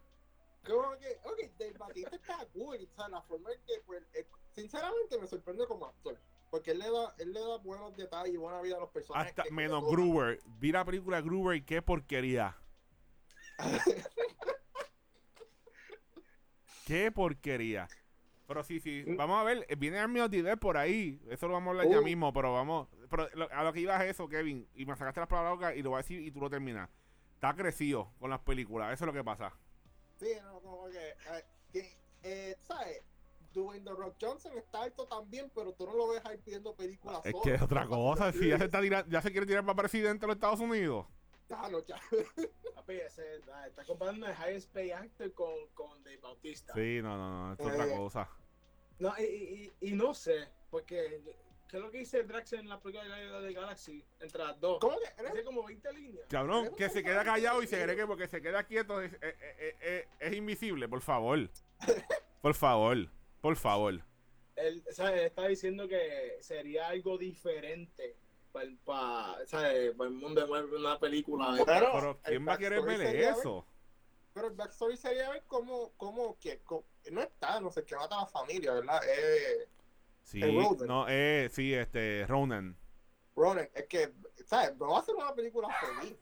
Como 0.66 0.96
que, 0.98 1.18
ok, 1.24 1.78
Bautista 1.78 2.16
está 2.16 2.46
cool, 2.52 2.76
o 2.90 2.96
sea, 2.96 3.08
la 3.08 3.20
forma 3.22 3.52
en 3.52 3.60
que, 3.66 3.74
pues, 3.84 4.02
eh, 4.14 4.26
sinceramente 4.52 5.18
me 5.18 5.26
sorprende 5.26 5.66
como 5.66 5.86
actor. 5.86 6.16
Porque 6.50 6.70
él 6.72 6.78
le 6.78 6.90
da, 6.90 7.14
él 7.18 7.32
le 7.32 7.40
da 7.40 7.56
buenos 7.58 7.96
detalles 7.96 8.34
y 8.34 8.36
buena 8.36 8.60
vida 8.60 8.76
a 8.76 8.80
los 8.80 8.90
personajes. 8.90 9.36
Hasta 9.36 9.50
menos. 9.52 9.84
Gruber. 9.90 10.38
Vi 10.58 10.70
la 10.70 10.84
película 10.84 11.20
Gruber 11.20 11.56
y 11.56 11.62
qué 11.62 11.82
porquería. 11.82 12.56
Qué 16.86 17.12
porquería. 17.12 17.88
Pero 18.46 18.64
sí, 18.64 18.80
sí. 18.80 19.04
Vamos 19.16 19.40
a 19.40 19.44
ver. 19.44 19.64
eh, 19.68 19.76
Viene 19.76 19.98
Army 19.98 20.20
of 20.20 20.30
the 20.30 20.42
Dead 20.42 20.58
por 20.58 20.76
ahí. 20.76 21.22
Eso 21.30 21.46
lo 21.46 21.54
vamos 21.54 21.68
a 21.68 21.70
hablar 21.70 21.88
ya 21.90 22.00
Uh. 22.00 22.04
mismo. 22.04 22.32
Pero 22.32 22.52
vamos. 22.52 22.88
Pero 23.08 23.28
a 23.50 23.64
lo 23.64 23.72
que 23.72 23.80
ibas 23.80 24.02
es 24.02 24.10
eso, 24.10 24.28
Kevin. 24.28 24.68
Y 24.74 24.84
me 24.84 24.96
sacaste 24.96 25.20
las 25.20 25.28
palabras 25.28 25.54
locas 25.54 25.76
y 25.76 25.82
lo 25.82 25.90
voy 25.90 25.98
a 25.98 26.02
decir 26.02 26.20
y 26.20 26.30
tú 26.30 26.40
lo 26.40 26.50
terminas. 26.50 26.90
Está 27.34 27.54
crecido 27.54 28.12
con 28.18 28.30
las 28.30 28.40
películas. 28.40 28.92
Eso 28.92 29.04
es 29.04 29.06
lo 29.06 29.12
que 29.12 29.24
pasa. 29.24 29.52
Sí, 30.16 30.28
no, 30.42 30.60
como 30.60 30.88
que, 30.90 31.14
eh, 31.74 31.96
eh, 32.22 32.56
¿sabes? 32.62 33.02
Dwayne 33.52 33.84
The 33.84 33.90
Rock 33.90 34.16
Johnson 34.20 34.56
está 34.56 34.82
alto 34.82 35.06
también, 35.06 35.50
pero 35.54 35.72
tú 35.72 35.86
no 35.86 35.94
lo 35.94 36.08
ves 36.08 36.22
ahí 36.24 36.38
pidiendo 36.38 36.74
películas 36.74 37.20
Es 37.24 37.34
que 37.42 37.54
es 37.54 37.62
otra 37.62 37.86
cosa. 37.86 38.32
Si 38.32 38.48
ya 38.48 38.58
se, 38.58 38.64
está 38.64 38.80
tirando, 38.80 39.10
ya 39.10 39.20
se 39.20 39.30
quiere 39.30 39.46
tirar 39.46 39.64
para 39.64 39.76
presidente 39.76 40.20
de 40.22 40.26
los 40.28 40.36
Estados 40.36 40.60
Unidos. 40.60 41.06
Ya, 41.52 41.68
no, 41.68 41.84
ya. 41.84 42.00
Papi, 42.74 42.94
ese, 42.94 43.40
ah, 43.52 43.66
está 43.68 43.84
comparando 43.84 44.26
el 44.26 44.32
highest 44.34 44.72
pay 44.72 44.90
actor 44.90 45.32
con, 45.34 45.68
con 45.74 46.02
Dave 46.02 46.16
Bautista. 46.18 46.72
Sí, 46.74 47.00
no, 47.02 47.16
no, 47.16 47.48
no. 47.48 47.52
Es 47.54 47.60
otra 47.60 47.86
Eh, 47.86 47.96
cosa. 47.96 48.28
No, 48.98 49.12
y, 49.18 49.22
y, 49.22 49.88
y- 49.88 49.92
no 49.92 50.14
sé, 50.14 50.48
porque 50.70 51.20
¿qué 51.68 51.76
es 51.76 51.82
lo 51.82 51.90
que 51.90 51.98
dice 51.98 52.22
Drax 52.22 52.54
en 52.54 52.68
la 52.68 52.80
película 52.80 53.14
de, 53.16 53.26
de 53.42 53.52
Galaxy? 53.52 54.02
Entre 54.20 54.42
las 54.42 54.58
dos. 54.60 54.78
¿Cómo 54.80 54.96
que? 54.98 55.22
Dice 55.24 55.44
como 55.44 55.64
20 55.64 55.92
líneas. 55.92 56.26
Cabrón, 56.30 56.70
que 56.76 56.88
se 56.88 57.02
queda 57.02 57.22
callado 57.24 57.62
y 57.62 57.66
se 57.66 57.82
cree 57.82 57.96
que 57.96 58.06
porque 58.06 58.28
se 58.28 58.40
queda 58.40 58.64
quieto 58.64 59.02
es, 59.02 59.12
es- 59.14 59.34
es- 59.58 59.74
es- 59.80 60.06
es 60.20 60.32
invisible. 60.34 60.88
Por 60.88 61.00
favor. 61.02 61.50
Por 62.40 62.54
favor. 62.54 63.08
Por 63.40 63.56
favor. 63.56 64.00
Él, 64.56 64.84
¿sabes? 64.90 65.20
Él 65.20 65.26
está 65.26 65.46
diciendo 65.48 65.88
que 65.88 66.36
sería 66.40 66.88
algo 66.88 67.18
diferente 67.18 68.16
para 68.52 68.64
el, 68.66 68.76
pa- 68.78 69.36
el 69.50 70.10
mundo 70.10 70.40
de 70.40 70.46
Marvel, 70.46 70.74
una 70.74 70.98
película. 70.98 71.52
de- 71.52 71.64
Pero, 71.64 71.88
Pero 71.92 72.20
¿quién 72.22 72.42
el 72.42 72.48
va 72.48 72.52
a 72.54 72.58
querer 72.58 72.78
backstory 72.80 72.98
ver 72.98 73.06
sería 73.08 73.30
eso? 73.30 73.66
Pero 74.34 74.46
el 74.48 74.54
backstory 74.54 74.96
sería 74.96 75.30
ver 75.30 75.42
cómo, 75.46 75.92
cómo, 75.96 76.38
que, 76.38 76.60
cómo- 76.60 76.84
no 77.10 77.22
está, 77.22 77.60
no 77.60 77.70
sé, 77.70 77.84
que 77.84 77.96
mata 77.96 78.16
a 78.16 78.20
la 78.22 78.26
familia, 78.26 78.72
¿verdad? 78.74 79.00
Eh, 79.08 79.68
Sí, 80.24 80.40
no, 80.86 81.06
eh, 81.08 81.50
sí, 81.52 81.74
este, 81.74 82.24
Ronan. 82.28 82.76
Ronan, 83.34 83.68
es 83.74 83.86
que, 83.88 84.12
¿sabes? 84.46 84.76
No 84.76 84.90
va 84.92 85.00
a 85.00 85.02
ser 85.02 85.16
una 85.16 85.34
película 85.34 85.68
feliz. 85.80 86.14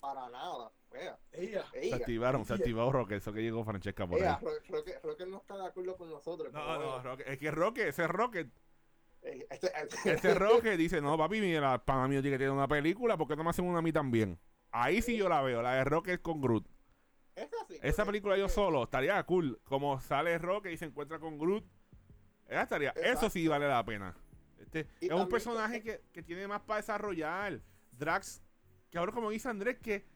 Para 0.00 0.28
nada. 0.30 0.72
Vea, 0.90 1.18
Ella. 1.30 1.64
Se 1.70 1.86
ella, 1.86 1.96
activaron, 1.96 2.44
se 2.44 2.54
activó 2.54 2.90
Roque, 2.90 3.16
eso 3.16 3.32
que 3.32 3.42
llegó 3.42 3.64
Francesca 3.64 4.06
por 4.08 4.18
ella, 4.18 4.38
ahí. 4.40 4.44
Ro- 4.44 4.76
Roque, 4.78 4.98
Roque 5.04 5.26
no 5.26 5.36
está 5.36 5.56
de 5.58 5.66
acuerdo 5.66 5.96
con 5.96 6.10
nosotros. 6.10 6.52
No, 6.52 6.78
no, 6.78 7.02
Roque, 7.02 7.24
es 7.26 7.38
que 7.38 7.50
Roque, 7.50 7.88
ese 7.88 8.08
Roque, 8.08 8.48
eh, 9.22 9.46
este- 9.50 9.72
ese 10.12 10.34
Roque 10.34 10.76
dice, 10.76 11.00
no, 11.00 11.16
papi, 11.16 11.40
mira, 11.40 11.84
para 11.84 12.06
mí 12.08 12.14
tiene 12.14 12.30
que 12.30 12.38
tener 12.38 12.52
una 12.52 12.68
película, 12.68 13.16
¿por 13.16 13.28
qué 13.28 13.36
no 13.36 13.44
me 13.44 13.50
hacen 13.50 13.64
una 13.64 13.78
a 13.78 13.82
mí 13.82 13.92
también? 13.92 14.38
Ahí 14.72 15.02
sí 15.02 15.16
yo 15.16 15.28
la 15.28 15.42
veo, 15.42 15.62
la 15.62 15.74
de 15.74 15.84
Roque 15.84 16.14
es 16.14 16.20
con 16.20 16.40
Groot. 16.40 16.66
es 17.34 17.50
así. 17.62 17.78
Esa 17.82 18.04
película 18.04 18.36
yo 18.36 18.48
solo, 18.48 18.84
estaría 18.84 19.22
cool. 19.24 19.60
Como 19.64 20.00
sale 20.00 20.38
Roque 20.38 20.72
y 20.72 20.76
se 20.76 20.84
encuentra 20.84 21.18
con 21.18 21.38
Groot. 21.38 21.64
Esa 22.46 22.62
estaría, 22.62 22.90
eso 22.90 23.30
sí 23.30 23.46
vale 23.48 23.68
la 23.68 23.84
pena. 23.84 24.16
Este, 24.58 24.86
es 25.00 25.10
un 25.10 25.28
personaje 25.28 25.82
que, 25.82 26.02
que 26.12 26.22
tiene 26.22 26.46
más 26.46 26.60
para 26.60 26.80
desarrollar. 26.80 27.60
Drax, 27.92 28.42
que 28.90 28.98
ahora 28.98 29.12
como 29.12 29.30
dice 29.30 29.48
Andrés, 29.48 29.78
que, 29.78 30.06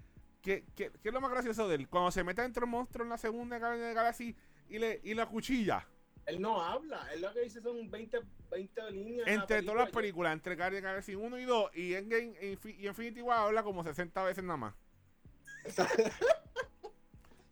que, 0.41 0.65
que, 0.75 0.93
es 1.03 1.13
lo 1.13 1.21
más 1.21 1.31
gracioso 1.31 1.69
de 1.69 1.77
él. 1.77 1.89
Cuando 1.89 2.11
se 2.11 2.25
mete 2.25 2.43
dentro 2.43 2.63
del 2.63 2.71
monstruo 2.71 3.05
en 3.05 3.11
la 3.11 3.19
segunda 3.19 3.59
de 3.59 3.95
Galaxy 3.95 4.37
y 4.69 4.79
le 4.79 5.01
y 5.03 5.15
la 5.15 5.27
cuchilla. 5.27 5.87
Él 6.27 6.41
no 6.41 6.61
habla. 6.63 7.07
Él 7.13 7.21
lo 7.21 7.33
que 7.33 7.41
dice 7.43 7.61
son 7.61 7.91
20, 7.91 8.19
20 8.51 8.91
líneas. 8.91 9.27
la 9.27 9.33
Entre 9.35 9.63
todas 9.63 9.77
las 9.77 9.85
película. 9.91 10.01
películas, 10.01 10.33
entre 10.33 10.57
Guardia 10.57 10.81
de 10.81 10.87
Galaxy 10.87 11.15
1 11.15 11.39
y 11.39 11.45
2 11.45 11.71
y 11.77 11.95
Endgame 11.95 12.35
y 12.41 12.57
Infi- 12.57 12.77
y 12.79 12.87
Infinity 12.89 13.21
War 13.23 13.39
habla 13.41 13.63
como 13.63 13.83
60 13.85 14.23
veces 14.25 14.43
nada 14.45 14.57
más. 14.57 14.75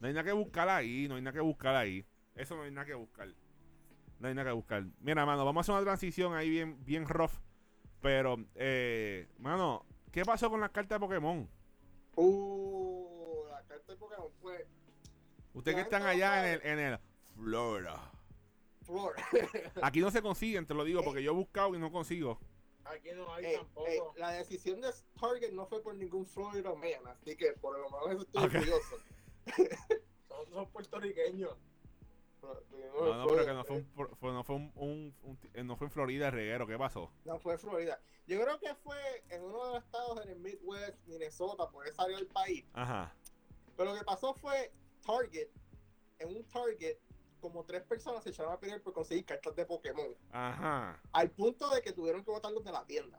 No 0.00 0.08
hay 0.08 0.14
nada 0.14 0.24
que 0.24 0.32
buscar 0.32 0.68
ahí, 0.68 1.06
no 1.08 1.14
hay 1.14 1.22
nada 1.22 1.32
que 1.32 1.40
buscar 1.40 1.76
ahí. 1.76 2.04
Eso 2.34 2.56
no 2.56 2.62
hay 2.62 2.72
nada 2.72 2.84
que 2.84 2.94
buscar. 2.94 3.28
No 4.18 4.26
hay 4.28 4.34
nada 4.34 4.48
que 4.50 4.54
buscar. 4.54 4.84
Mira, 5.00 5.24
mano, 5.24 5.44
vamos 5.44 5.60
a 5.60 5.62
hacer 5.62 5.74
una 5.80 5.84
transición 5.84 6.34
ahí 6.34 6.50
bien, 6.50 6.84
bien 6.84 7.06
rough. 7.06 7.30
Pero, 8.00 8.36
eh, 8.56 9.28
mano, 9.38 9.86
¿qué 10.10 10.24
pasó 10.24 10.50
con 10.50 10.60
las 10.60 10.70
cartas 10.70 10.96
de 10.98 11.06
Pokémon? 11.06 11.48
Uh, 12.16 13.44
la 13.50 13.62
carta 13.62 13.92
de 13.92 13.98
Pokémon, 13.98 14.28
pues. 14.40 14.64
Ustedes 15.54 15.76
que 15.76 15.82
están 15.82 16.02
allá 16.02 16.48
en 16.48 16.54
el, 16.54 16.66
en 16.66 16.78
el 16.80 16.98
Florida. 17.36 18.10
Floor. 18.82 19.14
Aquí 19.82 20.00
no 20.00 20.10
se 20.10 20.22
consiguen, 20.22 20.66
te 20.66 20.74
lo 20.74 20.84
digo, 20.84 21.02
porque 21.02 21.22
yo 21.22 21.32
he 21.32 21.34
buscado 21.34 21.74
y 21.74 21.78
no 21.78 21.90
consigo. 21.92 22.38
Aquí 22.84 23.10
no 23.14 23.32
hay 23.32 23.46
Eh, 23.46 23.56
tampoco. 23.58 23.86
eh, 23.88 24.00
la 24.16 24.30
decisión 24.32 24.80
de 24.80 24.90
Target 25.20 25.52
no 25.52 25.66
fue 25.66 25.82
por 25.82 25.94
ningún 25.94 26.26
Florida 26.26 26.74
man, 26.74 27.06
así 27.06 27.36
que 27.36 27.52
por 27.52 27.78
lo 27.78 27.88
menos 28.08 28.24
estoy 28.26 28.44
Ok. 28.44 28.54
orgulloso. 28.54 28.96
Nosotros 30.28 30.48
somos 30.50 30.68
puertorriqueños. 30.70 31.56
Pero, 32.40 32.60
No, 33.04 33.14
no, 33.18 33.26
pero 33.28 33.46
que 33.46 33.52
no 33.52 33.64
fue, 33.64 33.76
un, 33.76 33.86
fue- 33.94 34.08
fue- 34.16 34.32
no 34.32 34.42
fue 34.42 34.56
un, 34.56 34.72
un- 34.74 35.14
un- 35.22 35.38
eh, 35.54 35.62
no 35.62 35.76
fue 35.76 35.86
en 35.86 35.92
Florida 35.92 36.26
el 36.26 36.32
reguero, 36.32 36.66
¿qué 36.66 36.76
pasó? 36.76 37.12
No 37.24 37.38
fue 37.38 37.56
Florida. 37.56 38.00
Yo 38.26 38.40
creo 38.42 38.58
que 38.58 38.74
fue 38.74 38.96
en 39.28 39.42
uno 39.44 39.64
de 39.66 39.74
los 39.74 39.84
estados 39.84 40.20
en 40.24 40.30
el 40.30 40.40
Midwest, 40.40 40.98
Minnesota, 41.06 41.70
por 41.70 41.86
esa 41.86 42.02
área 42.02 42.16
del 42.16 42.26
país. 42.26 42.64
Ajá. 42.72 43.14
Pero 43.76 43.92
lo 43.92 43.98
que 43.98 44.04
pasó 44.04 44.34
fue 44.34 44.72
Target, 45.06 45.48
en 46.18 46.36
un 46.36 46.44
Target, 46.48 46.96
como 47.42 47.64
tres 47.64 47.82
personas 47.82 48.22
se 48.22 48.30
echaron 48.30 48.52
a 48.52 48.58
pelear 48.60 48.80
por 48.80 48.92
conseguir 48.92 49.26
cartas 49.26 49.54
de 49.56 49.66
Pokémon. 49.66 50.16
Ajá. 50.30 50.98
Al 51.12 51.28
punto 51.32 51.68
de 51.70 51.82
que 51.82 51.92
tuvieron 51.92 52.24
que 52.24 52.30
botarlos 52.30 52.62
de 52.64 52.70
la 52.70 52.86
tienda. 52.86 53.18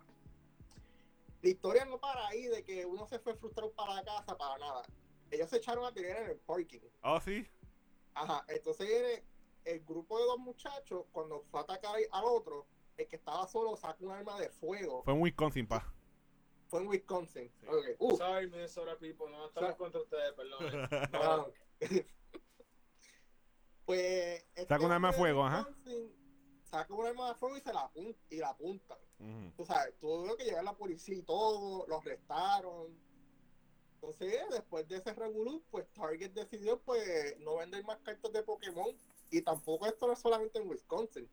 La 1.41 1.49
historia 1.49 1.83
no 1.83 1.99
para 1.99 2.25
ahí 2.27 2.45
de 2.47 2.63
que 2.63 2.85
uno 2.85 3.05
se 3.05 3.19
fue 3.19 3.35
frustrado 3.35 3.71
para 3.73 3.95
la 3.95 4.03
casa, 4.05 4.37
para 4.37 4.57
nada. 4.57 4.83
Ellos 5.29 5.49
se 5.49 5.57
echaron 5.57 5.85
a 5.85 5.91
pelear 5.93 6.23
en 6.23 6.29
el 6.29 6.37
parking. 6.37 6.79
Oh, 7.01 7.19
sí. 7.19 7.45
Ajá, 8.13 8.45
entonces 8.47 8.87
viene 8.87 9.25
el 9.65 9.81
grupo 9.83 10.17
de 10.17 10.23
dos 10.25 10.39
muchachos, 10.39 11.05
cuando 11.11 11.41
fue 11.51 11.59
a 11.59 11.63
atacar 11.63 11.95
al 12.11 12.23
otro, 12.23 12.65
el 12.95 13.07
que 13.07 13.17
estaba 13.17 13.45
solo 13.47 13.75
sacó 13.75 14.05
un 14.05 14.11
arma 14.11 14.39
de 14.39 14.49
fuego. 14.49 15.03
Fue 15.03 15.13
en 15.13 15.21
Wisconsin, 15.21 15.67
pa. 15.67 15.93
Fue 16.69 16.79
en 16.79 16.87
Wisconsin. 16.87 17.51
Sí. 17.59 17.67
Ok, 17.67 17.85
uh, 17.99 18.17
Sorry, 18.17 18.47
Minnesota 18.49 18.97
people, 18.97 19.29
no 19.29 19.47
estamos 19.47 19.71
Sa- 19.71 19.77
contra 19.77 19.99
ustedes, 20.01 20.31
perdón. 20.33 20.59
Ah, 21.13 21.45
pues. 23.95 24.67
Saca 24.67 24.75
un 24.77 24.81
este 24.83 24.93
arma 24.93 25.11
de 25.11 25.17
fuego, 25.17 25.45
ajá. 25.45 25.67
Saca 26.63 26.93
un 26.93 27.05
arma 27.05 27.29
de 27.29 27.35
fuego 27.35 27.57
y 27.57 27.61
se 27.61 27.73
la 27.73 27.81
apun- 27.91 28.15
y 28.29 28.37
la 28.37 28.49
apuntan. 28.49 28.97
Ujú. 29.19 29.51
Tú 29.57 29.65
sabes, 29.65 29.93
tuvo 29.99 30.35
que 30.35 30.43
llegar 30.45 30.63
la 30.63 30.73
policía 30.75 31.15
y 31.15 31.21
todo, 31.21 31.85
los 31.87 32.01
arrestaron. 32.01 32.97
Entonces, 33.95 34.41
después 34.51 34.87
de 34.87 34.97
ese 34.97 35.13
revolú, 35.13 35.63
pues 35.71 35.85
Target 35.93 36.31
decidió 36.31 36.79
pues 36.81 37.37
no 37.39 37.57
vender 37.57 37.83
más 37.85 37.99
cartas 37.99 38.31
de 38.33 38.43
Pokémon. 38.43 38.95
Y 39.31 39.41
tampoco 39.41 39.85
esto 39.85 40.07
no 40.07 40.13
es 40.13 40.19
solamente 40.19 40.59
en 40.59 40.67
Wisconsin. 40.67 41.29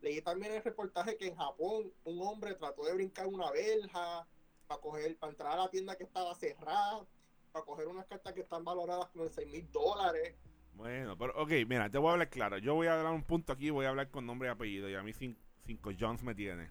Leí 0.00 0.20
también 0.20 0.52
el 0.52 0.62
reportaje 0.62 1.16
que 1.16 1.28
en 1.28 1.36
Japón 1.36 1.92
un 2.04 2.22
hombre 2.26 2.54
trató 2.54 2.84
de 2.84 2.94
brincar 2.94 3.26
una 3.26 3.50
verja 3.50 4.26
para 4.66 4.80
coger, 4.80 5.16
para 5.18 5.30
entrar 5.32 5.52
a 5.52 5.56
la 5.64 5.70
tienda 5.70 5.96
que 5.96 6.04
estaba 6.04 6.34
cerrada, 6.34 7.06
para 7.52 7.64
coger 7.64 7.86
unas 7.88 8.06
cartas 8.06 8.32
que 8.34 8.40
están 8.42 8.64
valoradas 8.64 9.08
como 9.10 9.24
en 9.24 9.30
6 9.32 9.48
mil 9.48 9.70
dólares. 9.72 10.34
Bueno, 10.78 11.18
pero 11.18 11.32
ok, 11.42 11.50
mira, 11.66 11.90
te 11.90 11.98
voy 11.98 12.08
a 12.10 12.12
hablar 12.12 12.30
claro. 12.30 12.56
Yo 12.58 12.72
voy 12.74 12.86
a 12.86 12.94
dar 12.94 13.12
un 13.12 13.24
punto 13.24 13.52
aquí, 13.52 13.68
voy 13.70 13.84
a 13.84 13.88
hablar 13.88 14.12
con 14.12 14.24
nombre 14.24 14.48
y 14.48 14.52
apellido. 14.52 14.88
Y 14.88 14.94
a 14.94 15.02
mí 15.02 15.12
cin- 15.12 15.36
cinco 15.66 15.90
Jones 15.98 16.22
me 16.22 16.36
tiene. 16.36 16.70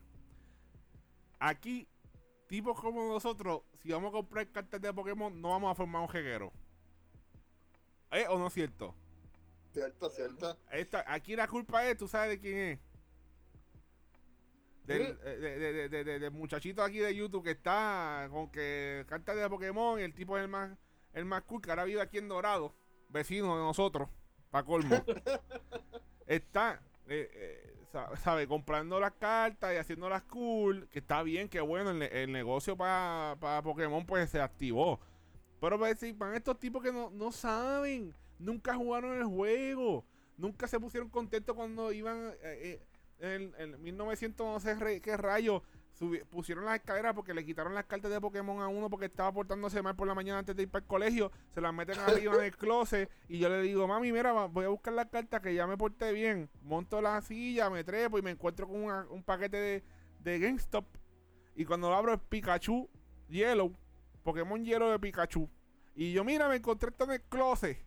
Aquí, 1.39 1.85
tipos 2.47 2.79
como 2.79 3.05
nosotros, 3.11 3.63
si 3.83 3.91
vamos 3.91 4.09
a 4.09 4.13
comprar 4.13 4.49
cartas 4.49 4.79
de 4.81 4.93
Pokémon, 4.93 5.39
no 5.41 5.49
vamos 5.49 5.69
a 5.73 5.75
formar 5.75 6.01
un 6.03 6.07
jeguero. 6.07 6.53
¿Eh 8.11 8.25
o 8.29 8.39
no 8.39 8.47
es 8.47 8.53
cierto? 8.53 8.95
¿Cierto, 9.73 10.09
cierto? 10.09 10.57
Esta, 10.71 11.03
aquí 11.05 11.35
la 11.35 11.45
culpa 11.49 11.85
es, 11.85 11.97
¿tú 11.97 12.07
sabes 12.07 12.29
de 12.29 12.39
quién 12.39 12.57
es? 12.57 12.79
Del, 14.85 15.01
eh, 15.01 15.37
de- 15.37 15.89
de- 15.89 16.03
de- 16.05 16.19
de- 16.19 16.29
muchachito 16.29 16.81
aquí 16.81 16.99
de 16.99 17.13
YouTube 17.13 17.43
que 17.43 17.51
está 17.51 18.29
con 18.31 18.49
que 18.49 19.03
cartas 19.09 19.35
de 19.35 19.49
Pokémon 19.49 19.99
y 19.99 20.03
el 20.03 20.13
tipo 20.13 20.37
es 20.37 20.43
el 20.43 20.49
más, 20.49 20.77
el 21.11 21.25
más 21.25 21.43
cool 21.43 21.61
que 21.61 21.69
ahora 21.71 21.83
vive 21.83 21.99
aquí 22.01 22.19
en 22.19 22.29
Dorado, 22.29 22.73
vecino 23.09 23.55
de 23.57 23.63
nosotros, 23.63 24.09
pa' 24.51 24.63
colmo. 24.63 24.95
está, 26.27 26.81
eh, 27.07 27.29
eh, 27.33 27.73
sa- 27.91 28.15
sabe, 28.17 28.47
comprando 28.47 28.99
las 28.99 29.13
cartas 29.13 29.73
y 29.73 29.77
haciendo 29.77 30.09
las 30.09 30.23
cool, 30.23 30.87
que 30.89 30.99
está 30.99 31.23
bien, 31.23 31.49
que 31.49 31.61
bueno, 31.61 31.91
el, 31.91 31.99
ne- 31.99 32.23
el 32.23 32.31
negocio 32.31 32.75
para 32.77 33.35
Pokémon 33.63 34.05
pues 34.05 34.29
se 34.29 34.41
activó. 34.41 34.99
Pero 35.59 35.77
pues, 35.79 35.99
si 35.99 36.11
van 36.11 36.35
estos 36.35 36.59
tipos 36.59 36.83
que 36.83 36.91
no, 36.91 37.09
no 37.09 37.31
saben, 37.31 38.13
nunca 38.37 38.75
jugaron 38.75 39.17
el 39.17 39.25
juego, 39.25 40.05
nunca 40.37 40.67
se 40.67 40.79
pusieron 40.79 41.09
contentos 41.09 41.55
cuando 41.55 41.91
iban 41.91 42.33
eh, 42.43 42.79
en, 43.19 43.53
en 43.57 43.81
1900 43.81 44.45
no 44.45 44.59
sé 44.59 45.01
qué 45.01 45.17
rayo 45.17 45.63
pusieron 46.29 46.65
las 46.65 46.75
escaleras 46.75 47.13
porque 47.13 47.33
le 47.33 47.45
quitaron 47.45 47.73
las 47.73 47.85
cartas 47.85 48.11
de 48.11 48.21
Pokémon 48.21 48.61
a 48.61 48.67
uno 48.67 48.89
porque 48.89 49.07
estaba 49.07 49.31
portándose 49.31 49.81
mal 49.81 49.95
por 49.95 50.07
la 50.07 50.13
mañana 50.15 50.39
antes 50.39 50.55
de 50.55 50.63
ir 50.63 50.69
para 50.69 50.83
el 50.83 50.87
colegio, 50.87 51.31
se 51.53 51.61
las 51.61 51.73
meten 51.73 51.99
arriba 51.99 52.35
en 52.35 52.45
el 52.45 52.55
closet 52.55 53.09
y 53.27 53.39
yo 53.39 53.49
le 53.49 53.61
digo, 53.61 53.87
mami, 53.87 54.11
mira, 54.11 54.31
voy 54.31 54.65
a 54.65 54.69
buscar 54.69 54.93
las 54.93 55.07
cartas 55.07 55.41
que 55.41 55.53
ya 55.53 55.65
me 55.67 55.77
porté 55.77 56.11
bien, 56.13 56.49
monto 56.61 57.01
la 57.01 57.21
silla, 57.21 57.69
me 57.69 57.83
trepo 57.83 58.17
y 58.17 58.21
me 58.21 58.31
encuentro 58.31 58.67
con 58.67 58.77
un 58.77 59.23
paquete 59.23 59.57
de, 59.57 59.83
de 60.19 60.39
GameStop 60.39 60.85
y 61.55 61.65
cuando 61.65 61.89
lo 61.89 61.95
abro 61.95 62.13
es 62.13 62.19
Pikachu 62.29 62.87
Yellow, 63.29 63.75
Pokémon 64.23 64.63
Yellow 64.63 64.91
de 64.91 64.99
Pikachu. 64.99 65.49
Y 65.95 66.13
yo, 66.13 66.23
mira, 66.23 66.47
me 66.47 66.55
encontré 66.55 66.89
esto 66.89 67.05
en 67.05 67.11
el 67.11 67.21
closet. 67.23 67.83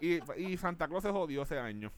y, 0.00 0.18
y 0.40 0.56
Santa 0.58 0.86
Claus 0.86 1.02
se 1.02 1.10
jodió 1.10 1.42
ese 1.42 1.58
año. 1.58 1.90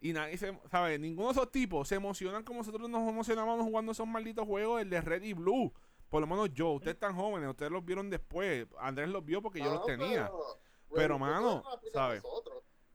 Y 0.00 0.12
nadie 0.12 0.36
se, 0.38 0.56
¿sabe? 0.70 0.98
Ninguno 0.98 1.28
de 1.28 1.32
esos 1.32 1.50
tipos 1.50 1.88
se 1.88 1.96
emocionan 1.96 2.44
como 2.44 2.60
nosotros 2.60 2.88
nos 2.88 3.08
emocionábamos 3.08 3.64
jugando 3.64 3.92
esos 3.92 4.06
malditos 4.06 4.46
juegos, 4.46 4.80
el 4.80 4.90
de 4.90 5.00
Red 5.00 5.22
y 5.22 5.32
Blue. 5.32 5.72
Por 6.08 6.20
lo 6.20 6.26
menos 6.26 6.52
yo, 6.54 6.70
ustedes 6.70 6.94
están 6.94 7.14
jóvenes, 7.14 7.50
ustedes 7.50 7.72
los 7.72 7.84
vieron 7.84 8.08
después. 8.08 8.66
Andrés 8.78 9.08
los 9.08 9.24
vio 9.24 9.42
porque 9.42 9.58
yo 9.58 9.74
los 9.74 9.84
tenía. 9.84 10.26
Pero, 10.26 10.56
Pero, 10.94 11.18
mano, 11.18 11.58
eso 11.58 11.80
¿sabes? 11.92 12.22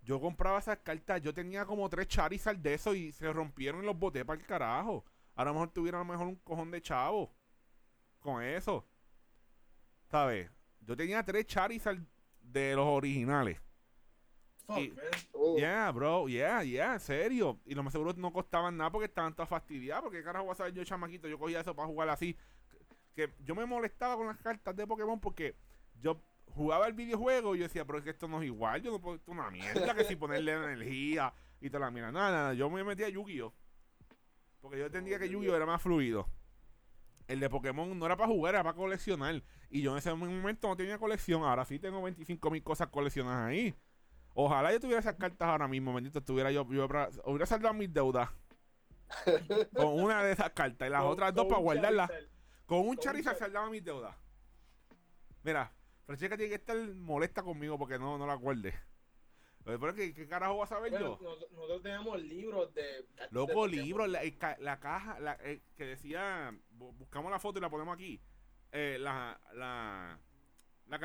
Yo 0.02 0.20
compraba 0.20 0.60
esas 0.60 0.80
cartas, 0.80 1.22
yo 1.22 1.34
tenía 1.34 1.66
como 1.66 1.88
tres 1.90 2.08
Charizard 2.08 2.58
de 2.58 2.74
esos 2.74 2.96
y 2.96 3.12
se 3.12 3.32
rompieron 3.32 3.84
y 3.84 3.86
los 3.86 3.98
boté 3.98 4.26
para 4.26 4.40
el 4.40 4.46
carajo. 4.46 5.06
A 5.36 5.46
lo 5.46 5.54
mejor 5.54 5.72
tuviera 5.72 6.00
a 6.00 6.04
lo 6.04 6.06
mejor 6.06 6.28
un 6.28 6.36
cojón 6.38 6.72
de 6.72 6.82
chavo 6.82 7.34
con 8.20 8.42
eso. 8.42 8.86
¿Sabes? 10.10 10.50
Yo 10.80 10.96
tenía 10.98 11.24
tres 11.24 11.46
Charizard 11.46 12.00
de 12.42 12.76
los 12.76 12.86
originales. 12.86 13.60
Fuck, 14.66 14.78
Y- 14.80 14.90
man. 14.90 15.06
Uh, 15.34 15.58
Yeah, 15.60 15.92
bro, 15.92 16.28
yeah, 16.28 16.64
yeah, 16.64 16.94
en 16.94 17.00
serio. 17.00 17.60
Y 17.66 17.76
lo 17.76 17.84
más 17.84 17.92
seguro 17.92 18.14
no 18.16 18.32
costaban 18.32 18.78
nada 18.78 18.92
porque 18.92 19.06
estaban 19.06 19.34
todas 19.34 19.50
fastidiadas. 19.50 20.04
Porque 20.04 20.24
carajo 20.24 20.46
voy 20.46 20.54
a 20.54 20.56
saber 20.56 20.74
yo, 20.74 20.84
chamaquito, 20.84 21.28
yo 21.28 21.38
cogía 21.38 21.60
eso 21.62 21.76
para 21.76 21.88
jugar 21.88 22.10
así. 22.10 22.38
Que 23.16 23.32
yo 23.44 23.54
me 23.56 23.66
molestaba 23.66 24.16
con 24.16 24.28
las 24.28 24.38
cartas 24.38 24.76
de 24.76 24.88
Pokémon 24.88 25.20
porque 25.20 25.56
yo 26.02 26.22
jugaba 26.56 26.88
el 26.88 26.94
videojuego 26.94 27.56
y 27.56 27.60
yo 27.60 27.64
decía, 27.66 27.86
pero 27.86 27.98
es 28.00 28.04
que 28.04 28.10
esto 28.12 28.28
no 28.28 28.42
es 28.42 28.46
igual, 28.48 28.82
yo 28.82 28.92
no 28.92 29.00
puedo, 29.02 29.16
esto 29.16 29.32
es 29.32 29.38
una 29.38 29.50
mierda 29.52 29.94
que 29.96 30.04
si 30.04 30.16
ponerle 30.16 30.52
energía 30.54 31.34
y 31.62 31.70
toda 31.70 31.82
la 31.86 31.92
mierda. 31.92 32.12
Nada, 32.12 32.32
nada, 32.32 32.54
yo 32.54 32.70
me 32.70 32.84
metía 32.84 33.08
a 33.08 33.10
Yu-Gi-Oh! 33.10 33.54
Porque 34.62 34.80
yo 34.80 34.86
entendía 34.86 35.20
que 35.20 35.30
Yu-Gi-Oh! 35.30 35.56
era 35.56 35.66
más 35.66 35.82
fluido. 35.82 36.28
El 37.28 37.40
de 37.40 37.50
Pokémon 37.50 37.98
no 37.98 38.06
era 38.06 38.18
para 38.18 38.28
jugar, 38.30 38.56
era 38.56 38.64
para 38.64 38.76
coleccionar. 38.76 39.42
Y 39.70 39.82
yo 39.82 39.92
en 39.92 39.98
ese 39.98 40.14
momento 40.14 40.68
no 40.68 40.76
tenía 40.76 40.98
colección. 40.98 41.44
Ahora 41.44 41.66
sí 41.66 41.80
tengo 41.80 42.02
25 42.02 42.50
mil 42.52 42.64
cosas 42.64 42.88
coleccionadas 42.90 43.48
ahí. 43.50 43.74
Ojalá 44.34 44.72
yo 44.72 44.80
tuviera 44.80 45.00
esas 45.00 45.16
cartas 45.16 45.48
ahora 45.48 45.68
mismo, 45.68 45.94
bendito. 45.94 46.20
Estuviera 46.20 46.52
yo, 46.52 46.68
yo 46.72 46.86
hubiera 47.26 47.46
saldado 47.46 47.74
mis 47.74 47.94
deudas 47.94 48.30
con 49.76 50.00
una 50.02 50.24
de 50.24 50.32
esas 50.32 50.52
cartas 50.52 50.88
y 50.88 50.92
las 50.92 51.02
Con- 51.02 51.12
otras 51.12 51.34
dos 51.34 51.46
para 51.46 51.62
guardarlas. 51.62 52.12
Con 52.66 52.88
un 52.88 52.98
Charizard 52.98 53.36
Char- 53.36 53.40
saldaba 53.40 53.70
mis 53.70 53.84
deudas. 53.84 54.16
Mira, 55.44 55.72
Francesca 56.06 56.36
tiene 56.38 56.50
que 56.50 56.56
estar 56.56 56.76
molesta 56.96 57.44
conmigo 57.44 57.78
porque 57.78 58.00
no, 58.00 58.18
no 58.18 58.26
la 58.26 58.34
acuerde. 58.34 58.74
¿qué, 59.96 60.14
¿qué 60.14 60.28
carajo 60.28 60.58
vas 60.58 60.72
a 60.72 60.76
saber 60.76 60.92
Bueno, 60.92 61.18
yo? 61.20 61.24
nos- 61.30 61.52
nosotros 61.52 61.82
teníamos 61.84 62.22
libros 62.22 62.74
de. 62.74 63.06
Loco, 63.32 63.68
libros, 63.68 64.10
la, 64.10 64.22
la 64.60 64.80
caja 64.80 65.20
la, 65.20 65.38
eh, 65.42 65.62
que 65.76 65.86
decía, 65.86 66.52
bu- 66.76 66.94
buscamos 66.98 67.32
la 67.32 67.40
foto 67.40 67.60
y 67.60 67.62
la 67.62 67.70
ponemos 67.70 67.94
aquí. 67.94 68.22
Eh, 68.72 68.98
la, 69.00 69.40
la 69.54 70.20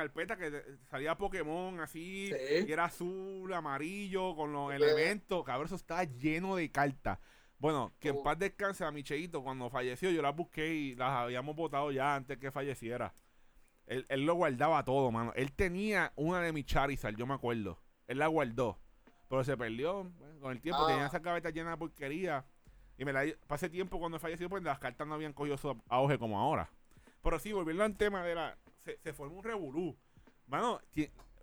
carpeta 0.03 0.37
que 0.37 0.63
salía 0.89 1.15
Pokémon 1.17 1.79
así, 1.79 2.27
Sí. 2.27 2.65
y 2.67 2.71
era 2.71 2.85
azul, 2.85 3.53
amarillo, 3.53 4.35
con 4.35 4.51
los 4.53 4.69
Sí. 4.71 4.75
elementos. 4.81 5.43
Cabrón, 5.43 5.65
eso 5.67 5.75
estaba 5.75 6.03
lleno 6.05 6.55
de 6.55 6.71
cartas. 6.71 7.19
Bueno, 7.57 7.91
que 7.99 8.09
en 8.09 8.15
Oh. 8.17 8.23
paz 8.23 8.39
descanse 8.39 8.85
a 8.85 8.91
mi 8.91 9.03
cheito 9.03 9.43
cuando 9.43 9.69
falleció, 9.69 10.09
yo 10.11 10.21
las 10.21 10.35
busqué 10.35 10.73
y 10.73 10.95
las 10.95 11.09
habíamos 11.11 11.55
botado 11.55 11.91
ya 11.91 12.15
antes 12.15 12.37
que 12.37 12.51
falleciera. 12.51 13.13
Él, 13.85 14.05
él 14.07 14.25
lo 14.25 14.35
guardaba 14.35 14.83
todo, 14.85 15.11
mano. 15.11 15.33
Él 15.35 15.51
tenía 15.51 16.13
una 16.15 16.39
de 16.41 16.53
mi 16.53 16.63
Charizard, 16.63 17.15
yo 17.15 17.25
me 17.27 17.33
acuerdo. 17.33 17.79
Él 18.07 18.19
la 18.19 18.27
guardó. 18.27 18.77
Pero 19.27 19.43
se 19.43 19.55
perdió. 19.57 20.03
bueno, 20.05 20.39
con 20.39 20.51
el 20.53 20.61
tiempo 20.61 20.81
Ah. 20.83 20.87
tenía 20.87 21.05
esa 21.07 21.21
cabeza 21.21 21.49
llena 21.49 21.71
de 21.71 21.77
porquería. 21.77 22.45
Y 22.97 23.05
me 23.05 23.13
la 23.13 23.23
pasé 23.47 23.69
tiempo 23.69 23.99
cuando 23.99 24.19
falleció, 24.19 24.49
pues 24.49 24.63
las 24.63 24.79
cartas 24.79 25.05
no 25.07 25.13
habían 25.15 25.33
cogido 25.33 25.57
su 25.57 25.75
auge 25.89 26.17
como 26.17 26.39
ahora. 26.39 26.69
Pero 27.21 27.39
sí, 27.39 27.51
volviendo 27.51 27.83
al 27.83 27.95
tema 27.97 28.23
de 28.23 28.35
la. 28.35 28.57
Se, 28.83 28.97
se 28.99 29.13
formó 29.13 29.37
un 29.37 29.43
revolú. 29.43 29.97
Mano, 30.47 30.79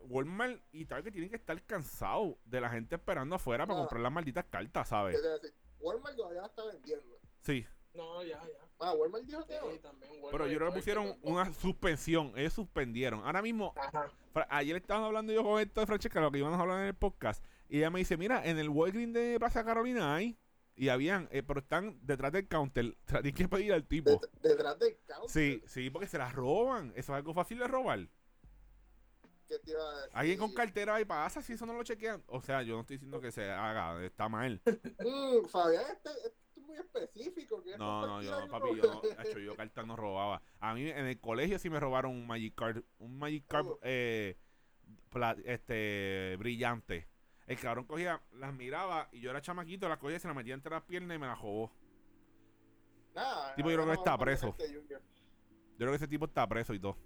Walmart 0.08 0.60
y 0.72 0.84
tal 0.84 1.02
que 1.02 1.10
tienen 1.10 1.30
que 1.30 1.36
estar 1.36 1.60
cansados 1.64 2.36
de 2.44 2.60
la 2.60 2.70
gente 2.70 2.94
esperando 2.96 3.36
afuera 3.36 3.66
para 3.66 3.78
comprar 3.78 4.00
las 4.00 4.12
malditas 4.12 4.44
cartas, 4.50 4.86
¿qué 4.86 4.90
¿sabes? 4.90 5.20
te 5.20 5.26
iba 5.26 5.34
a 5.34 5.38
decir? 5.38 5.54
Walmart 5.80 6.16
todavía 6.16 6.40
la 6.42 6.46
está 6.46 6.64
vendiendo. 6.64 7.18
Sí. 7.42 7.66
No, 7.94 8.22
ya, 8.22 8.42
ya. 8.42 8.68
Ah, 8.78 8.92
Walmart 8.92 9.24
dijo 9.24 9.46
que 9.46 9.54
Sí, 9.54 9.78
también. 9.78 10.12
Pero 10.30 10.46
yo 10.46 10.58
creo 10.58 10.70
que 10.70 10.78
pusieron 10.78 11.06
Target 11.06 11.24
una 11.24 11.52
suspensión. 11.54 12.32
Ellos 12.36 12.52
suspendieron. 12.52 13.24
Ahora 13.24 13.40
mismo 13.42 13.74
Ayer 14.50 14.76
estaban 14.76 15.04
hablando 15.04 15.32
yo 15.32 15.42
con 15.42 15.60
esto 15.60 15.80
de 15.80 15.86
Francesca, 15.86 16.20
lo 16.20 16.30
que 16.30 16.38
íbamos 16.38 16.58
a 16.58 16.62
hablar 16.62 16.80
en 16.80 16.86
el 16.88 16.94
podcast. 16.94 17.42
Y 17.68 17.78
ella 17.78 17.90
me 17.90 18.00
dice, 18.00 18.16
mira, 18.16 18.44
en 18.44 18.58
el 18.58 18.68
Walgreens 18.68 19.14
de 19.14 19.38
Plaza 19.38 19.64
Carolina 19.64 20.14
hay. 20.14 20.38
Y 20.76 20.90
habían, 20.90 21.26
eh, 21.32 21.42
pero 21.42 21.60
están 21.60 21.98
detrás 22.02 22.32
del 22.32 22.46
counter. 22.48 22.96
Tienes 23.06 23.34
que 23.34 23.48
pedir 23.48 23.72
al 23.72 23.84
tipo. 23.86 24.10
Det- 24.10 24.48
detrás 24.50 24.78
del 24.78 24.96
counter. 25.06 25.30
Sí, 25.30 25.62
sí, 25.66 25.88
porque 25.90 26.06
se 26.06 26.18
las 26.18 26.34
roban. 26.34 26.88
Eso 26.96 27.12
es 27.12 27.16
algo 27.16 27.32
fácil 27.34 27.58
de 27.58 27.66
robar. 27.66 28.08
¿Qué 29.48 29.58
te 29.60 29.70
iba 29.70 29.80
a 29.90 29.96
decir? 29.96 30.10
Alguien 30.12 30.38
con 30.38 30.52
cartera 30.52 30.96
ahí 30.96 31.04
pasa 31.04 31.40
si 31.40 31.52
eso 31.54 31.64
no 31.66 31.72
lo 31.72 31.82
chequean. 31.84 32.22
O 32.26 32.40
sea, 32.42 32.62
yo 32.62 32.74
no 32.74 32.80
estoy 32.80 32.96
diciendo 32.96 33.20
que 33.20 33.30
se 33.32 33.48
haga, 33.50 34.04
está 34.04 34.28
mal. 34.28 34.60
Mm, 34.66 35.46
Fabián, 35.46 35.84
este, 35.92 36.10
este 36.26 36.34
es 36.56 36.62
muy 36.66 36.76
específico. 36.76 37.62
¿quieres 37.62 37.78
No, 37.78 38.06
no, 38.06 38.22
yo 38.22 38.40
no, 38.40 38.48
papi, 38.48 38.76
yo 38.76 38.82
no, 39.16 39.22
hecho, 39.22 39.38
yo 39.38 39.54
cartas 39.56 39.86
no 39.86 39.94
robaba. 39.96 40.42
A 40.58 40.74
mí 40.74 40.88
en 40.90 41.06
el 41.06 41.20
colegio 41.20 41.58
sí 41.60 41.70
me 41.70 41.78
robaron 41.80 42.10
un 42.10 42.26
Magic 42.26 42.54
Card, 42.56 42.82
un 42.98 43.18
Magic 43.18 43.46
Card 43.46 43.66
Oh. 43.68 43.78
eh, 43.82 44.36
este 45.44 46.36
brillante. 46.38 47.08
El 47.46 47.58
cabrón 47.60 47.84
cogía, 47.84 48.20
las 48.32 48.52
miraba 48.52 49.08
y 49.12 49.20
yo 49.20 49.30
era 49.30 49.40
chamaquito, 49.40 49.88
las 49.88 49.98
cogía, 49.98 50.18
se 50.18 50.26
las 50.26 50.36
metía 50.36 50.54
entre 50.54 50.70
las 50.72 50.82
piernas 50.82 51.16
y 51.16 51.18
me 51.20 51.26
las 51.26 51.40
robó. 51.40 51.70
Nada, 53.14 53.54
Tipo, 53.54 53.70
yo 53.70 53.76
creo 53.76 53.86
que 53.86 53.92
está 53.94 54.18
preso. 54.18 54.48
este. 54.58 54.72
Yo 54.72 54.80
creo 55.78 55.90
que 55.90 55.96
ese 55.96 56.08
tipo 56.08 56.24
está 56.26 56.46
preso 56.48 56.74
y 56.74 56.80
todo. 56.80 56.96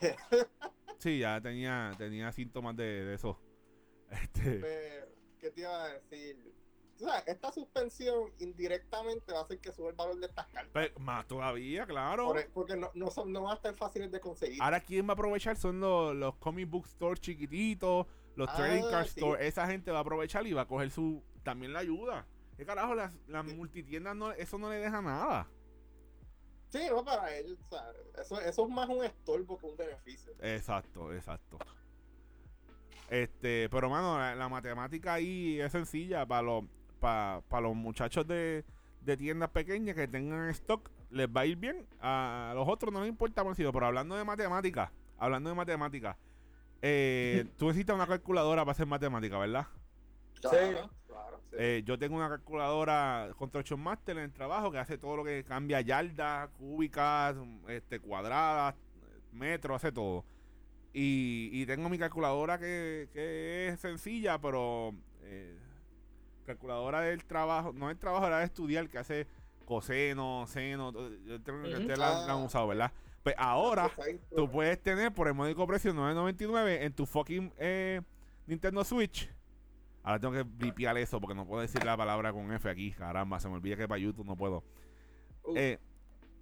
Sí, 0.98 1.18
ya 1.18 1.38
tenía, 1.42 1.92
tenía 1.98 2.32
síntomas 2.32 2.74
de, 2.76 3.04
de 3.04 3.14
eso. 3.14 3.38
Este, 4.10 4.60
Pero, 4.60 5.06
¿qué 5.38 5.50
te 5.50 5.60
iba 5.62 5.84
a 5.84 5.88
decir? 5.88 6.54
O 6.94 6.98
sea, 7.00 7.18
esta 7.26 7.52
suspensión 7.52 8.32
indirectamente 8.38 9.30
va 9.32 9.40
a 9.40 9.42
hacer 9.42 9.58
que 9.60 9.72
suba 9.72 9.90
el 9.90 9.94
valor 9.96 10.16
de 10.18 10.26
estas 10.26 10.46
cartas. 10.46 10.72
pe- 10.72 10.94
más 11.00 11.26
todavía, 11.26 11.84
claro. 11.86 12.26
Por- 12.28 12.38
e, 12.38 12.48
porque 12.48 12.76
no, 12.76 12.90
no, 12.94 13.10
son, 13.10 13.30
no 13.32 13.42
van 13.42 13.52
a 13.52 13.54
estar 13.56 13.74
fáciles 13.74 14.10
de 14.10 14.20
conseguir. 14.20 14.62
Ahora, 14.62 14.80
¿quién 14.80 15.06
va 15.06 15.10
a 15.10 15.12
aprovechar? 15.14 15.56
Son 15.56 15.78
los, 15.80 16.14
los 16.16 16.36
comic 16.36 16.70
book 16.70 16.86
stores 16.86 17.20
chiquititos, 17.20 18.06
los 18.36 18.48
Ah, 18.50 18.56
trading 18.56 18.88
card 18.90 19.06
sí. 19.06 19.20
stores. 19.20 19.44
Esa 19.46 19.66
gente 19.66 19.90
va 19.90 19.98
a 19.98 20.00
aprovechar 20.02 20.46
y 20.46 20.52
va 20.52 20.62
a 20.62 20.66
coger 20.68 20.90
su. 20.90 21.22
También 21.42 21.72
la 21.72 21.80
ayuda. 21.80 22.26
¿Qué 22.56 22.64
carajo? 22.64 22.94
Las, 22.94 23.12
las 23.26 23.44
multitiendas, 23.44 24.16
no, 24.16 24.32
eso 24.32 24.58
no 24.58 24.70
le 24.70 24.76
deja 24.76 25.02
nada. 25.02 25.48
Sí, 26.68 26.80
no 26.90 27.04
para 27.04 27.26
sea, 27.28 27.92
eso, 28.20 28.40
eso 28.40 28.64
es 28.64 28.68
más 28.68 28.88
un 28.88 29.04
estorbo 29.04 29.58
que 29.58 29.66
un 29.66 29.76
beneficio. 29.76 30.32
Exacto, 30.40 31.12
exacto. 31.12 31.58
Este, 33.08 33.68
pero 33.70 33.88
mano, 33.88 34.18
la, 34.18 34.34
la 34.34 34.48
matemática 34.48 35.14
ahí 35.14 35.60
es 35.60 35.70
sencilla 35.72 36.26
para 36.26 36.42
los 36.42 36.64
para 36.98 37.60
los 37.60 37.76
muchachos 37.76 38.26
de, 38.26 38.64
de 39.02 39.16
tiendas 39.16 39.50
pequeñas 39.50 39.94
que 39.94 40.08
tengan 40.08 40.48
stock, 40.50 40.90
les 41.10 41.28
va 41.28 41.42
a 41.42 41.46
ir 41.46 41.56
bien. 41.56 41.86
A 42.00 42.52
los 42.54 42.66
otros 42.66 42.92
no 42.92 43.00
les 43.00 43.08
importa 43.08 43.44
por 43.44 43.54
pero 43.54 43.86
hablando 43.86 44.16
de 44.16 44.24
matemáticas, 44.24 44.90
hablando 45.18 45.50
de 45.50 45.54
matemáticas, 45.56 46.16
eh, 46.82 47.46
tú 47.56 47.66
necesitas 47.66 47.94
una 47.96 48.06
calculadora 48.06 48.62
para 48.64 48.72
hacer 48.72 48.86
matemáticas, 48.86 49.38
¿verdad? 49.40 49.66
Claro, 50.40 50.90
claro. 51.06 51.40
sí. 51.50 51.56
Eh, 51.58 51.82
yo 51.84 51.98
tengo 51.98 52.16
una 52.16 52.28
calculadora 52.28 53.30
Construction 53.36 53.80
Master 53.80 54.18
en 54.18 54.24
el 54.24 54.32
trabajo 54.32 54.70
que 54.70 54.78
hace 54.78 54.98
todo 54.98 55.16
lo 55.16 55.24
que 55.24 55.44
cambia 55.44 55.80
yardas, 55.80 56.50
cúbicas, 56.58 57.34
este, 57.68 57.98
cuadradas, 58.00 58.74
metros, 59.32 59.76
hace 59.76 59.92
todo. 59.92 60.24
Y, 60.92 61.50
y 61.52 61.66
tengo 61.66 61.88
mi 61.88 61.98
calculadora 61.98 62.58
que, 62.58 63.08
que 63.12 63.68
es 63.68 63.80
sencilla, 63.80 64.38
pero 64.40 64.94
eh, 65.22 65.58
calculadora 66.46 67.00
del 67.00 67.24
trabajo, 67.24 67.72
no 67.74 67.88
del 67.88 67.98
trabajo, 67.98 68.26
era 68.26 68.38
de 68.38 68.44
estudiar, 68.46 68.88
que 68.88 68.98
hace 68.98 69.26
coseno, 69.64 70.46
seno, 70.46 70.92
todo- 70.92 71.10
yo 71.26 71.42
creo 71.42 71.62
que 71.64 71.68
ustedes 71.80 71.98
la, 71.98 72.26
la 72.26 72.32
han 72.34 72.42
usado, 72.44 72.68
¿verdad? 72.68 72.92
Pues 73.26 73.34
ahora 73.40 73.86
Está 73.86 74.04
bien, 74.04 74.20
tú 74.36 74.48
puedes 74.48 74.80
tener 74.80 75.12
por 75.12 75.26
el 75.26 75.34
módico 75.34 75.66
precio 75.66 75.92
9.99 75.92 76.82
en 76.82 76.92
tu 76.92 77.06
fucking 77.06 77.52
eh, 77.58 78.00
Nintendo 78.46 78.84
Switch. 78.84 79.28
Ahora 80.04 80.20
tengo 80.20 80.32
que 80.32 80.44
blipear 80.44 80.96
eso 80.96 81.20
porque 81.20 81.34
no 81.34 81.44
puedo 81.44 81.60
decir 81.60 81.82
la 81.84 81.96
palabra 81.96 82.32
con 82.32 82.52
F 82.52 82.70
aquí. 82.70 82.92
Caramba, 82.92 83.40
se 83.40 83.48
me 83.48 83.54
olvida 83.56 83.74
que 83.76 83.88
para 83.88 83.98
YouTube 83.98 84.24
no 84.26 84.36
puedo. 84.36 84.62
Uh, 85.42 85.56
Eh, 85.56 85.78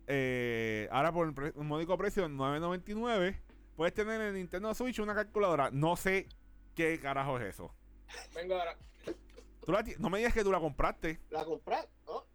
eh, 0.09 0.87
ahora 0.93 1.11
por 1.11 1.27
el, 1.27 1.33
pre- 1.33 1.53
módico 1.55 1.97
precio 1.97 2.29
9.99 2.29 3.41
puedes 3.77 3.95
tener 3.95 4.21
en 4.21 4.27
el 4.27 4.35
Nintendo 4.35 4.75
Switch 4.75 4.99
una 4.99 5.15
calculadora. 5.15 5.71
No 5.71 5.97
sé 5.97 6.29
qué 6.75 7.01
carajo 7.01 7.39
es 7.39 7.55
eso. 7.55 7.75
Vengo 8.35 8.57
ahora. 8.57 8.77
Tú 9.65 9.73
la 9.73 9.83
ti- 9.83 9.95
no 9.99 10.11
me 10.11 10.19
digas 10.19 10.35
que 10.35 10.45
tú 10.45 10.53
la 10.53 10.61
compraste. 10.61 11.19
La 11.31 11.47
compré, 11.47 11.77
¿no? 12.07 12.27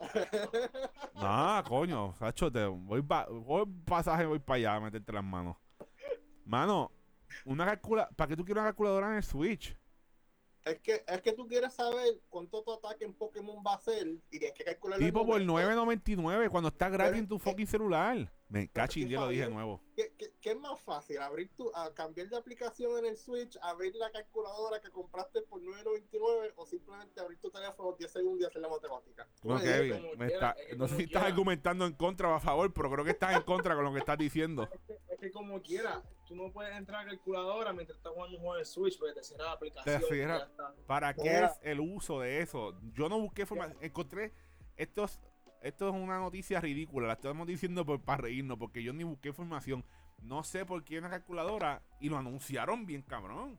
Ah, 1.14 1.64
coño, 1.66 2.12
Sacho, 2.18 2.50
voy, 2.50 3.02
pa- 3.02 3.26
voy 3.28 3.64
pasaje, 3.84 4.26
voy 4.26 4.38
para 4.38 4.56
allá 4.56 4.74
a 4.76 4.80
meterte 4.80 5.12
las 5.12 5.24
manos. 5.24 5.56
Mano, 6.44 6.92
una 7.44 7.64
calcula, 7.64 8.08
¿para 8.14 8.28
qué 8.28 8.36
tú 8.36 8.44
quieres 8.44 8.60
una 8.60 8.70
calculadora 8.70 9.08
en 9.10 9.16
el 9.16 9.22
Switch? 9.22 9.76
Es 10.66 10.80
que, 10.80 11.04
es 11.06 11.22
que 11.22 11.32
tú 11.32 11.46
quieres 11.46 11.72
saber 11.74 12.20
cuánto 12.28 12.60
tu 12.64 12.72
ataque 12.72 13.04
en 13.04 13.14
Pokémon 13.14 13.62
va 13.64 13.74
a 13.74 13.78
ser 13.78 14.04
y 14.08 14.38
tienes 14.40 14.52
que 14.52 14.64
calcular 14.64 14.98
Tipo 14.98 15.24
por 15.24 15.40
9.99 15.40 16.50
cuando 16.50 16.70
está 16.70 16.88
gratis 16.88 17.12
Pero, 17.12 17.18
en 17.22 17.28
tu 17.28 17.36
eh, 17.36 17.38
fucking 17.38 17.66
celular. 17.68 18.32
Me 18.48 18.68
cachi, 18.68 19.08
ya 19.08 19.20
lo 19.20 19.28
dije 19.28 19.44
de 19.44 19.50
nuevo. 19.50 19.80
¿Qué, 19.94 20.12
qué, 20.18 20.32
qué 20.40 20.50
es 20.50 20.58
más 20.58 20.80
fácil? 20.80 21.18
¿Abrir 21.18 21.54
tu, 21.54 21.70
a 21.72 21.94
cambiar 21.94 22.28
de 22.28 22.36
aplicación 22.36 22.98
en 22.98 23.06
el 23.06 23.16
Switch, 23.16 23.56
abrir 23.62 23.94
la 23.94 24.10
calculadora 24.10 24.80
que 24.80 24.90
compraste 24.90 25.42
por 25.42 25.60
9.99 25.60 26.52
o 26.56 26.66
simplemente 26.66 27.20
abrir 27.20 27.38
tu 27.38 27.48
teléfono 27.48 27.94
10 27.96 28.10
segundos 28.10 28.40
y 28.40 28.44
hacer 28.46 28.60
la 28.60 28.68
matemática? 28.68 29.28
No, 29.44 29.54
me 29.54 29.60
quiera, 29.60 30.26
está- 30.26 30.50
es 30.68 30.90
sé 30.90 30.96
si 30.96 31.02
estás 31.04 31.22
argumentando 31.22 31.86
en 31.86 31.92
contra 31.92 32.28
o 32.28 32.34
a 32.34 32.40
favor, 32.40 32.72
pero 32.72 32.90
creo 32.90 33.04
que 33.04 33.12
estás 33.12 33.36
en 33.36 33.42
contra 33.42 33.76
con 33.76 33.84
lo 33.84 33.92
que 33.92 34.00
estás 34.00 34.18
diciendo. 34.18 34.68
Es 34.72 34.80
que, 34.80 34.98
es 35.14 35.20
que 35.20 35.30
como 35.30 35.62
quiera, 35.62 36.02
tú 36.26 36.34
no 36.36 36.52
puedes 36.52 36.76
entrar 36.76 37.02
a 37.02 37.10
calculadora 37.10 37.72
mientras 37.72 37.96
estás 37.96 38.12
jugando 38.12 38.36
un 38.36 38.42
juego 38.42 38.58
de 38.58 38.64
Switch, 38.64 38.98
porque 38.98 39.14
te 39.14 39.24
cierra 39.24 39.44
la 39.44 39.52
aplicación. 39.52 40.00
Te 40.00 40.06
cierra. 40.06 40.36
y 40.36 40.38
ya 40.40 40.44
está. 40.44 40.74
¿Para 40.86 41.14
qué 41.14 41.22
Mira. 41.22 41.46
es 41.46 41.58
el 41.62 41.80
uso 41.80 42.20
de 42.20 42.42
eso? 42.42 42.78
Yo 42.92 43.08
no 43.08 43.18
busqué 43.20 43.42
información. 43.42 43.78
Encontré. 43.80 44.32
Esto 44.76 45.04
es, 45.04 45.20
esto 45.62 45.88
es 45.88 45.94
una 45.94 46.18
noticia 46.18 46.60
ridícula. 46.60 47.06
La 47.06 47.14
estamos 47.14 47.46
diciendo 47.46 47.86
por, 47.86 48.00
para 48.02 48.22
reírnos, 48.22 48.58
porque 48.58 48.82
yo 48.82 48.92
ni 48.92 49.04
busqué 49.04 49.28
información. 49.28 49.84
No 50.20 50.42
sé 50.42 50.66
por 50.66 50.84
qué 50.84 50.98
una 50.98 51.10
calculadora. 51.10 51.82
Y 52.00 52.08
lo 52.08 52.18
anunciaron 52.18 52.84
bien, 52.86 53.02
cabrón. 53.02 53.58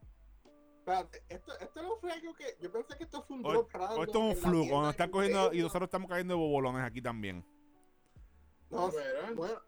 Espérate, 0.79 1.23
esto, 1.27 1.57
esto 1.59 1.81
no 1.81 1.95
fue 1.97 2.11
algo 2.11 2.33
que. 2.33 2.57
Yo 2.61 2.71
pensé 2.71 2.97
que 2.97 3.03
esto 3.05 3.21
fue 3.23 3.37
un 3.37 3.45
O, 3.45 3.49
drop 3.49 3.69
o 3.75 3.77
random 3.77 4.03
esto 4.03 4.19
es 4.19 4.23
un 4.23 4.29
la 4.43 4.49
flujo. 4.49 4.89
están 4.89 5.11
cogiendo. 5.11 5.53
Y 5.53 5.61
nosotros 5.61 5.87
estamos 5.87 6.09
cayendo 6.09 6.33
de 6.35 6.39
bobolones 6.39 6.81
aquí 6.83 7.01
también. 7.01 7.45
No, 8.69 8.89
Pero, 8.91 9.35
bueno, 9.35 9.61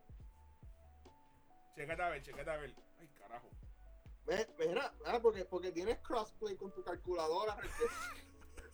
Chécate 1.80 2.02
a 2.04 2.10
ver, 2.10 2.22
chécate 2.22 2.50
a 2.52 2.58
ver. 2.58 2.76
Mira, 4.30 4.94
mira, 5.04 5.20
porque, 5.22 5.46
porque 5.46 5.72
tienes 5.72 5.98
crossplay 6.00 6.56
con 6.56 6.72
tu 6.72 6.84
calculadora. 6.84 7.58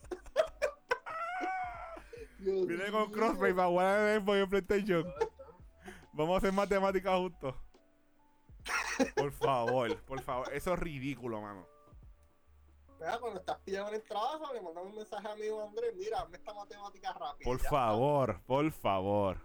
Viene 2.39 2.91
con 2.91 3.11
crossplay 3.11 3.53
para 3.53 3.69
jugar 3.69 4.09
en 4.09 4.21
Xbox 4.21 4.37
y 4.37 4.41
en 4.41 4.49
PlayStation. 4.49 5.13
Vamos 6.13 6.35
a 6.35 6.37
hacer 6.37 6.51
matemáticas 6.51 7.15
juntos. 7.15 7.55
Por 9.15 9.31
favor, 9.31 10.01
por 10.03 10.21
favor. 10.21 10.53
Eso 10.53 10.73
es 10.73 10.79
ridículo, 10.79 11.41
mano. 11.41 11.65
Mira, 12.99 13.17
cuando 13.19 13.39
estás 13.39 13.57
pillado 13.59 13.89
en 13.89 13.95
el 13.95 14.03
trabajo, 14.03 14.53
le 14.53 14.61
mandamos 14.61 14.89
un 14.91 14.97
mensaje 14.97 15.27
a 15.27 15.35
mi 15.35 15.41
amigo 15.41 15.63
Andrés, 15.63 15.93
mira, 15.95 16.19
hazme 16.21 16.37
esta 16.37 16.53
matemática 16.53 17.13
rápida. 17.13 17.45
Por 17.45 17.59
favor, 17.59 18.41
por 18.45 18.71
favor. 18.71 19.37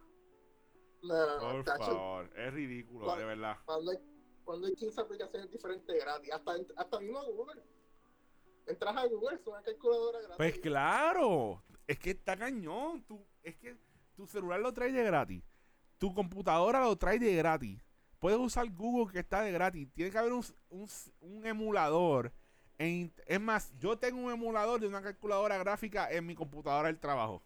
está. 1.03 1.15
No, 1.15 1.27
no, 1.27 1.53
no, 1.55 1.65
Por 1.65 1.79
favor. 1.79 2.31
Es 2.37 2.53
ridículo, 2.53 3.17
de 3.17 3.25
verdad. 3.25 3.57
Cuando 3.65 3.93
cuando 4.51 4.67
hay 4.67 4.75
15 4.75 5.01
aplicaciones 5.01 5.49
diferentes 5.49 5.95
gratis, 6.05 6.33
hasta, 6.33 6.57
hasta 6.77 6.99
mismo 6.99 7.23
Google. 7.23 7.63
Entras 8.67 8.97
a 8.97 9.07
Google, 9.07 9.37
es 9.37 9.47
una 9.47 9.63
calculadora 9.63 10.19
gratis. 10.19 10.37
Pues 10.39 10.59
claro, 10.59 11.63
es 11.87 11.97
que 12.01 12.11
está 12.11 12.37
cañón. 12.37 13.05
Tú, 13.05 13.25
es 13.45 13.55
que 13.59 13.77
tu 14.17 14.27
celular 14.27 14.59
lo 14.59 14.73
trae 14.75 14.91
de 14.91 15.05
gratis. 15.05 15.45
Tu 15.99 16.13
computadora 16.13 16.81
lo 16.81 16.97
trae 16.97 17.21
de 17.21 17.33
gratis. 17.37 17.81
Puedes 18.19 18.41
usar 18.41 18.69
Google 18.73 19.13
que 19.13 19.21
está 19.21 19.41
de 19.43 19.53
gratis. 19.53 19.89
Tiene 19.95 20.11
que 20.11 20.19
haber 20.19 20.33
un, 20.33 20.45
un- 20.71 20.89
un 21.21 21.47
emulador. 21.47 22.33
en- 22.77 23.13
es 23.27 23.41
más, 23.41 23.73
yo 23.79 23.97
tengo 23.99 24.21
un 24.21 24.33
emulador 24.33 24.81
de 24.81 24.89
una 24.89 25.01
calculadora 25.01 25.59
gráfica 25.59 26.11
en 26.11 26.27
mi 26.27 26.35
computadora 26.35 26.89
del 26.89 26.99
trabajo. 26.99 27.41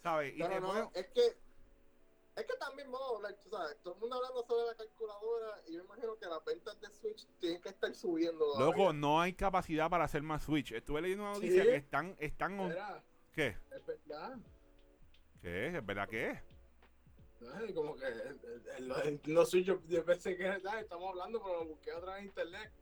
¿Sabes? 0.00 0.32
Y 0.36 0.38
No, 0.38 0.60
no, 0.60 0.90
es 0.94 1.08
que 1.08 1.36
es 2.40 2.46
que 2.46 2.56
también 2.58 2.90
vamos 2.90 3.12
a 3.12 3.16
hablar, 3.16 3.34
tú 3.42 3.50
sabes, 3.50 3.76
todo 3.82 3.94
el 3.94 4.00
mundo 4.00 4.16
hablando 4.16 4.44
sobre 4.46 4.66
la 4.66 4.74
calculadora 4.76 5.62
y 5.66 5.74
yo 5.74 5.84
imagino 5.84 6.16
que 6.18 6.26
las 6.26 6.44
ventas 6.44 6.80
de 6.80 6.88
Switch 6.90 7.26
tienen 7.38 7.60
que 7.60 7.68
estar 7.68 7.94
subiendo. 7.94 8.46
Loco, 8.58 8.72
todavía. 8.76 8.92
no 9.00 9.20
hay 9.20 9.32
capacidad 9.32 9.90
para 9.90 10.04
hacer 10.04 10.22
más 10.22 10.42
Switch. 10.42 10.72
Estuve 10.72 11.02
leyendo 11.02 11.24
una 11.24 11.32
noticia 11.34 11.62
Sí. 11.62 11.68
que 11.68 11.76
están, 11.76 12.16
están 12.18 12.56
¿Qué? 13.32 13.48
es 13.70 13.86
verdad. 13.86 14.38
¿Qué? 15.40 15.76
¿Es 15.76 15.86
verdad 15.86 16.08
que 16.08 16.30
es? 16.30 16.42
No, 17.40 17.74
como 17.74 17.96
que 17.96 19.20
no 19.26 19.44
soy 19.44 19.62
yo, 19.62 19.80
yo 19.86 20.04
pensé 20.04 20.36
que 20.36 20.48
ah, 20.48 20.80
estamos 20.80 21.10
hablando, 21.10 21.40
pero 21.42 21.60
lo 21.62 21.66
busqué 21.66 21.92
otra 21.92 22.14
vez 22.14 22.22
en 22.22 22.26
internet. 22.28 22.72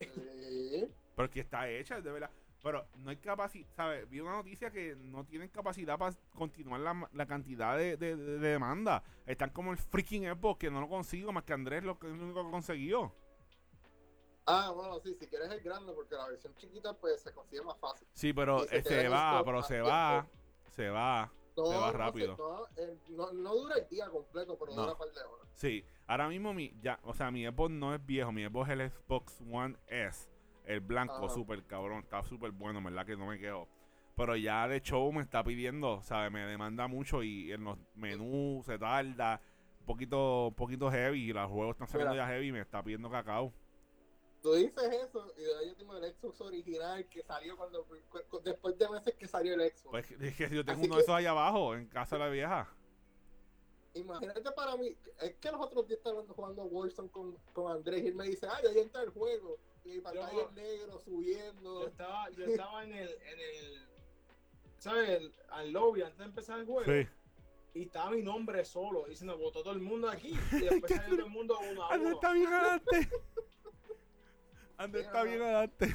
Sí. 0.14 0.88
Porque 1.14 1.40
está 1.40 1.70
hecha, 1.70 2.00
de 2.00 2.10
verdad. 2.10 2.30
Pero 2.64 2.86
no 2.96 3.10
hay 3.10 3.16
capacidad, 3.18 3.68
¿sabes? 3.76 4.08
Vi 4.08 4.18
una 4.20 4.32
noticia 4.32 4.70
que 4.70 4.96
no 4.96 5.24
tienen 5.24 5.48
capacidad 5.50 5.98
para 5.98 6.16
continuar 6.34 6.80
la, 6.80 7.08
la 7.12 7.26
cantidad 7.26 7.76
de, 7.76 7.96
de- 7.98 8.16
de- 8.16 8.38
de 8.38 8.48
demanda. 8.48 9.04
Están 9.26 9.50
como 9.50 9.70
el 9.70 9.78
freaking 9.78 10.24
Xbox 10.24 10.58
que 10.58 10.70
no 10.70 10.80
lo 10.80 10.88
consigo, 10.88 11.30
más 11.30 11.44
que 11.44 11.52
Andrés 11.52 11.84
lo 11.84 11.98
que 11.98 12.08
es 12.10 12.16
lo 12.16 12.24
único 12.24 12.42
que 12.42 12.50
consiguió. 12.50 13.14
Ah, 14.46 14.70
bueno, 14.74 14.98
sí, 15.00 15.14
si 15.18 15.26
quieres 15.26 15.50
el 15.50 15.60
grande, 15.60 15.92
porque 15.92 16.14
la 16.16 16.26
versión 16.28 16.54
chiquita 16.56 16.92
pues 16.94 17.20
se 17.22 17.32
consigue 17.32 17.62
más 17.62 17.78
fácil. 17.78 18.06
Sí, 18.12 18.32
pero 18.32 18.64
Y 18.64 18.82
se 18.82 19.08
va, 19.08 19.42
pero 19.44 19.62
se 19.62 19.74
tiempo. 19.74 19.88
va, 19.90 20.26
se 20.70 20.88
va. 20.90 21.32
No, 21.56 21.66
Se 21.66 21.76
va 21.76 21.92
rápido. 21.92 22.36
No, 22.36 22.66
eh, 22.82 22.98
no, 23.10 23.32
no 23.32 23.54
dura 23.54 23.76
el 23.76 23.88
día 23.88 24.08
completo, 24.08 24.58
pero 24.58 24.72
dura 24.74 24.92
un 24.92 24.98
par 24.98 25.08
de 25.12 25.20
horas. 25.20 25.48
Sí, 25.54 25.84
ahora 26.06 26.28
mismo 26.28 26.52
mi, 26.52 26.74
ya, 26.80 26.98
o 27.04 27.14
sea, 27.14 27.30
mi 27.30 27.46
Xbox 27.46 27.70
no 27.70 27.94
es 27.94 28.04
viejo, 28.04 28.32
mi 28.32 28.44
Xbox 28.44 28.70
es 28.70 28.72
el 28.80 28.90
Xbox 28.90 29.40
One 29.52 29.76
S, 29.86 30.28
el 30.64 30.80
blanco, 30.80 31.28
súper 31.28 31.64
cabrón, 31.64 32.00
está 32.04 32.22
súper 32.22 32.50
bueno, 32.52 32.78
en 32.78 32.84
verdad 32.84 33.06
que 33.06 33.16
no 33.16 33.26
me 33.26 33.38
quejo. 33.38 33.68
Pero 34.16 34.36
ya 34.36 34.68
de 34.68 34.80
show 34.80 35.12
me 35.12 35.22
está 35.22 35.42
pidiendo, 35.42 36.00
¿sabes? 36.02 36.30
Me 36.30 36.40
demanda 36.46 36.86
mucho 36.86 37.22
y 37.22 37.50
en 37.52 37.64
los 37.64 37.78
menús 37.94 38.64
se 38.64 38.78
tarda, 38.78 39.40
un 39.80 39.86
poquito, 39.86 40.48
un 40.48 40.54
poquito 40.54 40.90
heavy, 40.90 41.30
y 41.30 41.32
los 41.32 41.50
juegos 41.50 41.74
están 41.74 41.88
saliendo 41.88 42.12
Mira. 42.14 42.24
ya 42.26 42.32
heavy 42.32 42.48
y 42.48 42.52
me 42.52 42.60
está 42.60 42.82
pidiendo 42.82 43.10
cacao. 43.10 43.52
Tú 44.40 44.52
dices 44.54 44.84
eso, 45.08 45.32
y 45.38 45.68
yo 45.68 45.74
tengo 45.74 45.96
el 45.96 46.14
Xbox 46.14 46.40
original 46.42 47.06
que 47.08 47.22
salió 47.22 47.56
cuando 47.56 47.82
cu- 47.86 47.96
cu- 48.28 48.40
después 48.42 48.76
de 48.78 48.88
meses 48.90 49.14
que 49.14 49.26
salió 49.26 49.54
el 49.54 49.60
Xbox. 49.70 49.90
Pues 49.90 50.10
es 50.10 50.36
que 50.36 50.50
yo 50.50 50.64
tengo 50.64 50.78
Así 50.80 50.86
uno 50.86 50.94
que- 50.94 50.98
de 50.98 51.02
esos 51.02 51.14
allá 51.14 51.30
abajo, 51.30 51.74
en 51.74 51.86
casa 51.88 52.16
de 52.16 52.24
la 52.24 52.28
vieja. 52.28 52.68
Imagínate 53.94 54.50
para 54.52 54.76
mí, 54.76 54.96
es 55.20 55.34
que 55.36 55.50
los 55.52 55.60
otros 55.60 55.86
días 55.86 55.98
estaba 55.98 56.22
jugando 56.28 56.64
Warzone 56.64 57.08
con, 57.10 57.36
con 57.52 57.70
Andrés 57.72 58.02
y 58.04 58.08
él 58.08 58.14
me 58.16 58.24
dice, 58.24 58.46
ay, 58.50 58.66
ahí 58.68 58.78
entra 58.80 59.02
el 59.02 59.10
juego. 59.10 59.56
Y 59.84 59.88
mi 59.88 60.00
pantalla 60.00 60.32
Yo- 60.32 60.98
subiendo. 60.98 61.86
estaba, 61.86 62.30
yo 62.30 62.44
estaba 62.46 62.84
en 62.84 62.92
el, 62.94 63.08
en 63.08 63.38
el, 63.40 63.86
¿sabes? 64.78 65.08
El, 65.10 65.32
al 65.50 65.72
lobby 65.72 66.02
antes 66.02 66.18
de 66.18 66.24
empezar 66.24 66.58
el 66.60 66.66
juego. 66.66 66.84
Sí. 66.90 67.08
Y 67.74 67.82
estaba 67.82 68.10
mi 68.12 68.22
nombre 68.22 68.64
solo. 68.64 69.08
Y 69.10 69.16
se 69.16 69.24
nos 69.26 69.38
votó 69.38 69.62
todo 69.62 69.74
el 69.74 69.80
mundo 69.80 70.08
aquí. 70.08 70.32
Y 70.52 70.60
después 70.60 70.92
salió 70.94 71.16
todo 71.16 71.26
el 71.26 71.32
mundo 71.32 71.58
uno 71.70 71.82
a 71.82 71.92
Andrés 71.92 72.06
uno. 72.06 72.14
está 72.16 72.32
bien 72.32 72.46
adelante. 72.52 73.08
Andrés 74.76 75.06
está 75.06 75.22
bien 75.22 75.42
adelante. 75.42 75.94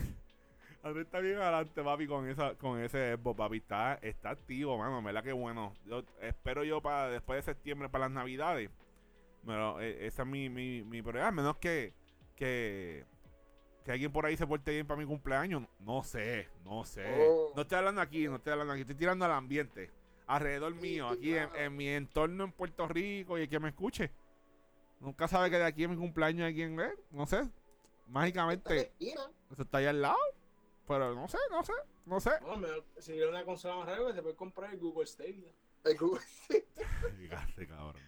Andrés 0.82 1.06
está 1.08 1.20
bien 1.20 1.36
adelante, 1.38 1.84
papi, 1.84 2.08
con 2.08 2.30
esa, 2.30 2.56
con 2.56 2.80
ese 2.80 3.16
Xbox, 3.18 3.38
papi. 3.38 3.58
Está, 3.58 3.96
está 3.96 4.30
activo, 4.30 4.78
mano. 4.78 5.02
¿Verdad 5.02 5.24
que 5.24 5.34
bueno? 5.34 5.74
Yo 5.86 6.04
espero 6.22 6.64
yo 6.64 6.82
para 6.82 7.10
después 7.10 7.38
de 7.44 7.52
septiembre, 7.54 7.90
para 7.90 8.06
las 8.06 8.12
navidades. 8.12 8.70
Pero 9.46 9.82
eh, 9.82 10.06
esa 10.06 10.22
es 10.24 10.28
mi, 10.28 10.50
mi, 10.50 10.84
mi 10.84 11.02
prioridad. 11.02 11.34
Menos 11.34 11.58
que, 11.58 11.94
que, 12.36 13.06
que 13.90 13.94
alguien 13.94 14.12
por 14.12 14.24
ahí 14.24 14.38
se 14.38 14.46
porte 14.46 14.70
bien 14.70 14.86
para 14.86 15.00
mi 15.00 15.06
cumpleaños. 15.08 15.64
No 15.80 16.04
sé, 16.04 16.48
no 16.64 16.86
sé. 16.86 17.04
Oh. 17.28 17.54
No 17.56 17.64
estoy 17.64 17.80
hablando 17.80 18.02
aquí, 18.02 18.28
no 18.28 18.36
estoy 18.36 18.52
hablando 18.54 18.74
aquí. 18.74 18.82
Estoy 18.82 18.96
tirando 18.96 19.26
al 19.26 19.32
ambiente. 19.32 19.90
Alrededor 20.28 20.76
Sí, 20.76 20.80
mío, 20.80 21.10
sí, 21.10 21.18
aquí 21.18 21.36
en, 21.36 21.48
claro. 21.50 21.64
en 21.64 21.76
mi 21.76 21.88
entorno 21.88 22.44
en 22.44 22.52
Puerto 22.52 22.88
Rico 22.88 23.40
y 23.40 23.42
el 23.42 23.50
que 23.50 23.60
me 23.60 23.70
escuche. 23.70 24.12
Nunca 25.00 25.28
sabe 25.28 25.50
que 25.50 25.58
de 25.58 25.64
aquí 25.66 25.86
en 25.86 25.90
mi 25.90 25.98
cumpleaños 25.98 26.46
hay 26.46 26.54
quien 26.54 26.76
ve. 26.76 26.94
No 27.10 27.26
sé. 27.26 27.50
Mágicamente, 28.06 28.94
eso 29.00 29.62
está 29.64 29.80
ahí 29.80 29.88
al 29.88 30.04
lado. 30.04 30.18
Pero 30.88 31.16
no 31.16 31.28
sé, 31.28 31.40
no 31.50 31.64
sé, 31.64 31.74
no 32.06 32.20
sé. 32.20 32.32
No, 32.42 32.62
si 33.00 33.14
quieres 33.14 33.30
una 33.32 33.44
consola 33.44 33.78
más 33.78 33.88
rápida, 33.88 34.14
te 34.14 34.22
puedes 34.22 34.38
comprar 34.38 34.72
el 34.72 34.80
Google 34.80 35.08
Stadia. 35.08 35.52
El 35.84 35.98
Google 35.98 36.22
Fíjate, 37.18 37.68
cabrón. 37.68 38.04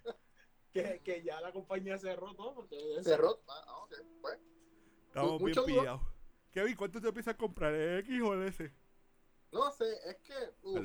Que, 0.72 1.02
que 1.04 1.24
ya 1.24 1.42
la 1.42 1.52
compañía 1.52 1.98
cerró 1.98 2.36
todo. 2.36 2.54
Porque 2.54 2.78
cerró. 3.02 3.42
Ah, 3.48 3.78
ok, 3.84 3.94
pues. 4.22 4.38
Estamos 5.12 5.44
bien 5.44 5.66
pillados. 5.66 6.02
Kevin, 6.52 6.76
¿cuánto 6.76 7.02
te 7.02 7.08
empiezas 7.08 7.34
a 7.34 7.38
comprar? 7.38 7.74
¿El 7.74 8.00
X 8.00 8.22
o 8.24 8.34
el 8.34 8.44
S? 8.48 8.72
No 9.52 9.72
sé, 9.72 9.86
es 10.10 10.16
que 10.18 10.34
uf, 10.64 10.76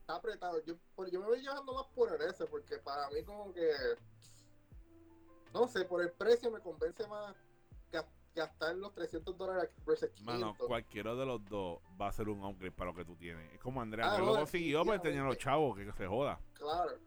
está 0.00 0.16
apretado. 0.16 0.62
Yo, 0.64 0.74
por- 0.94 1.10
yo 1.10 1.20
me 1.20 1.26
voy 1.26 1.40
llevando 1.40 1.72
más 1.74 1.86
por 1.94 2.12
el 2.12 2.20
S, 2.28 2.44
porque 2.46 2.78
para 2.78 3.08
mí 3.10 3.22
como 3.22 3.52
que... 3.52 3.70
No 5.52 5.68
sé, 5.68 5.84
por 5.84 6.02
el 6.02 6.10
precio 6.12 6.50
me 6.50 6.60
convence 6.60 7.06
más 7.06 7.34
gas- 7.92 8.06
gastar 8.34 8.74
los 8.76 8.92
300 8.92 9.36
dólares 9.38 9.70
versus 9.86 10.10
500. 10.10 10.40
Mano, 10.40 10.56
cualquiera 10.58 11.14
de 11.14 11.24
los 11.24 11.44
dos 11.44 11.78
va 12.00 12.08
a 12.08 12.12
ser 12.12 12.28
un 12.28 12.44
upgrade 12.44 12.72
para 12.72 12.90
lo 12.90 12.96
que 12.96 13.04
tú 13.04 13.16
tienes. 13.16 13.52
Es 13.54 13.60
como 13.60 13.80
Andrea. 13.80 14.06
Ah, 14.06 14.10
Andrea 14.10 14.26
no, 14.26 14.32
lo 14.32 14.38
consiguió, 14.40 14.84
pero 14.84 15.00
tenía 15.00 15.22
los 15.22 15.38
chavos, 15.38 15.76
que 15.76 15.90
se 15.92 16.06
joda. 16.06 16.40
Claro. 16.54 16.98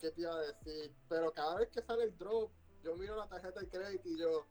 ¿Qué 0.00 0.10
te 0.10 0.20
iba 0.22 0.32
a 0.34 0.38
decir? 0.40 0.92
Pero 1.08 1.32
cada 1.32 1.56
vez 1.56 1.68
que 1.70 1.80
sale 1.82 2.04
el 2.04 2.16
drop, 2.18 2.50
yo 2.82 2.96
miro 2.96 3.14
la 3.16 3.28
tarjeta 3.28 3.60
de 3.60 3.68
crédito 3.68 4.08
y 4.08 4.18
yo... 4.18 4.46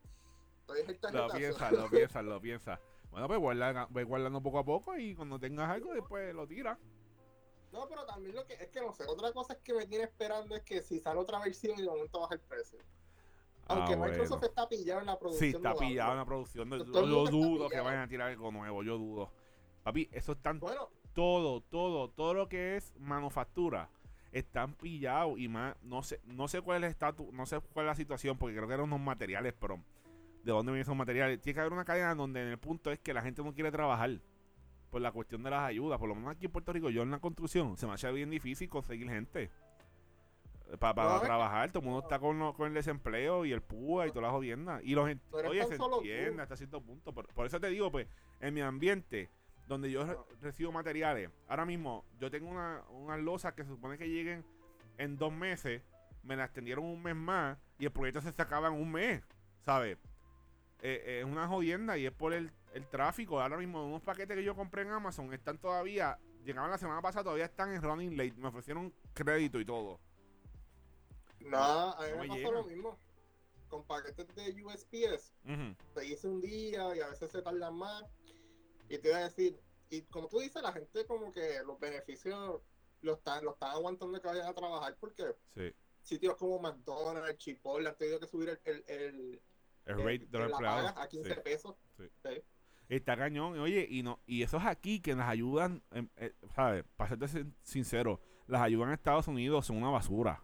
Lo 1.11 1.27
piensas, 1.29 1.71
lo 1.71 1.89
piensas, 1.89 2.23
lo 2.23 2.41
piensas. 2.41 2.79
Bueno, 3.11 3.27
pues 3.27 3.39
guarda, 3.39 3.87
ve 3.89 4.03
guardando 4.03 4.41
poco 4.41 4.59
a 4.59 4.63
poco 4.65 4.97
y 4.97 5.15
cuando 5.15 5.39
tengas 5.39 5.69
algo, 5.69 5.93
después 5.93 6.33
lo 6.33 6.47
tiras. 6.47 6.77
No, 7.71 7.87
pero 7.87 8.05
también 8.05 8.35
lo 8.35 8.45
que 8.45 8.53
es 8.53 8.67
que 8.69 8.81
no 8.81 8.93
sé. 8.93 9.05
Otra 9.07 9.31
cosa 9.31 9.53
es 9.53 9.59
que 9.59 9.73
me 9.73 9.85
tiene 9.85 10.05
esperando 10.05 10.55
es 10.55 10.63
que 10.63 10.81
si 10.81 10.99
sale 10.99 11.19
otra 11.19 11.39
versión 11.39 11.77
y 11.77 11.81
de 11.81 11.87
momento 11.87 12.19
baja 12.19 12.35
el 12.35 12.39
precio. 12.41 12.79
Aunque 13.67 13.93
Ah, 13.93 13.97
Microsoft 13.97 14.29
bueno. 14.39 14.47
está 14.47 14.67
pillado 14.69 14.99
en 15.01 15.05
la 15.05 15.19
producción. 15.19 15.51
Sí, 15.51 15.55
está 15.55 15.75
pillado 15.75 16.11
en 16.11 16.17
la 16.17 16.25
producción. 16.25 16.69
yo 16.69 16.77
está 16.77 17.01
dudo 17.01 17.69
que 17.69 17.79
vayan 17.79 18.01
a 18.01 18.07
tirar 18.07 18.29
algo 18.29 18.51
nuevo, 18.51 18.83
yo 18.83 18.97
dudo. 18.97 19.31
Papi, 19.83 20.09
eso 20.11 20.31
están 20.31 20.59
Bueno, 20.59 20.89
todo, 21.13 21.61
todo, 21.61 22.09
todo 22.09 22.33
lo 22.33 22.49
que 22.49 22.77
es 22.77 22.93
manufactura 22.97 23.89
están 24.31 24.73
pillados 24.73 25.39
y 25.39 25.47
más, 25.47 25.75
no 25.81 26.03
sé, 26.03 26.19
no 26.25 26.47
sé 26.47 26.61
cuál 26.61 26.77
es 26.77 26.83
el 26.87 26.91
estatus, 26.91 27.31
no 27.33 27.45
sé 27.45 27.59
cuál 27.73 27.85
es 27.85 27.91
la 27.91 27.95
situación, 27.95 28.37
porque 28.37 28.55
creo 28.55 28.67
que 28.67 28.73
eran 28.75 28.85
unos 28.85 28.99
materiales, 28.99 29.53
pero 29.59 29.79
de 30.43 30.51
dónde 30.51 30.71
vienen 30.71 30.81
esos 30.83 30.95
materiales. 30.95 31.41
Tiene 31.41 31.53
que 31.55 31.59
haber 31.61 31.73
una 31.73 31.85
cadena 31.85 32.15
donde 32.15 32.41
en 32.41 32.47
el 32.49 32.57
punto 32.57 32.91
es 32.91 32.99
que 32.99 33.13
la 33.13 33.21
gente 33.21 33.43
no 33.43 33.53
quiere 33.53 33.71
trabajar 33.71 34.09
por 34.89 35.01
la 35.01 35.11
cuestión 35.11 35.43
de 35.43 35.49
las 35.51 35.61
ayudas. 35.61 35.99
Por 35.99 36.09
lo 36.09 36.15
menos 36.15 36.31
aquí 36.31 36.45
en 36.45 36.51
Puerto 36.51 36.73
Rico, 36.73 36.89
yo 36.89 37.03
en 37.03 37.11
la 37.11 37.19
construcción, 37.19 37.77
se 37.77 37.85
me 37.87 37.93
hace 37.93 38.11
bien 38.11 38.29
difícil 38.29 38.69
conseguir 38.69 39.09
gente. 39.09 39.51
Para 40.79 41.03
No, 41.03 41.15
es 41.15 41.21
que- 41.21 41.27
trabajar, 41.27 41.71
todo 41.71 41.79
el 41.79 41.85
mundo 41.85 42.01
está 42.01 42.19
con, 42.19 42.37
lo- 42.37 42.53
con 42.53 42.67
el 42.67 42.73
desempleo 42.75 43.43
y 43.43 43.51
el 43.51 43.61
PUA 43.61 44.07
y 44.07 44.09
toda 44.11 44.23
la 44.27 44.31
jodienda. 44.31 44.79
Y 44.83 44.93
los 44.93 45.05
oye, 45.05 45.65
se 45.65 45.77
tú. 45.77 45.95
entiende 45.97 46.43
hasta 46.43 46.55
cierto 46.55 46.79
punto. 46.79 47.11
Por, 47.11 47.27
por 47.33 47.47
eso 47.47 47.59
te 47.59 47.67
digo, 47.69 47.91
pues, 47.91 48.07
en 48.39 48.53
mi 48.53 48.61
ambiente, 48.61 49.31
donde 49.67 49.89
yo 49.89 50.05
re- 50.05 50.17
recibo 50.41 50.71
materiales, 50.71 51.31
ahora 51.47 51.65
mismo 51.65 52.05
yo 52.19 52.29
tengo 52.29 52.49
una, 52.49 52.83
unas 52.91 53.19
losas 53.19 53.53
que 53.53 53.63
se 53.63 53.69
supone 53.69 53.97
que 53.97 54.07
lleguen 54.09 54.45
en 54.99 55.17
dos 55.17 55.33
meses, 55.33 55.81
me 56.21 56.35
las 56.35 56.45
extendieron 56.45 56.85
un 56.85 57.01
mes 57.01 57.15
más 57.15 57.57
y 57.79 57.85
el 57.85 57.91
proyecto 57.91 58.21
se 58.21 58.29
acaba 58.39 58.67
en 58.67 58.73
un 58.75 58.91
mes, 58.91 59.23
¿sabes? 59.65 59.97
Eh, 60.81 61.01
eh, 61.05 61.19
es 61.19 61.25
una 61.25 61.47
jodienda 61.47 61.97
y 61.97 62.05
es 62.05 62.11
por 62.11 62.33
el, 62.33 62.51
el 62.73 62.87
tráfico. 62.87 63.41
Ahora 63.41 63.57
mismo 63.57 63.85
unos 63.85 64.01
paquetes 64.01 64.37
que 64.37 64.43
yo 64.43 64.55
compré 64.55 64.83
en 64.83 64.91
Amazon 64.91 65.33
están 65.33 65.57
todavía, 65.57 66.17
llegaban 66.45 66.71
la 66.71 66.77
semana 66.77 67.01
pasada, 67.01 67.23
todavía 67.23 67.45
están 67.45 67.73
en 67.73 67.81
running 67.81 68.15
late, 68.15 68.33
me 68.37 68.47
ofrecieron 68.47 68.93
crédito 69.13 69.59
y 69.59 69.65
todo. 69.65 69.99
no, 71.41 71.57
a 71.93 72.01
mí 72.05 72.11
No 72.11 72.17
me 72.17 72.27
me 72.27 72.27
pasó 72.29 72.51
lo 72.51 72.63
mismo. 72.63 72.97
Con 73.67 73.85
paquetes 73.85 74.25
de 74.35 74.63
USPS, 74.63 75.31
Ujú. 75.45 75.75
te 75.93 76.05
hice 76.05 76.27
un 76.27 76.41
día 76.41 76.95
y 76.95 77.01
a 77.01 77.09
veces 77.09 77.29
se 77.31 77.41
tardan 77.41 77.75
más. 77.75 78.03
Y 78.87 78.97
te 78.97 79.09
iba 79.09 79.17
a 79.17 79.23
decir, 79.23 79.59
y 79.91 80.01
como 80.03 80.27
tú 80.27 80.39
dices, 80.39 80.61
la 80.63 80.71
gente 80.73 81.05
como 81.05 81.31
que 81.31 81.61
los 81.65 81.79
beneficios 81.79 82.61
los 83.01 83.17
están, 83.19 83.43
los 83.45 83.53
están 83.53 83.71
aguantando 83.71 84.19
que 84.19 84.27
vayan 84.27 84.47
a 84.47 84.53
trabajar 84.53 84.97
porque 84.99 85.35
Sí. 85.53 85.71
sitios 86.01 86.35
como 86.37 86.57
McDonald's, 86.59 87.37
Chipotle 87.37 87.89
han 87.89 87.97
tenido 87.97 88.19
que 88.19 88.27
subir 88.27 88.49
el, 88.49 88.59
el, 88.65 88.83
el, 88.87 89.41
El 89.89 89.99
el- 89.99 90.05
rate 90.05 90.27
de 90.29 90.39
los 90.39 90.51
empleados. 90.51 90.93
a 90.97 91.07
15 91.07 91.33
sí. 91.35 91.39
pesos. 91.43 91.75
Sí. 91.97 92.03
Sí. 92.23 92.41
Está 92.89 93.15
cañón, 93.15 93.59
oye, 93.59 93.85
y 93.89 94.01
no 94.01 94.19
y 94.25 94.41
eso 94.41 94.57
es 94.57 94.65
aquí 94.65 94.99
que 94.99 95.13
las 95.15 95.29
ayudan, 95.29 95.83
em, 95.91 96.09
eh, 96.17 96.33
¿sabes? 96.55 96.83
Para 96.97 97.09
serte 97.09 97.27
sin- 97.27 97.55
sincero, 97.61 98.19
las 98.47 98.61
ayudas 98.61 98.87
en 98.87 98.93
Estados 98.93 99.27
Unidos 99.27 99.65
son 99.67 99.77
una 99.77 99.89
basura. 99.89 100.43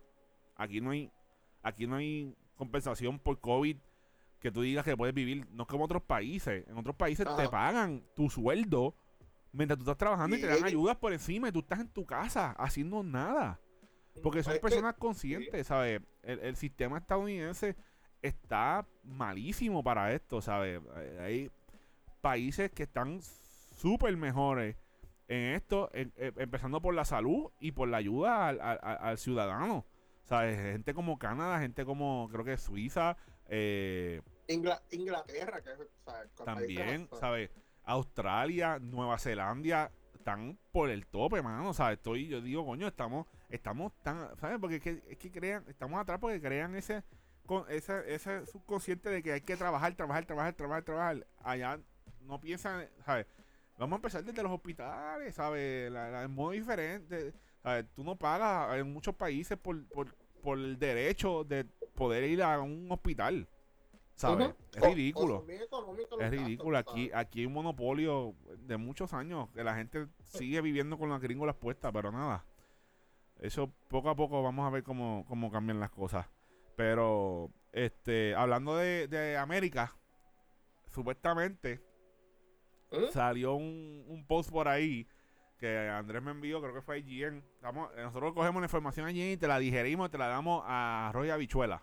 Aquí 0.55 0.79
no 0.79 0.91
hay 0.91 1.11
aquí 1.63 1.87
no 1.87 1.95
hay 1.95 2.35
compensación 2.55 3.17
por 3.19 3.39
COVID 3.39 3.77
que 4.39 4.51
tú 4.51 4.61
digas 4.61 4.85
que 4.85 4.95
puedes 4.95 5.15
vivir, 5.15 5.47
no 5.51 5.63
es 5.63 5.67
como 5.69 5.85
otros 5.85 6.03
países. 6.03 6.67
En 6.67 6.77
otros 6.77 6.95
países 6.95 7.25
te 7.35 7.49
pagan 7.49 8.03
tu 8.15 8.29
sueldo 8.29 8.95
mientras 9.51 9.77
tú 9.77 9.83
estás 9.83 9.97
trabajando 9.97 10.35
y 10.35 10.41
te 10.41 10.47
dan 10.47 10.63
ayudas 10.63 10.97
por 10.97 11.13
encima 11.13 11.49
y 11.49 11.51
tú 11.51 11.59
estás 11.59 11.79
en 11.79 11.89
tu 11.89 12.05
casa 12.05 12.51
haciendo 12.51 13.01
nada. 13.01 13.59
Porque 14.21 14.43
son 14.43 14.59
personas 14.61 14.93
conscientes, 14.95 15.65
¿sabes? 15.67 15.99
El, 16.21 16.39
el 16.39 16.55
sistema 16.55 16.99
estadounidense 16.99 17.75
está 18.27 18.85
malísimo 19.03 19.83
para 19.83 20.13
esto, 20.13 20.41
¿sabes? 20.41 20.81
Hay- 20.95 21.17
Hay 21.19 21.51
países 22.21 22.71
que 22.71 22.83
están 22.83 23.21
súper 23.21 24.15
mejores 24.17 24.75
en 25.27 25.55
esto, 25.55 25.89
en- 25.93 26.13
em- 26.17 26.33
empezando 26.37 26.81
por 26.81 26.93
la 26.93 27.05
salud 27.05 27.51
y 27.59 27.71
por 27.71 27.87
la 27.87 27.97
ayuda 27.97 28.47
al, 28.47 28.61
al- 28.61 28.79
al- 28.81 29.17
ciudadano. 29.17 29.85
¿Sabes? 30.23 30.57
Gente 30.59 30.93
como 30.95 31.19
Canadá, 31.19 31.59
gente 31.59 31.85
como 31.85 32.27
creo 32.31 32.43
que 32.43 32.57
Suiza, 32.57 33.15
eh, 33.47 34.21
Ingla- 34.47 34.81
Inglaterra, 34.91 35.61
que 35.61 35.69
o 35.71 35.75
sea, 36.11 36.45
también, 36.45 37.07
¿sabes? 37.19 37.51
Australia, 37.83 38.79
Nueva 38.79 39.19
Zelanda 39.19 39.91
están 40.15 40.57
por 40.71 40.89
el 40.89 41.05
tope, 41.05 41.43
mano. 41.43 41.73
¿sabes? 41.73 41.97
Estoy, 41.97 42.27
yo 42.27 42.41
digo, 42.41 42.65
coño, 42.65 42.87
estamos, 42.87 43.27
estamos 43.49 43.93
tan, 44.01 44.35
¿sabes? 44.37 44.57
Porque 44.59 44.77
es 44.77 44.81
que, 44.81 45.03
es 45.09 45.17
que 45.19 45.31
crean, 45.31 45.63
estamos 45.67 45.99
atrás 46.01 46.17
porque 46.19 46.41
crean 46.41 46.75
ese, 46.75 47.03
con, 47.45 47.65
ese, 47.69 48.13
ese 48.13 48.45
subconsciente 48.45 49.09
de 49.09 49.21
que 49.23 49.33
hay 49.33 49.41
que 49.41 49.55
trabajar, 49.57 49.93
trabajar, 49.95 50.25
trabajar, 50.25 50.53
trabajar, 50.53 50.83
trabajar. 50.83 51.27
Allá 51.43 51.79
no 52.21 52.39
piensan, 52.39 52.87
¿sabes? 53.05 53.25
Vamos 53.77 53.93
a 53.93 53.95
empezar 53.97 54.23
desde 54.23 54.41
los 54.41 54.51
hospitales, 54.51 55.35
¿sabes? 55.35 55.91
La, 55.91 56.09
la- 56.09 56.23
es 56.23 56.29
muy 56.29 56.59
diferente. 56.59 57.33
¿sabes? 57.61 57.85
Tú 57.95 58.03
no 58.03 58.15
pagas 58.15 58.77
en 58.77 58.91
muchos 58.93 59.15
países 59.15 59.57
por, 59.57 59.85
por, 59.89 60.15
por 60.41 60.57
el 60.57 60.77
derecho 60.79 61.43
de 61.43 61.65
poder 61.95 62.23
ir 62.23 62.41
a 62.43 62.59
un 62.61 62.91
hospital. 62.91 63.47
¿Sabes? 64.13 64.47
Es 64.73 64.81
O- 64.81 64.85
o 64.85 64.89
ridículo. 64.89 65.45
Es 66.21 66.31
ridículo. 66.31 66.77
Aquí, 66.77 67.11
aquí 67.13 67.39
hay 67.41 67.45
un 67.47 67.53
monopolio 67.53 68.33
de 68.59 68.77
muchos 68.77 69.11
años 69.13 69.49
que 69.53 69.63
la 69.63 69.75
gente 69.75 70.07
sigue 70.23 70.61
viviendo 70.61 70.97
con 70.97 71.09
las 71.09 71.19
gringolas 71.21 71.55
puestas, 71.55 71.91
pero 71.91 72.11
nada. 72.11 72.45
Eso 73.39 73.69
poco 73.89 74.09
a 74.09 74.15
poco 74.15 74.41
vamos 74.41 74.65
a 74.65 74.69
ver 74.69 74.83
cómo, 74.83 75.25
cómo 75.27 75.51
cambian 75.51 75.81
las 75.81 75.89
cosas. 75.91 76.25
Pero, 76.75 77.51
este, 77.71 78.35
hablando 78.35 78.75
de, 78.77 79.07
de 79.07 79.37
América, 79.37 79.95
supuestamente 80.91 81.81
¿Mm? 82.91 83.11
salió 83.11 83.53
un, 83.55 84.03
un 84.07 84.25
post 84.27 84.49
por 84.51 84.67
ahí 84.67 85.07
que 85.57 85.77
Andrés 85.89 86.21
me 86.21 86.31
envió, 86.31 86.61
creo 86.61 86.73
que 86.73 86.81
fue 86.81 86.99
IGN. 86.99 87.37
Estamos- 87.55 87.89
eh, 87.95 88.01
nosotros 88.03 88.33
cogemos 88.33 88.61
la 88.61 88.65
información 88.65 89.05
allí 89.05 89.31
y 89.33 89.37
te 89.37 89.47
la 89.47 89.57
digerimos, 89.57 90.11
te 90.11 90.17
la 90.17 90.27
damos 90.27 90.63
a 90.65 91.11
Roy 91.13 91.29
Habichuela. 91.29 91.81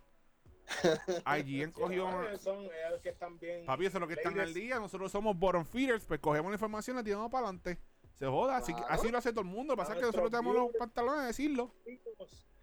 IGN 1.39 1.73
cogió... 1.73 2.07
son 2.39 2.61
ellos 2.65 3.01
que 3.03 3.09
están 3.09 3.39
bien. 3.39 3.65
Papi, 3.67 3.87
eso 3.87 3.97
es 3.97 4.01
lo 4.01 4.07
que 4.09 4.15
están 4.15 4.39
al 4.39 4.53
día. 4.55 4.79
Nosotros 4.79 5.11
somos 5.11 5.37
bottom 5.39 5.65
feeders, 5.65 6.05
pues 6.05 6.21
cogemos 6.21 6.51
la 6.51 6.57
información 6.57 6.97
y 6.97 7.01
la 7.01 7.05
tiramos 7.05 7.31
para 7.31 7.47
adelante. 7.47 7.79
Se 8.15 8.27
joda, 8.27 8.59
así, 8.59 8.73
Claro. 8.73 8.87
así 8.91 9.11
lo 9.11 9.19
hace 9.19 9.31
todo 9.31 9.41
el 9.41 9.47
mundo. 9.49 9.73
Lo 9.73 9.77
que 9.77 9.83
pasa 9.83 9.93
es 9.95 9.99
que 10.01 10.07
nosotros 10.07 10.31
tenemos 10.31 10.55
los 10.55 10.71
pantalones 10.79 11.23
de 11.23 11.27
decirlo. 11.29 11.75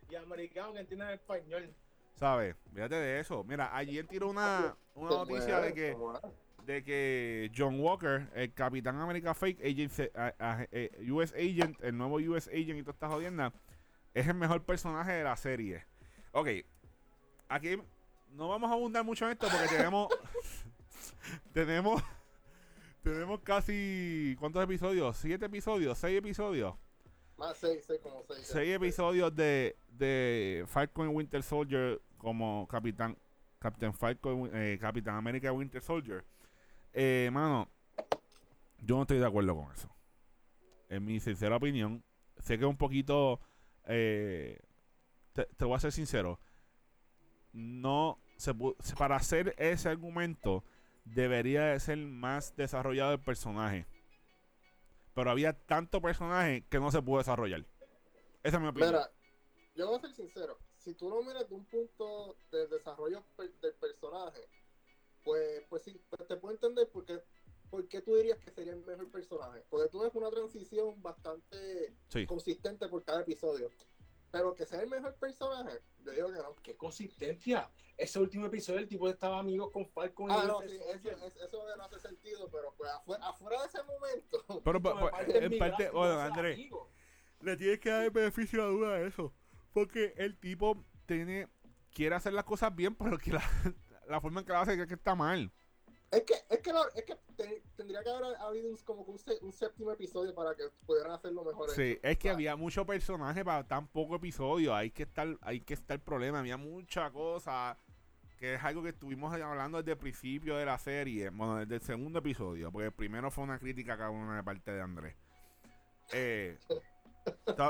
y 0.09 0.15
americanos 0.15 0.73
que 0.73 0.79
entienden 0.79 1.09
español. 1.09 1.75
¿Sabes? 2.19 2.55
Fíjate 2.73 2.95
de 2.95 3.19
eso. 3.21 3.43
Mira, 3.45 3.75
ayer 3.75 4.05
tiró 4.05 4.29
una, 4.29 4.75
una 4.93 5.09
¿Cómo 5.09 5.25
noticia 5.25 5.61
de 5.61 5.73
que, 5.73 5.95
de 6.65 6.83
que 6.83 7.49
John 7.55 7.79
Walker, 7.79 8.29
el 8.35 8.53
Capitán 8.53 8.97
América 8.99 9.33
Fake 9.33 9.59
agent, 9.61 9.91
se- 9.91 10.11
a- 10.13 10.33
a- 10.37 10.67
eh, 10.71 10.91
US 11.09 11.33
Agent, 11.33 11.81
el 11.81 11.97
nuevo 11.97 12.15
US 12.17 12.49
Agent 12.49 12.77
y 12.77 12.81
toda 12.81 12.91
esta 12.93 13.07
jodienda, 13.07 13.53
es 14.13 14.27
el 14.27 14.33
mejor 14.33 14.63
personaje 14.65 15.13
de 15.13 15.23
la 15.23 15.37
serie. 15.37 15.85
Ok, 16.33 16.49
aquí 17.47 17.77
no 18.31 18.49
vamos 18.49 18.69
a 18.69 18.73
abundar 18.73 19.03
mucho 19.05 19.25
en 19.25 19.31
esto 19.31 19.47
porque 19.49 19.75
tenemos. 19.75 20.09
tenemos. 21.53 22.03
Tenemos 23.01 23.39
casi. 23.41 24.35
¿Cuántos 24.39 24.61
episodios? 24.61 25.15
¿Siete 25.17 25.45
episodios? 25.45 25.97
¿Seis 25.97 26.17
episodios? 26.17 26.75
Más 27.39 27.57
seis, 27.57 27.87
como 28.03 28.21
seis. 28.27 28.45
Seis 28.45 28.75
episodios 28.75 29.33
de, 29.33 29.77
de 29.87 30.65
Falcon 30.67 31.07
Winter 31.07 31.41
Soldier 31.41 32.01
como 32.17 32.67
Capitán. 32.67 33.17
Captain 33.59 33.93
Falcon, 33.93 34.49
eh, 34.53 34.77
Capitán 34.79 35.15
América 35.15 35.51
Winter 35.51 35.81
Soldier. 35.81 36.23
Eh, 36.93 37.29
mano, 37.31 37.69
yo 38.77 38.95
no 38.95 39.01
estoy 39.01 39.19
de 39.19 39.25
acuerdo 39.25 39.55
con 39.55 39.71
eso. 39.71 39.89
En 40.89 41.03
mi 41.03 41.19
sincera 41.19 41.57
opinión, 41.57 42.03
sé 42.39 42.57
que 42.57 42.65
es 42.65 42.69
un 42.69 42.77
poquito. 42.77 43.39
eh, 43.85 44.59
te, 45.33 45.45
te 45.45 45.65
voy 45.65 45.75
a 45.75 45.79
ser 45.79 45.91
sincero. 45.91 46.39
No 47.53 48.19
se 48.37 48.53
para 48.97 49.15
hacer 49.17 49.55
ese 49.57 49.89
argumento 49.89 50.63
debería 51.03 51.65
de 51.65 51.79
ser 51.79 51.97
más 51.97 52.55
desarrollado 52.55 53.13
el 53.13 53.19
personaje. 53.19 53.85
Pero 55.19 55.31
había 55.31 55.51
tanto 55.51 56.01
personaje 56.01 56.65
que 56.69 56.79
no 56.79 56.91
se 56.91 57.01
pudo 57.01 57.17
desarrollar. 57.17 57.65
Esa 58.41 58.55
es 58.55 58.61
mi 58.61 58.69
opinión. 58.69 58.91
Mira, 58.91 59.11
yo 59.75 59.87
voy 59.87 59.97
a 59.97 59.99
ser 60.01 60.13
sincero. 60.13 60.57
Si 60.77 60.93
tú 60.93 61.09
lo 61.09 61.21
miras 61.21 61.49
de 61.49 61.55
un 61.55 61.65
punto 61.65 62.37
de 62.51 62.67
desarrollo 62.67 63.25
per- 63.35 63.53
del 63.59 63.73
personaje, 63.73 64.47
pues, 65.25 65.63
pues 65.67 65.83
sí, 65.83 66.01
pues 66.09 66.25
te 66.25 66.37
puedo 66.37 66.53
entender 66.53 66.87
por 66.89 67.03
qué, 67.03 67.21
por 67.69 67.85
qué 67.89 68.01
tú 68.01 68.15
dirías 68.15 68.39
que 68.39 68.49
sería 68.51 68.71
el 68.71 68.85
mejor 68.85 69.11
personaje. 69.11 69.65
Porque 69.69 69.89
tú 69.89 69.99
ves 69.99 70.15
una 70.15 70.29
transición 70.29 71.01
bastante 71.01 71.93
Sí. 72.07 72.25
consistente 72.25 72.87
por 72.87 73.03
cada 73.03 73.19
episodio. 73.21 73.69
Pero 74.31 74.53
que 74.53 74.65
sea 74.65 74.81
el 74.81 74.89
mejor 74.89 75.15
personaje, 75.15 75.79
yo 76.03 76.11
digo 76.11 76.27
que 76.31 76.37
no. 76.39 76.55
Qué 76.61 76.75
consistencia. 76.75 77.69
Ese 77.97 78.19
último 78.19 78.45
episodio, 78.45 78.79
el 78.79 78.87
tipo 78.87 79.09
estaba 79.09 79.39
amigo 79.39 79.71
con 79.71 79.85
Falcon. 79.87 80.29
y 80.29 80.33
Ah, 80.33 80.43
no, 80.47 80.59
Winter 80.59 80.77
sí, 80.77 80.83
eso, 81.09 81.25
es- 81.25 81.35
eso 81.35 81.75
no 81.77 81.83
hace 81.83 81.99
sentido, 81.99 82.49
pero 82.49 82.73
pues 82.77 82.89
afuera, 82.91 83.27
afuera 83.27 83.61
de 83.61 83.67
ese 83.67 83.83
momento. 83.83 84.45
Pero, 84.63 84.81
parte 85.11 85.45
en 85.45 85.57
parte, 85.57 85.89
bueno, 85.89 86.19
Andrés, 86.19 86.59
le 87.41 87.57
tienes 87.57 87.79
que 87.79 87.89
dar 87.89 88.03
el 88.03 88.11
beneficio 88.11 88.59
de 88.59 88.65
la 88.65 88.71
duda 88.71 88.93
a 88.95 89.01
eso. 89.01 89.33
Porque 89.73 90.13
el 90.17 90.37
tipo 90.37 90.83
tiene 91.05 91.47
quiere 91.91 92.15
hacer 92.15 92.33
las 92.33 92.45
cosas 92.45 92.73
bien, 92.75 92.95
pero 92.95 93.17
que 93.17 93.33
la, 93.33 93.43
la 94.07 94.21
forma 94.21 94.41
en 94.41 94.45
que 94.45 94.53
la 94.53 94.61
hace 94.61 94.79
es 94.79 94.87
que 94.87 94.93
está 94.93 95.15
mal. 95.15 95.51
Es 96.11 96.23
que, 96.23 96.33
es 96.49 96.59
que, 96.59 96.73
lo- 96.73 96.89
es 96.95 97.03
que 97.05 97.15
te- 97.35 97.61
tendría 97.75 98.01
que 98.01 98.09
haber 98.09 98.35
habido 98.39 98.69
un, 98.69 98.77
como 98.77 99.05
que 99.05 99.11
un, 99.11 99.19
un 99.41 99.53
séptimo 99.53 99.91
episodio 99.91 100.33
para 100.33 100.55
que 100.55 100.63
pudieran 100.85 101.11
hacerlo 101.11 101.43
mejor. 101.43 101.69
Sí, 101.69 101.91
hecho. 101.91 101.99
es 102.07 102.17
que 102.17 102.29
Ah, 102.29 102.33
había 102.33 102.55
mucho 102.55 102.85
personaje 102.85 103.45
para 103.45 103.67
tan 103.67 103.87
poco 103.87 104.15
episodio. 104.15 104.73
Ahí 104.73 104.89
que 104.91 105.03
estar, 105.03 105.27
ahí 105.41 105.61
que 105.61 105.75
está 105.75 105.93
el 105.93 105.99
problema. 106.01 106.39
Había 106.39 106.57
mucha 106.57 107.11
cosa 107.11 107.77
que 108.37 108.55
es 108.55 108.63
algo 108.63 108.81
que 108.81 108.89
estuvimos 108.89 109.33
hablando 109.33 109.77
desde 109.79 109.91
el 109.91 109.97
principio 109.97 110.55
de 110.57 110.65
la 110.65 110.79
serie. 110.79 111.29
Bueno, 111.29 111.57
desde 111.57 111.75
el 111.75 111.81
segundo 111.81 112.19
episodio. 112.19 112.71
Porque 112.71 112.87
el 112.87 112.93
primero 112.93 113.29
fue 113.29 113.43
una 113.43 113.59
crítica 113.59 113.95
cada 113.97 114.09
una 114.09 114.37
de 114.37 114.43
parte 114.43 114.71
de 114.71 114.81
Andrés. 114.81 115.15
Eh, 116.13 116.57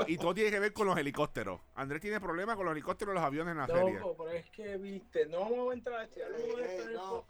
y 0.06 0.16
todo 0.16 0.32
tiene 0.32 0.50
que 0.50 0.60
ver 0.60 0.72
con 0.72 0.86
los 0.86 0.96
helicópteros. 0.96 1.60
Andrés 1.74 2.00
tiene 2.00 2.18
problemas 2.20 2.56
con 2.56 2.64
los 2.64 2.72
helicópteros 2.72 3.12
y 3.12 3.16
los 3.16 3.24
aviones 3.24 3.52
en 3.52 3.58
la 3.58 3.66
serie. 3.66 3.98
No, 4.00 4.14
pero 4.16 4.30
es 4.30 4.48
que, 4.50 4.78
viste, 4.78 5.26
no 5.26 5.40
vamos 5.40 5.70
a 5.70 5.74
entrar 5.74 6.00
a 6.00 6.04
esto, 6.04 6.20
ya 6.20 6.28
no 6.30 6.38
vamos 6.38 6.54
a 6.58 6.64
eh, 6.64 6.76
entrar 6.76 6.88
en 6.88 6.94
no, 6.94 7.24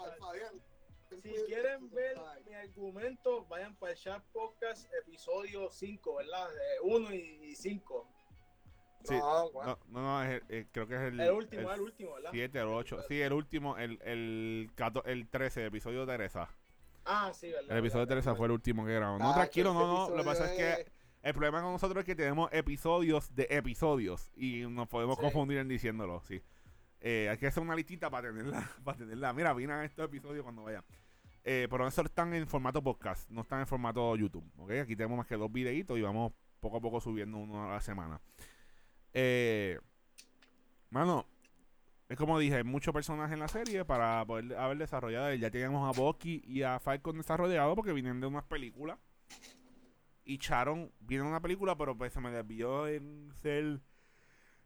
Si 1.11 1.31
quieren 1.47 1.91
ver 1.91 2.17
mi 2.47 2.55
argumento, 2.55 3.45
vayan 3.47 3.75
para 3.75 3.93
el 3.93 3.99
chat 3.99 4.23
podcast 4.33 4.87
episodio 5.07 5.69
5, 5.71 6.15
¿verdad? 6.17 6.49
1 6.85 7.15
y 7.15 7.55
5. 7.57 8.09
Sí, 9.05 9.15
No. 9.17 9.51
No, 9.53 9.79
no, 9.89 10.23
es 10.23 10.31
el- 10.31 10.43
eh, 10.49 10.67
creo 10.71 10.87
que 10.87 10.95
es 10.95 11.01
el, 11.01 11.19
El 11.21 11.33
último, 11.33 11.73
el 11.73 11.81
último, 11.81 12.15
¿verdad? 12.15 12.31
7 12.33 12.63
o 12.63 12.77
8. 12.77 13.03
Sí, 13.09 13.21
el 13.21 13.33
último, 13.33 13.77
el, 13.77 13.99
el, 14.03 14.71
el 15.07 15.29
13, 15.29 15.63
el 15.63 15.67
episodio 15.69 16.07
de 16.07 16.13
Teresa. 16.13 16.49
Ah, 17.05 17.33
sí, 17.35 17.51
¿verdad? 17.51 17.71
El 17.73 17.79
episodio 17.79 18.05
de 18.05 18.09
Teresa 18.11 18.35
fue 18.35 18.47
el 18.47 18.53
último 18.53 18.85
que 18.87 18.93
grabamos. 18.95 19.21
No, 19.21 19.31
Ah, 19.31 19.35
tranquilo, 19.35 19.75
no, 19.75 19.87
no. 19.87 20.11
Lo 20.11 20.17
que 20.19 20.25
pasa 20.25 20.53
es 20.53 20.57
que 20.85 20.93
el 21.23 21.33
problema 21.35 21.63
con 21.63 21.73
nosotros 21.73 21.99
es 22.03 22.05
que 22.07 22.15
tenemos 22.15 22.51
episodios 22.53 23.35
de 23.35 23.47
episodios 23.51 24.31
y 24.37 24.61
nos 24.69 24.87
podemos 24.89 25.17
Sí. 25.17 25.23
confundir 25.23 25.59
en 25.59 25.69
diciéndolo, 25.69 26.21
sí. 26.23 26.41
Eh, 27.01 27.29
hay 27.31 27.39
que 27.39 27.47
hacer 27.47 27.63
una 27.63 27.75
listita 27.75 28.11
para 28.11 28.29
tenerla. 28.29 28.71
Para 28.85 28.99
tenerla. 28.99 29.33
Mira, 29.33 29.55
vienen 29.55 29.81
estos 29.83 30.05
episodios 30.05 30.43
cuando 30.43 30.65
vayan. 30.65 30.85
Eh, 31.43 31.67
pero 31.71 31.87
eso 31.87 32.03
están 32.03 32.35
en 32.35 32.47
formato 32.47 32.83
podcast, 32.83 33.31
no 33.31 33.41
están 33.41 33.61
en 33.61 33.67
formato 33.67 34.15
YouTube. 34.17 34.45
¿ok? 34.59 34.73
Aquí 34.83 34.95
tenemos 34.95 35.17
más 35.17 35.27
que 35.27 35.37
dos 35.37 35.51
videitos 35.51 35.99
y 35.99 36.03
vamos 36.03 36.33
poco 36.61 36.77
a 36.77 36.81
poco 36.81 37.01
subiendo 37.01 37.39
uno 37.39 37.65
a 37.65 37.75
la 37.75 37.81
semana. 37.81 38.21
Eh, 39.15 39.79
mano, 40.91 41.27
es 42.09 42.17
como 42.19 42.39
dije, 42.39 42.63
muchos 42.65 42.93
personajes 42.93 43.33
en 43.33 43.41
la 43.41 43.49
serie 43.49 43.85
para 43.85 44.25
poder 44.27 44.55
haber 44.57 44.79
desarrollado. 44.79 45.33
Ya 45.35 45.51
teníamos 45.51 45.89
a 45.89 45.99
Bucky 45.99 46.43
y 46.45 46.63
a 46.63 46.79
Falcon 46.79 47.17
desarrollados 47.17 47.75
porque 47.75 47.93
vienen 47.93 48.21
de 48.21 48.27
unas 48.27 48.45
películas. 48.45 48.99
Y 50.25 50.37
Sharon 50.37 50.93
viene 51.01 51.25
de 51.25 51.31
una 51.31 51.41
película, 51.41 51.77
pero 51.77 51.97
pues 51.97 52.13
se 52.13 52.21
me 52.21 52.31
desvió 52.31 52.87
en 52.87 53.33
ser 53.37 53.81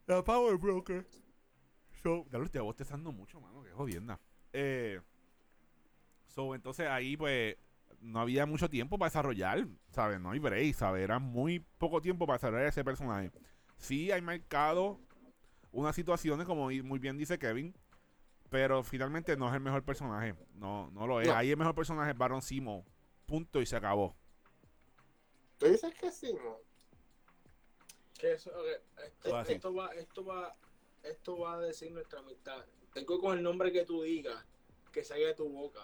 la 0.05 0.23
Power 0.23 0.57
Broker. 0.57 1.07
So, 2.05 2.23
ya 2.31 2.37
lo 2.37 2.45
estoy 2.45 2.61
bostezando 2.61 3.11
mucho, 3.11 3.41
mano, 3.41 3.63
que 3.63 3.71
jodienda. 3.71 4.19
Eh, 4.53 5.01
so, 6.27 6.53
entonces 6.53 6.87
ahí 6.87 7.17
pues 7.17 7.57
no 7.99 8.19
había 8.19 8.45
mucho 8.45 8.69
tiempo 8.69 8.99
para 8.99 9.09
desarrollar, 9.09 9.65
¿sabes? 9.89 10.19
No 10.19 10.29
hay 10.29 10.37
break, 10.37 10.75
¿sabes? 10.75 11.01
Era 11.01 11.17
muy 11.17 11.65
poco 11.79 12.01
tiempo 12.01 12.27
para 12.27 12.37
desarrollar 12.37 12.67
ese 12.67 12.83
personaje. 12.83 13.31
Sí 13.77 14.11
hay 14.11 14.21
marcado 14.21 14.99
unas 15.71 15.95
situaciones, 15.95 16.45
como 16.45 16.69
muy 16.69 16.99
bien 16.99 17.17
dice 17.17 17.39
Kevin, 17.39 17.75
pero 18.51 18.83
finalmente 18.83 19.35
no 19.35 19.47
es 19.47 19.55
el 19.55 19.61
mejor 19.61 19.81
personaje. 19.81 20.35
No, 20.53 20.91
no 20.91 21.07
lo 21.07 21.21
es. 21.21 21.27
No. 21.27 21.33
Ahí 21.33 21.49
el 21.49 21.57
mejor 21.57 21.73
personaje 21.73 22.11
es 22.11 22.17
Baron 22.19 22.43
Simo. 22.43 22.85
Punto 23.25 23.59
y 23.61 23.65
se 23.65 23.77
acabó. 23.77 24.15
Tú 25.57 25.65
dices 25.65 25.91
que 25.95 26.11
sí, 26.11 26.31
¿no? 26.35 26.57
Que 28.19 28.33
eso, 28.33 28.51
esto, 29.03 29.35
Ah, 29.35 29.43
esto 29.47 29.73
va, 29.73 29.87
esto 29.95 30.23
va, 30.23 30.55
esto 31.05 31.37
va 31.39 31.55
a 31.55 31.59
decir 31.59 31.91
nuestra 31.91 32.19
amistad. 32.19 32.65
Tengo 32.93 33.19
con 33.19 33.37
el 33.37 33.43
nombre 33.43 33.71
que 33.71 33.85
tú 33.85 34.01
digas, 34.03 34.45
que 34.91 35.03
salga 35.03 35.27
de 35.27 35.33
tu 35.33 35.49
boca. 35.49 35.81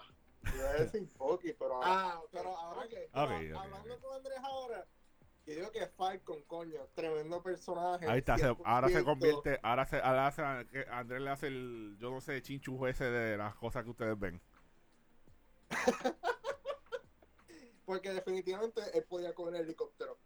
Yo 0.56 0.66
a 0.66 0.72
decir 0.72 1.08
Bucky, 1.16 1.52
pero 1.52 1.74
ahora, 1.76 1.88
Ah, 1.88 2.22
pero 2.32 2.56
ahora 2.56 2.88
que 2.88 3.08
hablando 3.12 4.00
con 4.00 4.14
Andrés 4.16 4.38
ahora, 4.42 4.86
yo 5.46 5.54
digo 5.54 5.70
que 5.70 5.86
Falcon, 5.88 6.42
coño, 6.42 6.86
tremendo 6.94 7.42
personaje. 7.42 8.06
Ahí 8.08 8.18
está, 8.18 8.36
se- 8.38 8.56
ahora 8.64 8.88
se 8.88 9.02
100%. 9.02 9.04
convierte, 9.04 9.60
ahora 9.62 9.86
se, 9.86 9.96
ahora 9.98 10.26
hace, 10.26 10.42
que 10.70 10.86
Andrés 10.90 11.20
le 11.22 11.30
hace 11.30 11.46
el, 11.48 11.96
yo 11.98 12.10
no 12.10 12.20
sé, 12.20 12.40
chinchujo 12.42 12.88
ese 12.88 13.04
de 13.04 13.36
las 13.36 13.54
cosas 13.56 13.84
que 13.84 13.90
ustedes 13.90 14.18
ven. 14.18 14.40
Porque 17.84 18.12
definitivamente 18.12 18.80
él 18.96 19.04
podía 19.04 19.34
coger 19.34 19.56
el 19.56 19.62
helicóptero. 19.62 20.18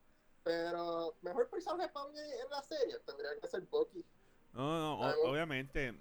Pero 0.42 1.16
mejor 1.22 1.48
personaje 1.50 1.88
para 1.90 2.08
mí 2.08 2.18
en 2.18 2.50
la 2.50 2.62
serie 2.62 2.98
tendría 3.00 3.30
que 3.40 3.48
ser 3.48 3.62
Bucky. 3.62 4.04
No, 4.56 4.78
no, 4.80 4.94
o- 5.00 5.04
Ah, 5.04 5.14
obviamente, 5.24 5.94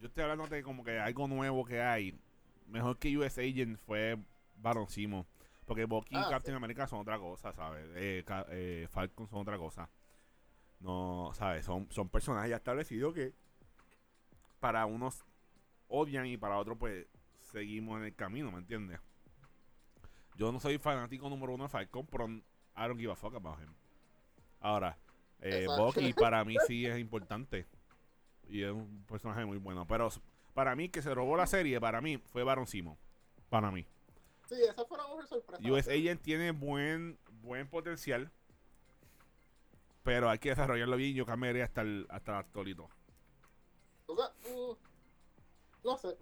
yo 0.00 0.08
estoy 0.08 0.24
hablando 0.24 0.46
de 0.48 0.62
como 0.62 0.82
que 0.82 0.98
algo 0.98 1.28
nuevo 1.28 1.64
que 1.64 1.80
hay. 1.80 2.18
Mejor 2.66 2.98
que 2.98 3.16
US 3.16 3.38
Agent 3.40 3.78
fue 3.78 4.18
Baron 4.56 4.88
Simo. 4.88 5.26
Porque 5.64 5.84
Bucky 5.84 6.16
Ah, 6.16 6.24
y 6.26 6.30
Captain 6.30 6.54
sí. 6.54 6.56
America 6.56 6.86
son 6.88 7.00
otra 7.00 7.18
cosa, 7.18 7.52
¿sabes? 7.52 7.86
Eh, 7.94 8.24
eh, 8.48 8.88
Falcon 8.90 9.28
son 9.28 9.38
otra 9.40 9.56
cosa. 9.56 9.88
No, 10.80 11.30
¿sabes? 11.34 11.64
Son, 11.64 11.86
son 11.92 12.08
personajes 12.08 12.50
ya 12.50 12.56
establecidos 12.56 13.14
que 13.14 13.32
para 14.58 14.84
unos 14.86 15.24
odian 15.86 16.26
y 16.26 16.36
para 16.36 16.58
otros 16.58 16.76
pues 16.78 17.06
seguimos 17.52 17.98
en 17.98 18.06
el 18.06 18.14
camino, 18.16 18.50
¿me 18.50 18.58
entiendes? 18.58 18.98
Yo 20.36 20.50
no 20.50 20.58
soy 20.58 20.78
fanático 20.78 21.28
número 21.28 21.54
uno 21.54 21.64
de 21.64 21.68
Falcon, 21.70 22.06
pero 22.06 22.26
I 22.28 22.42
don't 22.88 22.98
give 22.98 23.12
a 23.12 23.16
fuck 23.16 23.34
about 23.36 23.60
him. 23.60 23.72
Ahora, 24.60 24.98
eh. 25.42 25.66
Bucky 25.66 26.12
para 26.12 26.44
mí 26.44 26.56
sí 26.66 26.86
es 26.86 26.98
importante. 26.98 27.66
Y 28.48 28.62
es 28.62 28.70
un 28.70 29.04
personaje 29.04 29.44
muy 29.44 29.58
bueno. 29.58 29.86
Pero 29.86 30.08
para 30.54 30.74
mí, 30.76 30.88
que 30.88 31.02
se 31.02 31.14
robó 31.14 31.36
la 31.36 31.46
serie, 31.46 31.80
para 31.80 32.00
mí, 32.00 32.18
fue 32.18 32.42
Baron 32.44 32.66
Simo. 32.66 32.98
Para 33.48 33.70
mí. 33.70 33.86
Sí, 34.48 34.56
esa 34.62 34.84
fue 34.84 34.98
una 35.14 35.26
sorpresa. 35.26 35.62
US 35.70 35.88
Agent 35.88 36.22
tiene 36.22 36.50
buen 36.50 37.18
buen 37.42 37.68
potencial. 37.68 38.30
Pero 40.02 40.28
hay 40.28 40.38
que 40.38 40.50
desarrollarlo 40.50 40.96
bien. 40.96 41.14
Yo 41.14 41.26
cambiaría 41.26 41.64
hasta 41.64 41.82
el, 41.82 42.06
hasta 42.10 42.32
el 42.32 42.38
actorito. 42.38 42.88
O 44.06 44.16
sea, 44.16 44.26
mm, 44.50 44.76
no 45.84 45.98
sé. 45.98 46.16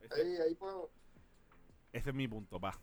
Ese, 0.00 0.14
Ahí, 0.14 0.36
ahí 0.36 0.54
podemos. 0.54 0.88
ese 1.92 2.10
es 2.10 2.14
mi 2.14 2.26
punto, 2.28 2.60
pa. 2.60 2.78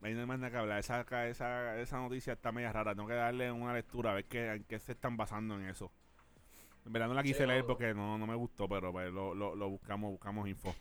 Ahí 0.00 0.14
no 0.14 0.20
hay 0.20 0.26
más 0.26 0.38
nada 0.38 0.50
que 0.50 0.56
hablar. 0.58 0.78
Esa, 0.78 1.00
esa, 1.28 1.80
esa 1.80 1.98
noticia 1.98 2.34
está 2.34 2.52
media 2.52 2.72
rara. 2.72 2.94
Tengo 2.94 3.08
que 3.08 3.14
darle 3.14 3.50
una 3.50 3.74
lectura 3.74 4.12
a 4.12 4.14
ver 4.14 4.26
qué, 4.26 4.52
en 4.52 4.64
qué 4.64 4.78
se 4.78 4.92
están 4.92 5.16
basando 5.16 5.56
en 5.56 5.66
eso. 5.66 5.90
En 6.86 6.92
verdad 6.92 7.08
no 7.08 7.14
la 7.14 7.22
quise 7.22 7.42
Sí, 7.42 7.46
leer 7.46 7.64
porque 7.66 7.92
no, 7.94 8.16
no 8.16 8.26
me 8.26 8.34
gustó, 8.36 8.68
pero 8.68 8.92
pues, 8.92 9.12
lo, 9.12 9.34
lo, 9.34 9.54
lo 9.54 9.68
buscamos, 9.68 10.10
buscamos 10.10 10.48
info. 10.48 10.74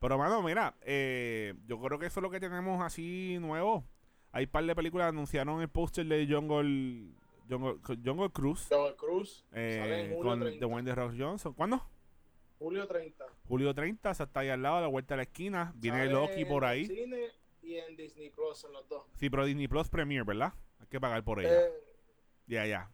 Pero, 0.00 0.18
mano, 0.18 0.42
mira, 0.42 0.74
eh, 0.82 1.54
yo 1.66 1.80
creo 1.80 1.98
que 1.98 2.06
eso 2.06 2.18
es 2.18 2.22
lo 2.22 2.30
que 2.30 2.40
tenemos 2.40 2.82
así 2.82 3.38
nuevo. 3.40 3.84
Hay 4.32 4.44
un 4.44 4.50
par 4.50 4.64
de 4.64 4.74
películas, 4.74 5.08
anunciaron 5.08 5.60
el 5.60 5.68
póster 5.68 6.06
de 6.06 6.26
Jungle, 6.28 7.12
Jungle, 7.48 7.78
Jungle 8.04 8.30
Cruise 8.30 8.66
Joel 8.68 8.96
Cruz 8.96 9.44
sale 9.50 9.62
eh, 9.62 10.04
en 10.06 10.14
julio 10.16 10.30
con 10.30 10.40
30. 10.40 10.58
The 10.58 10.64
Wendy 10.64 10.92
Rock 10.92 11.14
Johnson. 11.16 11.52
¿Cuándo? 11.54 11.86
Julio 12.58 12.86
30. 12.86 13.24
Julio 13.46 13.74
30, 13.74 14.10
o 14.10 14.14
sea, 14.14 14.26
está 14.26 14.40
ahí 14.40 14.48
al 14.48 14.62
lado, 14.62 14.76
a 14.76 14.80
la 14.80 14.86
vuelta 14.88 15.14
de 15.14 15.18
la 15.18 15.22
esquina. 15.22 15.72
Viene 15.76 15.98
Sale 15.98 16.10
Loki 16.12 16.44
por 16.44 16.64
ahí. 16.64 16.86
cine 16.86 17.28
y 17.62 17.76
en 17.76 17.96
Disney 17.96 18.30
Plus 18.30 18.64
en 18.64 18.72
los 18.72 18.88
dos. 18.88 19.04
Sí, 19.14 19.30
pero 19.30 19.44
Disney 19.44 19.68
Plus 19.68 19.88
Premier, 19.88 20.24
¿verdad? 20.24 20.52
Hay 20.80 20.86
que 20.88 21.00
pagar 21.00 21.22
por 21.24 21.40
ella. 21.40 21.66
Eh, 21.66 21.72
Ya, 22.46 22.66
ya. 22.66 22.90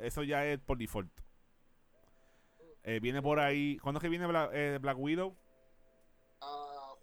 Eso 0.00 0.22
ya 0.22 0.44
es 0.46 0.58
por 0.60 0.76
default. 0.78 1.10
Eh, 2.82 3.00
viene 3.00 3.22
por 3.22 3.40
ahí. 3.40 3.78
¿Cuándo 3.78 3.98
es 3.98 4.02
que 4.02 4.08
viene 4.10 4.26
eh, 4.52 4.78
Black 4.80 4.98
Widow? 4.98 5.34
a 6.40 6.94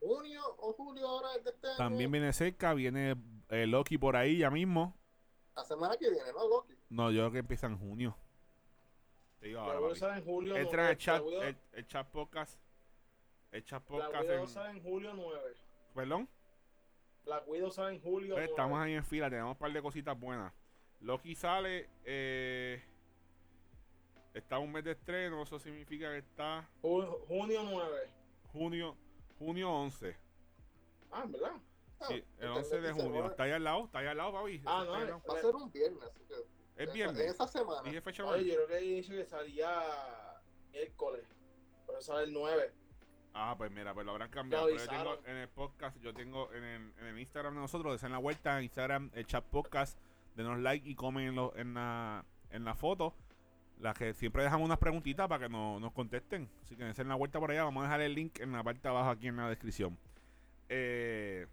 junio 0.00 0.42
o 0.58 0.72
julio 0.72 1.06
ahora 1.08 1.28
de 1.38 1.50
este. 1.50 1.68
También 1.76 2.10
viene 2.10 2.32
cerca. 2.32 2.74
Viene 2.74 3.14
Loki 3.48 3.98
por 3.98 4.16
ahí 4.16 4.38
ya 4.38 4.50
mismo. 4.50 4.96
La 5.54 5.64
semana 5.64 5.96
que 5.96 6.10
viene, 6.10 6.32
¿no, 6.32 6.48
Loki? 6.48 6.74
No, 6.90 7.10
yo 7.12 7.20
creo 7.22 7.32
que 7.32 7.38
empieza 7.38 7.66
en 7.68 7.78
junio. 7.78 8.16
Te 9.38 9.46
digo 9.48 9.60
ahora, 9.60 10.16
en 10.16 10.24
julio 10.24 10.56
Entra 10.56 10.90
en 10.90 10.90
9. 10.90 10.92
el 10.92 10.98
chat, 10.98 11.22
el, 11.42 11.56
el 11.72 11.86
chat 11.86 12.08
podcast. 12.10 12.58
El 13.52 13.64
chat 13.64 13.82
podcast 13.84 14.22
Widow 14.28 14.44
en- 14.70 14.76
en 14.76 14.82
julio 14.82 15.14
9. 15.14 15.54
Perdón. 15.96 16.28
Black 17.24 17.48
Widow 17.48 17.70
sale 17.72 17.96
en 17.96 18.00
julio 18.02 18.34
Pues 18.34 18.44
9. 18.44 18.50
estamos 18.50 18.78
ahí 18.78 18.92
en 18.92 19.04
fila, 19.04 19.28
tenemos 19.28 19.52
un 19.52 19.58
par 19.58 19.72
de 19.72 19.82
cositas 19.82 20.18
buenas. 20.20 20.52
Loki 21.00 21.34
sale, 21.34 21.88
eh, 22.04 22.82
está 24.34 24.58
un 24.58 24.70
mes 24.70 24.84
de 24.84 24.92
estreno, 24.92 25.42
eso 25.42 25.58
significa 25.58 26.10
que 26.10 26.18
está 26.18 26.68
Ju- 26.82 27.26
junio 27.26 27.62
9. 27.64 28.10
junio, 28.52 28.96
junio 29.38 29.70
11. 29.72 30.16
Ah, 31.10 31.24
¿verdad? 31.26 31.52
Ah, 31.98 32.04
Sí, 32.08 32.14
el 32.14 32.22
porque 32.36 32.48
11 32.58 32.80
de 32.82 32.92
junio. 32.92 33.26
Está 33.30 33.42
ahí 33.44 33.52
al 33.52 33.64
lado, 33.64 33.84
está 33.86 33.98
ahí 34.00 34.06
al 34.06 34.16
lado, 34.18 34.32
papi. 34.34 34.62
Ah, 34.66 34.82
Eso 34.82 34.92
no, 34.94 35.04
lado. 35.04 35.22
Va 35.28 35.38
a 35.38 35.40
ser 35.40 35.54
un 35.56 35.72
viernes, 35.72 36.02
así 36.02 36.20
que. 36.28 36.34
Es 36.84 36.92
viernes. 36.92 37.20
Esa 37.22 37.48
semana. 37.48 37.82
Dije 37.82 38.00
fecha 38.02 38.24
Oye, 38.24 38.30
mal. 38.36 38.44
yo 38.44 38.54
creo 38.54 38.68
que 38.68 38.76
he 38.76 38.80
dicho 38.96 39.12
que 39.12 39.24
salía 39.24 39.82
miércoles. 40.70 41.24
Pero 41.86 42.00
sale 42.02 42.24
el 42.24 42.32
9. 42.34 42.70
Ah, 43.38 43.54
pues 43.56 43.70
mira, 43.70 43.92
pues 43.92 44.06
lo 44.06 44.12
habrán 44.12 44.30
cambiado. 44.30 44.66
Pero 44.66 44.78
yo 44.78 44.88
tengo 44.88 45.20
en 45.26 45.36
el 45.36 45.48
podcast, 45.48 45.98
yo 46.00 46.14
tengo 46.14 46.52
en 46.54 46.64
el, 46.64 46.92
en 46.98 47.06
el 47.06 47.18
Instagram 47.20 47.54
de 47.54 47.60
nosotros, 47.60 48.02
en 48.02 48.12
la 48.12 48.18
vuelta, 48.18 48.56
en 48.56 48.64
Instagram, 48.64 49.10
el 49.14 49.26
chat 49.26 49.44
podcast, 49.44 49.98
denos 50.36 50.58
like 50.58 50.88
y 50.88 50.94
comen 50.94 51.28
en, 51.28 51.34
lo- 51.34 51.54
en, 51.56 51.74
la, 51.74 52.24
en 52.50 52.64
la 52.64 52.74
foto. 52.74 53.14
Las 53.78 53.94
que 53.94 54.14
siempre 54.14 54.42
dejamos 54.42 54.64
unas 54.64 54.78
preguntitas 54.78 55.28
para 55.28 55.44
que 55.46 55.52
no- 55.52 55.78
nos 55.78 55.92
contesten. 55.92 56.48
Así 56.62 56.76
que 56.76 56.84
den 56.84 57.08
la 57.08 57.14
vuelta 57.14 57.38
por 57.38 57.50
allá. 57.50 57.64
Vamos 57.64 57.82
a 57.82 57.84
dejar 57.88 58.00
el 58.00 58.14
link 58.14 58.40
en 58.40 58.52
la 58.52 58.64
parte 58.64 58.80
de 58.80 58.88
abajo 58.88 59.10
aquí 59.10 59.28
en 59.28 59.36
la 59.36 59.50
descripción. 59.50 59.98
Eh, 60.70 61.46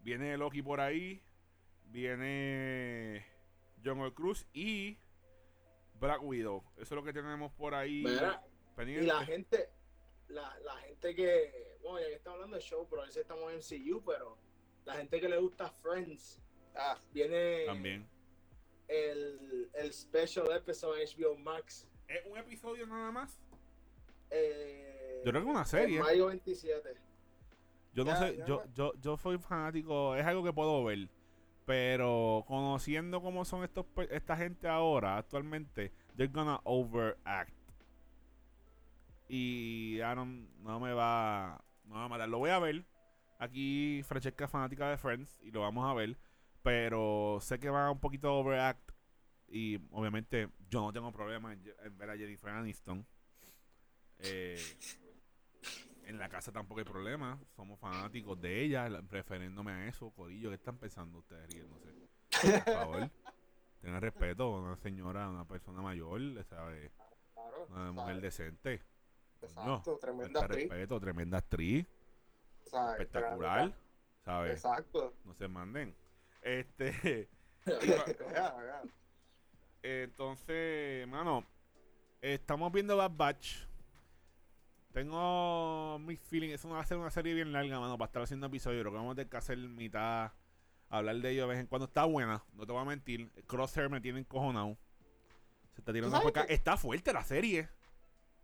viene 0.00 0.36
Loki 0.36 0.62
por 0.62 0.80
ahí. 0.80 1.22
Viene 1.84 3.24
John 3.84 4.10
Cruz 4.10 4.46
y 4.52 4.98
Black 6.00 6.20
Widow. 6.22 6.64
Eso 6.74 6.82
es 6.82 6.90
lo 6.90 7.04
que 7.04 7.12
tenemos 7.12 7.52
por 7.52 7.74
ahí. 7.74 8.02
Mira, 8.04 8.42
pendiente. 8.74 9.04
Y 9.04 9.06
la 9.06 9.24
gente, 9.24 9.70
la, 10.28 10.58
la 10.60 10.76
gente 10.78 11.14
que, 11.14 11.78
bueno, 11.82 12.00
ya 12.00 12.06
que 12.08 12.14
estamos 12.14 12.36
hablando 12.36 12.56
de 12.56 12.62
show, 12.62 12.86
pero 12.88 13.02
a 13.02 13.06
veces 13.06 13.22
estamos 13.22 13.52
en 13.52 13.60
CU, 13.92 14.02
pero 14.04 14.36
la 14.84 14.94
gente 14.96 15.20
que 15.20 15.28
le 15.28 15.38
gusta 15.38 15.70
Friends, 15.70 16.40
Ah, 16.78 16.98
viene 17.12 17.64
También. 17.64 18.06
el, 18.88 19.70
el 19.72 19.92
special 19.94 20.50
episode 20.52 21.02
en 21.02 21.08
HBO 21.08 21.36
Max. 21.38 21.88
¿Es 22.06 22.24
un 22.26 22.36
episodio 22.36 22.86
nada 22.86 23.10
más? 23.10 23.40
Eh, 24.30 25.22
Yo 25.24 25.30
creo 25.32 25.42
que 25.42 25.48
una 25.48 25.60
en 25.60 25.66
serie. 25.66 26.00
mayo 26.00 26.26
27. 26.26 26.94
Yo 27.94 28.04
no 28.04 28.10
Ya, 28.10 28.16
sé, 28.18 28.36
ya 28.36 28.44
yo, 28.46 28.62
yo, 28.74 28.92
yo 29.00 29.16
soy 29.16 29.38
fanático, 29.38 30.14
es 30.16 30.26
algo 30.26 30.44
que 30.44 30.52
puedo 30.52 30.84
ver. 30.84 31.08
Pero 31.64 32.44
conociendo 32.46 33.20
cómo 33.22 33.44
son 33.44 33.64
estos 33.64 33.86
esta 34.10 34.36
gente 34.36 34.68
ahora, 34.68 35.16
actualmente, 35.16 35.92
they're 36.16 36.30
gonna 36.32 36.60
overact. 36.64 37.55
Y 39.28 39.96
ya 39.96 40.14
no, 40.14 40.24
me 40.26 40.92
va, 40.92 41.62
no 41.84 41.94
me 41.94 42.00
va 42.00 42.04
a 42.04 42.08
matar. 42.08 42.28
Lo 42.28 42.38
voy 42.38 42.50
a 42.50 42.58
ver. 42.58 42.84
Aquí 43.38 44.02
Francesca 44.04 44.44
es 44.46 44.50
fanática 44.50 44.88
de 44.90 44.96
Friends 44.98 45.40
y 45.42 45.50
lo 45.50 45.60
vamos 45.60 45.88
a 45.90 45.94
ver. 45.94 46.16
Pero 46.62 47.38
sé 47.40 47.58
que 47.58 47.70
va 47.70 47.90
un 47.90 48.00
poquito 48.00 48.34
overact. 48.34 48.92
Y 49.48 49.78
obviamente 49.90 50.48
yo 50.68 50.80
no 50.80 50.92
tengo 50.92 51.12
problema 51.12 51.52
en, 51.52 51.62
en 51.84 51.98
ver 51.98 52.10
a 52.10 52.16
Jennifer 52.16 52.50
Aniston. 52.50 53.06
Eh, 54.18 54.58
en 56.04 56.18
la 56.18 56.28
casa 56.28 56.52
tampoco 56.52 56.80
hay 56.80 56.84
problema. 56.86 57.38
Somos 57.54 57.78
fanáticos 57.78 58.40
de 58.40 58.62
ella, 58.64 58.88
la- 58.88 59.00
refiriéndome 59.02 59.72
a 59.72 59.86
eso. 59.88 60.10
Corillo, 60.10 60.48
¿qué 60.50 60.54
están 60.56 60.78
pensando 60.78 61.18
ustedes 61.18 61.48
riéndose? 61.50 61.92
Por 62.64 62.74
favor, 62.74 63.10
tengan 63.80 64.00
respeto. 64.00 64.50
Una 64.50 64.76
señora, 64.76 65.28
una 65.28 65.46
persona 65.46 65.80
mayor, 65.82 66.20
¿sabe? 66.44 66.90
claro. 67.34 67.66
Una 67.70 67.92
mujer 67.92 68.16
¿sabes? 68.16 68.22
decente. 68.22 68.82
Exacto, 69.42 69.98
tremenda 69.98 70.40
actriz. 70.40 70.68
respeto, 70.68 71.00
tremenda 71.00 71.38
actriz, 71.38 71.86
espectacular, 72.64 73.72
¿sabes? 74.24 74.52
Exacto. 74.52 75.14
No 75.24 75.34
se 75.34 75.48
manden. 75.48 75.94
Este, 76.42 77.28
entonces, 79.82 81.06
mano, 81.08 81.44
estamos 82.20 82.72
viendo 82.72 82.96
Bad 82.96 83.12
Batch. 83.12 83.66
Tengo 84.92 85.98
mis 85.98 86.18
feelings. 86.20 86.54
Eso 86.54 86.68
no 86.68 86.74
va 86.74 86.80
a 86.80 86.86
ser 86.86 86.96
una 86.96 87.10
serie 87.10 87.34
bien 87.34 87.52
larga, 87.52 87.78
mano, 87.78 87.98
para 87.98 88.06
estar 88.06 88.22
haciendo 88.22 88.46
episodios. 88.46 88.80
Creo 88.80 88.92
que 88.92 88.96
vamos 88.96 89.12
a 89.12 89.16
tener 89.16 89.28
que 89.28 89.36
hacer 89.36 89.58
mitad. 89.58 90.32
Hablar 90.88 91.16
de 91.16 91.30
ello 91.30 91.42
de 91.42 91.48
vez 91.48 91.58
en 91.58 91.66
cuando. 91.66 91.86
Está 91.86 92.04
buena, 92.04 92.42
no 92.54 92.66
te 92.66 92.72
voy 92.72 92.80
a 92.80 92.84
mentir. 92.86 93.30
Crosshair 93.46 93.90
me 93.90 94.00
tiene 94.00 94.20
encojonado. 94.20 94.78
Se 95.74 95.80
está 95.80 95.92
tirando 95.92 96.08
¿Tú 96.08 96.12
sabes 96.12 96.32
por 96.32 96.38
acá. 96.38 96.46
qué? 96.46 96.54
Está 96.54 96.76
fuerte 96.78 97.12
la 97.12 97.24
serie. 97.24 97.68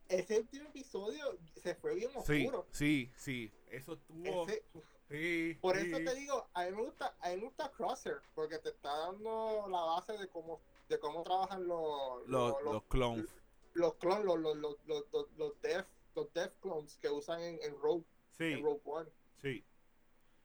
Ese 0.09 0.41
último 0.41 0.69
episodio 0.69 1.39
se 1.55 1.75
fue 1.75 1.95
bien 1.95 2.11
oscuro. 2.15 2.67
sí, 2.71 3.11
sí. 3.17 3.53
Eso. 3.71 3.99
Ese- 4.25 4.65
sí, 5.09 5.59
por 5.61 5.77
sí. 5.79 5.87
eso 5.89 5.99
te 5.99 6.15
digo, 6.15 6.51
a 6.55 6.65
mí 6.65 6.73
me 6.73 6.83
gusta, 6.83 7.17
a 7.21 7.31
mí 7.31 7.37
me 7.37 7.43
gusta 7.45 7.71
Crosshair, 7.71 8.17
porque 8.35 8.59
te 8.59 8.69
está 8.71 8.95
dando 8.95 9.67
la 9.69 9.81
base 9.81 10.13
de 10.19 10.29
cómo, 10.29 10.61
de 10.89 10.99
cómo 10.99 11.23
trabajan 11.23 11.67
los, 11.67 12.27
Los, 12.29 12.63
los, 12.63 12.73
los 12.75 12.83
clones. 12.85 13.27
los 13.75 13.95
clones, 13.95 14.25
los, 14.25 14.39
los, 14.39 14.57
los, 14.57 14.77
los, 14.87 15.05
los, 15.13 15.31
los 15.37 15.61
Death, 15.63 15.87
los 16.15 16.33
Death 16.35 16.53
clones 16.61 16.97
que 16.99 17.09
usan 17.09 17.41
en, 17.41 17.59
en 17.63 17.79
Rogue, 17.81 18.05
Sí, 18.37 18.53
en 18.53 18.63
Rogue 18.63 18.81
One. 18.85 19.11
sí. 19.41 19.65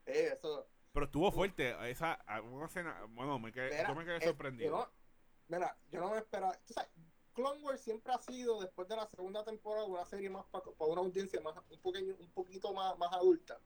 Eh, 0.06 0.32
eso. 0.34 0.66
Pero 0.94 1.06
estuvo 1.06 1.32
fuerte. 1.32 1.76
Esa, 1.92 2.24
una 2.50 2.66
escena. 2.66 3.04
Bueno, 3.10 3.38
me 3.40 3.52
quedé, 3.52 3.70
Mira, 3.72 3.88
yo 3.90 3.96
me 3.96 4.06
quedé 4.06 4.22
sorprendido. 4.22 4.70
yo 4.72 4.78
no- 4.78 4.92
mira, 5.50 5.78
yo 5.92 6.00
no 6.00 6.12
me 6.12 6.18
esperaba. 6.18 6.58
Tú 6.66 6.74
sabes, 6.74 6.90
Clone 7.38 7.62
Wars 7.62 7.82
siempre 7.82 8.12
ha 8.12 8.18
sido, 8.18 8.60
después 8.60 8.88
de 8.88 8.96
la 8.96 9.06
segunda 9.06 9.44
temporada, 9.46 9.86
una 9.86 10.04
serie 10.06 10.28
más 10.28 10.44
para 10.48 10.64
una 10.80 11.02
audiencia 11.02 11.40
más 11.42 11.54
un, 11.70 11.80
poqueño, 11.80 12.16
un 12.20 12.32
poquito 12.32 12.74
más, 12.74 12.98
más 12.98 13.14
adulta. 13.14 13.60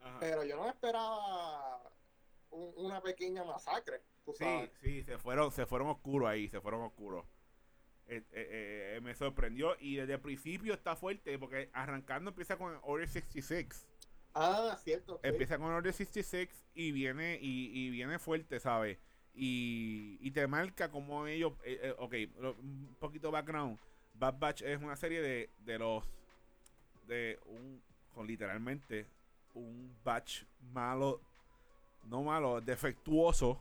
Ajá. 0.00 0.16
Pero 0.20 0.42
yo 0.42 0.56
no 0.56 0.66
esperaba 0.66 1.82
un- 2.48 2.72
una 2.76 3.02
pequeña 3.02 3.44
masacre. 3.44 4.00
Tú 4.24 4.32
Sí, 4.32 4.38
sabes. 4.44 4.70
sí, 4.80 5.02
se 5.02 5.18
fueron, 5.18 5.52
se 5.52 5.66
fueron 5.66 5.88
oscuros 5.88 6.30
ahí, 6.30 6.48
se 6.48 6.62
fueron 6.62 6.80
oscuros. 6.80 7.26
Eh, 8.06 8.22
eh, 8.32 8.96
eh, 8.96 9.00
me 9.02 9.14
sorprendió 9.14 9.76
y 9.78 9.96
desde 9.96 10.14
el 10.14 10.20
principio 10.20 10.72
está 10.72 10.96
fuerte 10.96 11.38
porque 11.38 11.68
arrancando 11.74 12.30
empieza 12.30 12.56
con 12.56 12.78
Order 12.84 13.08
66. 13.08 13.86
Ah, 14.32 14.78
cierto. 14.82 15.20
Empieza 15.22 15.58
con 15.58 15.66
Order 15.72 15.92
66 15.92 16.48
y 16.72 16.90
viene 16.92 17.38
y, 17.40 17.68
y 17.86 17.90
viene 17.90 18.18
fuerte, 18.18 18.60
¿sabes? 18.60 18.98
Y, 19.36 20.16
y 20.20 20.30
te 20.30 20.46
marca 20.46 20.90
como 20.90 21.26
ellos, 21.26 21.52
eh, 21.64 21.80
eh, 21.82 21.94
ok, 21.98 22.14
lo- 22.40 22.52
un 22.54 22.96
poquito 23.00 23.30
background. 23.30 23.78
Bad 24.14 24.38
Batch 24.38 24.62
es 24.62 24.80
una 24.80 24.94
serie 24.96 25.20
de, 25.20 25.50
de 25.64 25.78
los. 25.78 26.04
de 27.06 27.38
un. 27.46 27.82
con 28.14 28.26
literalmente 28.26 29.06
un 29.54 29.92
batch 30.04 30.44
malo. 30.72 31.20
No 32.04 32.22
malo, 32.22 32.60
defectuoso 32.60 33.60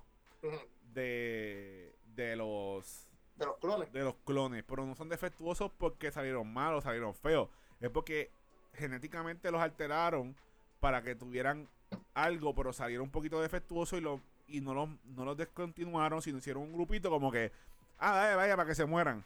de. 0.93 1.91
de 2.15 2.35
los. 2.35 3.07
De 3.35 3.45
los 3.47 3.57
clones. 3.57 3.91
de 3.91 4.03
los 4.03 4.15
clones. 4.25 4.63
Pero 4.67 4.85
no 4.85 4.95
son 4.95 5.09
defectuosos 5.09 5.71
porque 5.77 6.11
salieron 6.11 6.51
malos, 6.53 6.83
salieron 6.83 7.15
feos. 7.15 7.49
Es 7.79 7.89
porque 7.89 8.29
genéticamente 8.73 9.49
los 9.49 9.61
alteraron 9.61 10.35
para 10.79 11.01
que 11.01 11.15
tuvieran 11.15 11.67
algo, 12.13 12.53
pero 12.53 12.73
salieron 12.73 13.05
un 13.05 13.11
poquito 13.11 13.41
defectuosos 13.41 13.97
y, 13.99 14.01
lo, 14.03 14.21
y 14.47 14.61
no, 14.61 14.73
los, 14.73 14.89
no 15.03 15.25
los 15.25 15.37
descontinuaron, 15.37 16.21
sino 16.21 16.37
hicieron 16.37 16.63
un 16.63 16.73
grupito 16.73 17.09
como 17.09 17.31
que, 17.31 17.51
ah, 17.97 18.15
dale, 18.15 18.35
vaya, 18.35 18.55
para 18.55 18.67
que 18.67 18.75
se 18.75 18.85
mueran. 18.85 19.25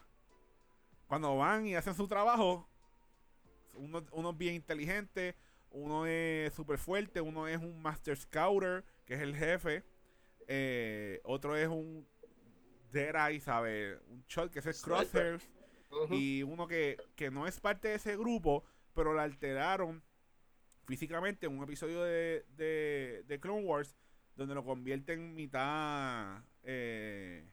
Cuando 1.08 1.36
van 1.38 1.66
y 1.66 1.76
hacen 1.76 1.96
su 1.96 2.08
trabajo, 2.08 2.68
uno, 3.74 4.06
uno 4.12 4.30
es 4.32 4.38
bien 4.38 4.56
inteligente, 4.56 5.36
uno 5.72 6.06
es 6.06 6.54
súper 6.54 6.78
fuerte, 6.78 7.22
uno 7.22 7.48
es 7.48 7.58
un 7.58 7.82
Master 7.82 8.18
Scouter, 8.18 8.84
que 9.06 9.16
es 9.16 9.22
el 9.22 9.36
jefe, 9.36 9.84
eh, 10.48 11.22
otro 11.24 11.56
es 11.56 11.68
un 11.68 12.08
Deadeye, 12.92 13.40
¿sabe? 13.40 14.00
Un 14.08 14.24
shot 14.28 14.52
que 14.52 14.60
es. 14.60 14.82
Crosshairs 14.82 15.50
Ujú. 15.92 16.14
y 16.14 16.44
uno 16.44 16.68
que, 16.68 16.98
que 17.16 17.32
no 17.32 17.48
es 17.48 17.60
parte 17.60 17.90
de 17.90 17.96
ese 17.96 18.18
grupo, 18.18 18.64
pero 18.94 19.14
la 19.14 19.24
alteraron 19.24 20.04
físicamente 20.86 21.46
en 21.46 21.58
un 21.58 21.64
episodio 21.64 22.04
de, 22.04 22.46
de, 22.56 23.24
de 23.26 23.40
Clone 23.40 23.64
Wars, 23.64 23.96
donde 24.38 24.56
lo 24.56 24.64
convierte 24.64 25.14
en 25.14 25.36
mitad. 25.36 26.42
Eh, 26.64 27.46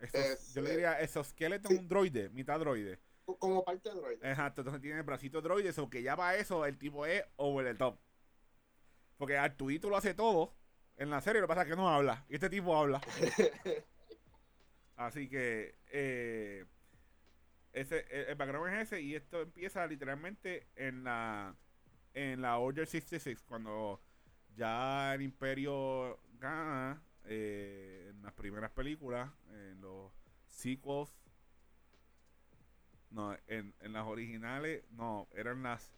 esos- 0.00 0.20
Es, 0.20 0.54
yo 0.54 0.62
le 0.62 0.70
diría 0.70 1.00
exoesqueleto 1.00 1.68
sí. 1.68 1.76
un 1.76 1.88
droide, 1.88 2.28
mitad 2.30 2.58
droide. 2.58 2.98
Co- 3.24 3.38
Como 3.38 3.64
parte 3.64 3.88
de 3.90 3.94
droid. 3.96 4.24
Exacto, 4.24 4.62
entonces 4.62 4.82
tiene 4.82 4.98
el 4.98 5.02
bracito 5.04 5.40
droide, 5.40 5.68
eso 5.68 5.88
que 5.88 6.02
ya 6.02 6.16
para 6.16 6.36
eso 6.36 6.64
el 6.66 6.76
tipo 6.78 7.06
es 7.06 7.22
over 7.36 7.66
the 7.66 7.74
top. 7.78 7.98
Porque 9.16 9.36
Arturito 9.38 9.88
lo 9.88 9.96
hace 9.96 10.14
todo 10.14 10.54
en 10.96 11.10
la 11.10 11.20
serie, 11.20 11.40
lo 11.40 11.46
que 11.46 11.54
pasa 11.54 11.62
es 11.62 11.68
que 11.68 11.76
no 11.76 11.88
habla. 11.88 12.24
Y 12.28 12.34
este 12.34 12.50
tipo 12.50 12.76
habla. 12.76 13.00
Así 14.96 15.28
que 15.28 15.74
eh, 15.90 16.64
ese, 17.72 18.06
el, 18.10 18.26
el 18.28 18.34
background 18.36 18.72
es 18.74 18.82
ese 18.88 19.00
y 19.00 19.14
esto 19.14 19.40
empieza 19.42 19.86
literalmente 19.86 20.68
en 20.76 21.04
la 21.04 21.56
en 22.12 22.42
la 22.42 22.58
Order 22.58 22.86
66 22.86 23.42
cuando 23.42 24.00
ya 24.56 25.14
el 25.14 25.22
Imperio 25.22 26.18
gana 26.38 27.02
eh, 27.24 28.08
en 28.10 28.22
las 28.22 28.32
primeras 28.32 28.70
películas, 28.70 29.30
en 29.50 29.80
los 29.80 30.12
sequels, 30.48 31.10
no, 33.10 33.36
en, 33.46 33.74
en 33.80 33.92
las 33.92 34.04
originales, 34.06 34.84
no, 34.90 35.28
eran 35.32 35.62
las 35.62 35.92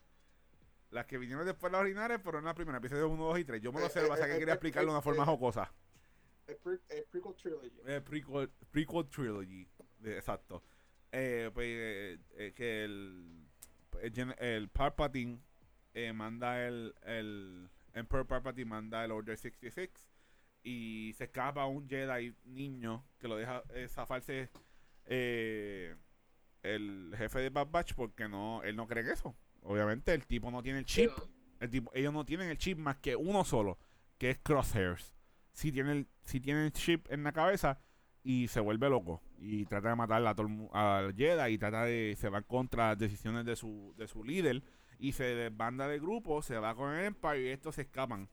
las 0.91 1.07
que 1.07 1.19
vinieron 1.19 1.45
después 1.45 1.71
de 1.71 1.77
las 1.79 1.81
originales, 1.83 2.21
pero 2.23 2.39
en 2.39 2.45
la 2.45 2.55
primera, 2.55 2.79
episodio 2.79 3.09
1, 3.09 3.23
2 3.25 3.39
y 3.41 3.45
3. 3.45 3.61
Yo 3.61 3.73
me 3.73 3.81
lo 3.81 3.89
sé, 3.89 3.99
lo 4.01 4.05
que 4.07 4.11
pasa 4.11 4.27
es 4.29 4.33
que 4.35 4.39
quería 4.39 4.55
explicarlo 4.55 4.91
de 4.91 4.95
una 4.95 5.03
forma 5.03 5.25
jocosa. 5.27 5.71
El, 6.47 6.57
pre- 6.59 6.79
el 6.91 7.05
prequel 7.11 7.35
trilogy. 7.35 7.73
Eh, 7.87 8.01
prequel, 8.01 8.51
prequel 8.71 9.09
trilogy. 9.09 9.69
exacto. 10.05 10.63
Eh, 11.11 11.51
pues, 11.53 11.67
eh, 11.69 12.19
eh, 12.37 12.53
que 12.55 12.85
el, 12.85 13.47
el, 14.01 14.35
el 14.39 14.69
Palpatine 14.69 15.41
eh, 15.93 16.13
manda 16.13 16.65
el, 16.67 16.95
el 17.03 17.69
Emperor 17.97 18.27
Palpatine 18.27 18.67
manda 18.71 19.05
el 19.05 19.11
Order 19.11 19.37
66 19.37 19.91
y 20.63 21.13
se 21.17 21.25
escapa 21.25 21.67
un 21.67 21.89
Jedi 21.89 22.35
niño 22.45 23.05
que 23.19 23.27
lo 23.29 23.37
deja 23.37 23.63
eh, 23.75 23.89
zafarse 23.89 24.51
eh, 25.07 25.95
el 26.63 27.15
jefe 27.17 27.39
de 27.41 27.51
Bad 27.51 27.69
Batch 27.71 27.95
porque 27.95 28.29
no 28.29 28.63
él 28.63 28.77
no 28.77 28.87
cree 28.87 29.05
en 29.05 29.11
eso. 29.11 29.37
Obviamente 29.63 30.13
el 30.15 30.27
tipo 30.27 30.51
no 30.51 30.63
tiene 30.63 30.81
el 30.81 30.85
chip 30.85 31.11
el 31.61 31.71
tipo, 31.71 31.91
ellos 31.95 32.13
no 32.13 32.25
tienen 32.27 32.51
el 32.51 32.59
chip 32.59 32.77
más 32.79 32.97
que 32.99 33.17
uno 33.17 33.43
solo, 33.45 33.79
que 34.19 34.29
es 34.31 34.39
Crosshairs. 34.39 35.15
Si 35.53 35.73
tiene 35.73 35.93
el, 35.93 36.07
si 36.23 36.39
tiene 36.41 36.67
el 36.67 36.73
chip 36.73 37.11
en 37.11 37.23
la 37.25 37.33
cabeza 37.33 37.81
y 38.23 38.49
se 38.49 38.61
vuelve 38.61 38.91
loco 38.91 39.23
y 39.39 39.65
trata 39.65 39.89
de 39.91 39.95
matar 39.97 40.27
a 40.27 40.35
todo 40.35 40.47
el 40.49 40.53
mu- 40.53 40.71
al 40.75 41.15
Jedi 41.15 41.55
y 41.55 41.59
trata 41.59 41.85
de 41.85 42.15
se 42.19 42.29
va 42.29 42.43
contra 42.43 42.89
las 42.89 42.99
decisiones 42.99 43.47
de 43.47 43.57
su 43.57 43.95
de 43.97 44.07
su 44.09 44.23
líder 44.25 44.63
y 44.99 45.13
se 45.13 45.25
desbanda 45.25 45.89
del 45.89 46.01
grupo, 46.01 46.43
se 46.43 46.59
va 46.59 46.75
con 46.75 46.93
el 46.95 47.05
Empire 47.07 47.41
y 47.43 47.49
estos 47.49 47.75
se 47.77 47.83
escapan. 47.83 48.29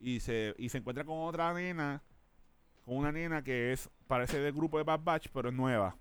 Y 0.00 0.20
se 0.20 0.54
y 0.58 0.68
se 0.68 0.78
encuentra 0.78 1.04
con 1.04 1.18
otra 1.20 1.52
nena, 1.54 2.02
con 2.84 2.96
una 2.96 3.12
nena 3.12 3.42
que 3.42 3.72
es 3.72 3.90
parece 4.06 4.38
del 4.40 4.52
grupo 4.52 4.78
de 4.78 4.84
Bad 4.84 5.00
Batch, 5.02 5.28
pero 5.32 5.48
es 5.48 5.54
nueva. 5.54 5.96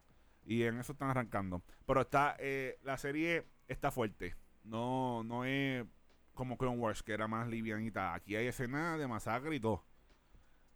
Y 0.45 0.63
en 0.63 0.80
eso 0.80 0.93
están 0.93 1.09
arrancando. 1.09 1.61
Pero 1.86 2.01
está 2.01 2.36
eh, 2.39 2.78
la 2.84 2.97
serie 2.97 3.45
está 3.67 3.91
fuerte. 3.91 4.36
No 4.63 5.23
no 5.23 5.45
es 5.45 5.86
como 6.34 6.57
Clone 6.57 6.78
Wars, 6.78 7.01
que 7.03 7.13
era 7.13 7.28
más 7.28 7.47
livianita. 7.47 8.13
Aquí 8.13 8.36
hay 8.36 8.47
escenas 8.47 8.99
de 8.99 9.07
masacre 9.07 9.55
y 9.55 9.59
todo. 9.59 9.84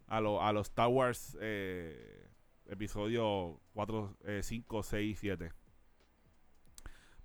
A, 0.07 0.19
lo- 0.19 0.41
a 0.43 0.51
los 0.51 0.67
Star 0.69 0.87
Wars 0.89 1.37
eh, 1.39 2.27
episodio 2.65 3.61
4, 3.73 4.17
5, 4.41 4.83
6, 4.83 5.17
7. 5.19 5.51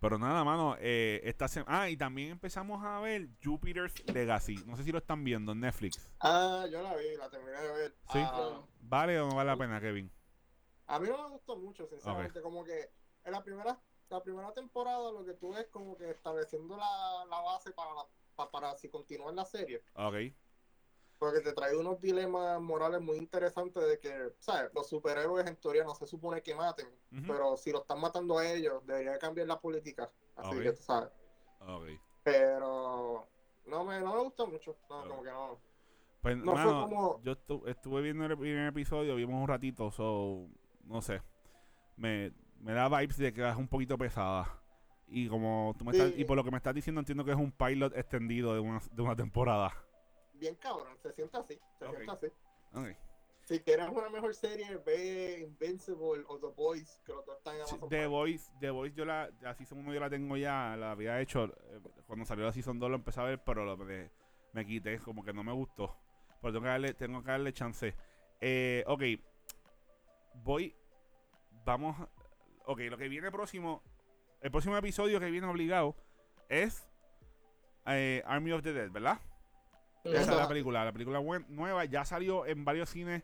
Pero 0.06 0.18
nada, 0.18 0.44
mano. 0.44 0.76
Eh, 0.78 1.20
esta 1.24 1.48
sema- 1.48 1.66
ah, 1.68 1.90
y 1.90 1.96
también 1.96 2.30
empezamos 2.30 2.84
a 2.84 3.00
ver 3.00 3.28
Jupiter's 3.42 3.94
Legacy. 4.06 4.54
No 4.66 4.76
sé 4.76 4.84
si 4.84 4.92
lo 4.92 4.98
están 4.98 5.24
viendo 5.24 5.50
en 5.52 5.60
Netflix. 5.60 6.08
Ah, 6.20 6.66
yo 6.70 6.80
la 6.82 6.94
vi, 6.94 7.16
la 7.16 7.28
terminé 7.28 7.58
de 7.60 7.72
ver. 7.72 7.90
Sí. 8.12 8.18
Ah, 8.22 8.60
¿Vale 8.80 9.20
o 9.20 9.28
no 9.28 9.34
vale 9.34 9.50
la 9.50 9.56
pena, 9.56 9.80
Kevin? 9.80 10.12
a 10.88 11.00
mí 11.00 11.08
no 11.08 11.20
me 11.24 11.30
gustó 11.30 11.56
mucho, 11.56 11.86
sinceramente. 11.88 12.40
Como 12.40 12.62
que 12.64 12.92
en 13.24 13.32
la 13.32 13.42
primera, 13.42 13.76
la 14.08 14.22
primera 14.22 14.52
temporada 14.52 15.10
lo 15.10 15.24
que 15.24 15.34
tú 15.34 15.52
ves 15.52 15.66
como 15.72 15.96
que 15.96 16.08
estableciendo 16.10 16.76
la, 16.76 17.24
la 17.28 17.40
base 17.40 17.72
para, 17.72 17.92
la- 17.92 18.06
pa- 18.36 18.48
para 18.52 18.76
si 18.76 18.88
continúa 18.88 19.32
la 19.32 19.44
serie. 19.44 19.82
Ok. 19.94 20.14
Porque 21.18 21.40
te 21.40 21.52
trae 21.54 21.74
unos 21.76 22.00
dilemas 22.00 22.60
morales 22.60 23.00
muy 23.00 23.16
interesantes 23.16 23.82
de 23.88 23.98
que, 23.98 24.32
¿sabes? 24.38 24.70
Los 24.74 24.86
superhéroes 24.88 25.46
en 25.46 25.56
teoría 25.56 25.82
no 25.84 25.94
se 25.94 26.06
supone 26.06 26.42
que 26.42 26.54
maten, 26.54 26.86
pero 27.26 27.56
si 27.56 27.72
lo 27.72 27.80
están 27.80 28.00
matando 28.00 28.38
a 28.38 28.46
ellos, 28.52 28.84
debería 28.86 29.18
cambiar 29.18 29.46
la 29.46 29.58
política. 29.58 30.10
Así 30.36 30.58
que 30.60 30.72
tú 30.72 30.82
sabes. 30.82 31.08
Ok. 31.60 31.84
Pero 32.22 33.26
no 33.66 33.84
me, 33.84 34.00
no 34.00 34.14
me 34.14 34.20
gusta 34.24 34.44
mucho. 34.44 34.76
No, 34.90 35.08
como 35.08 35.22
que 35.22 35.30
no. 35.30 35.58
Pues, 36.20 36.36
No 36.36 36.52
fue 36.56 36.64
como- 36.72 37.20
yo 37.22 37.32
estu- 37.32 37.66
estuve 37.68 38.02
viendo 38.02 38.26
el 38.26 38.36
primer 38.36 38.66
episodio, 38.68 39.14
vimos 39.14 39.40
un 39.40 39.48
ratito, 39.48 39.90
so, 39.90 40.46
no 40.84 41.00
sé. 41.00 41.22
Me, 41.96 42.32
me 42.60 42.72
da 42.74 42.88
vibes 42.88 43.16
de 43.16 43.32
que 43.32 43.48
es 43.48 43.56
un 43.56 43.68
poquito 43.68 43.96
pesada. 43.96 44.60
Y 45.08 45.28
como 45.28 45.74
tú 45.78 45.84
me 45.84 45.92
Sí. 45.92 46.00
estás, 46.00 46.18
y 46.18 46.24
por 46.24 46.36
lo 46.36 46.44
que 46.44 46.50
me 46.50 46.56
estás 46.56 46.74
diciendo, 46.74 46.98
entiendo 47.00 47.24
que 47.24 47.30
es 47.30 47.36
un 47.38 47.52
pilot 47.52 47.96
extendido 47.96 48.52
de 48.54 48.60
una, 48.60 48.80
de 48.90 49.02
una 49.02 49.16
temporada. 49.16 49.72
Bien 50.38 50.54
cabrón, 50.56 50.96
se 51.02 51.12
siente 51.12 51.36
así. 51.36 51.60
Se 51.78 51.84
Ok. 51.86 51.96
siente 51.96 52.12
así. 52.12 52.96
Si 53.44 53.60
quieres 53.60 53.88
una 53.88 54.10
mejor 54.10 54.34
serie, 54.34 54.76
ve 54.84 55.38
Invincible 55.40 56.24
o 56.26 56.38
The 56.38 56.48
Boys, 56.56 57.00
que 57.06 57.12
los 57.12 57.24
dos 57.24 57.36
están 57.38 57.54
en 57.54 57.60
Amazon 57.62 57.88
The. 57.88 58.06
Voice, 58.08 58.52
The 58.58 58.70
Voice 58.70 58.96
yo 58.96 59.04
la, 59.04 59.30
la 59.40 59.54
Season 59.54 59.78
1 59.78 59.94
yo 59.94 60.00
la 60.00 60.10
tengo 60.10 60.36
ya, 60.36 60.76
la 60.76 60.90
había 60.90 61.20
hecho, 61.20 61.44
eh, 61.44 61.80
cuando 62.08 62.24
salió 62.24 62.44
la 62.44 62.52
Season 62.52 62.76
2 62.78 62.90
lo 62.90 62.96
empecé 62.96 63.20
a 63.20 63.24
ver, 63.24 63.38
pero 63.44 63.64
lo- 63.64 63.76
me, 63.76 64.10
me 64.52 64.66
quité, 64.66 64.98
como 64.98 65.24
que 65.24 65.32
no 65.32 65.44
me 65.44 65.52
gustó. 65.52 65.96
Pero 66.42 66.52
tengo 66.54 66.64
que 66.64 66.68
darle, 66.70 66.94
tengo 66.94 67.22
que 67.22 67.30
darle 67.30 67.52
chance. 67.52 67.94
Eh, 68.40 68.82
ok, 68.88 69.02
voy, 70.42 70.74
vamos, 71.64 71.96
ok, 72.64 72.80
lo 72.90 72.98
que 72.98 73.08
viene 73.08 73.30
próximo, 73.30 73.80
el 74.40 74.50
próximo 74.50 74.76
episodio 74.76 75.20
que 75.20 75.30
viene 75.30 75.46
obligado 75.46 75.94
es 76.48 76.88
eh, 77.86 78.22
Army 78.26 78.50
of 78.52 78.62
the 78.62 78.72
Dead, 78.72 78.90
¿verdad? 78.90 79.20
Esa 80.12 80.32
es 80.32 80.36
la 80.38 80.48
película, 80.48 80.84
la 80.84 80.92
película 80.92 81.20
nueva, 81.48 81.84
ya 81.84 82.04
salió 82.04 82.46
en 82.46 82.64
varios 82.64 82.90
cines 82.90 83.22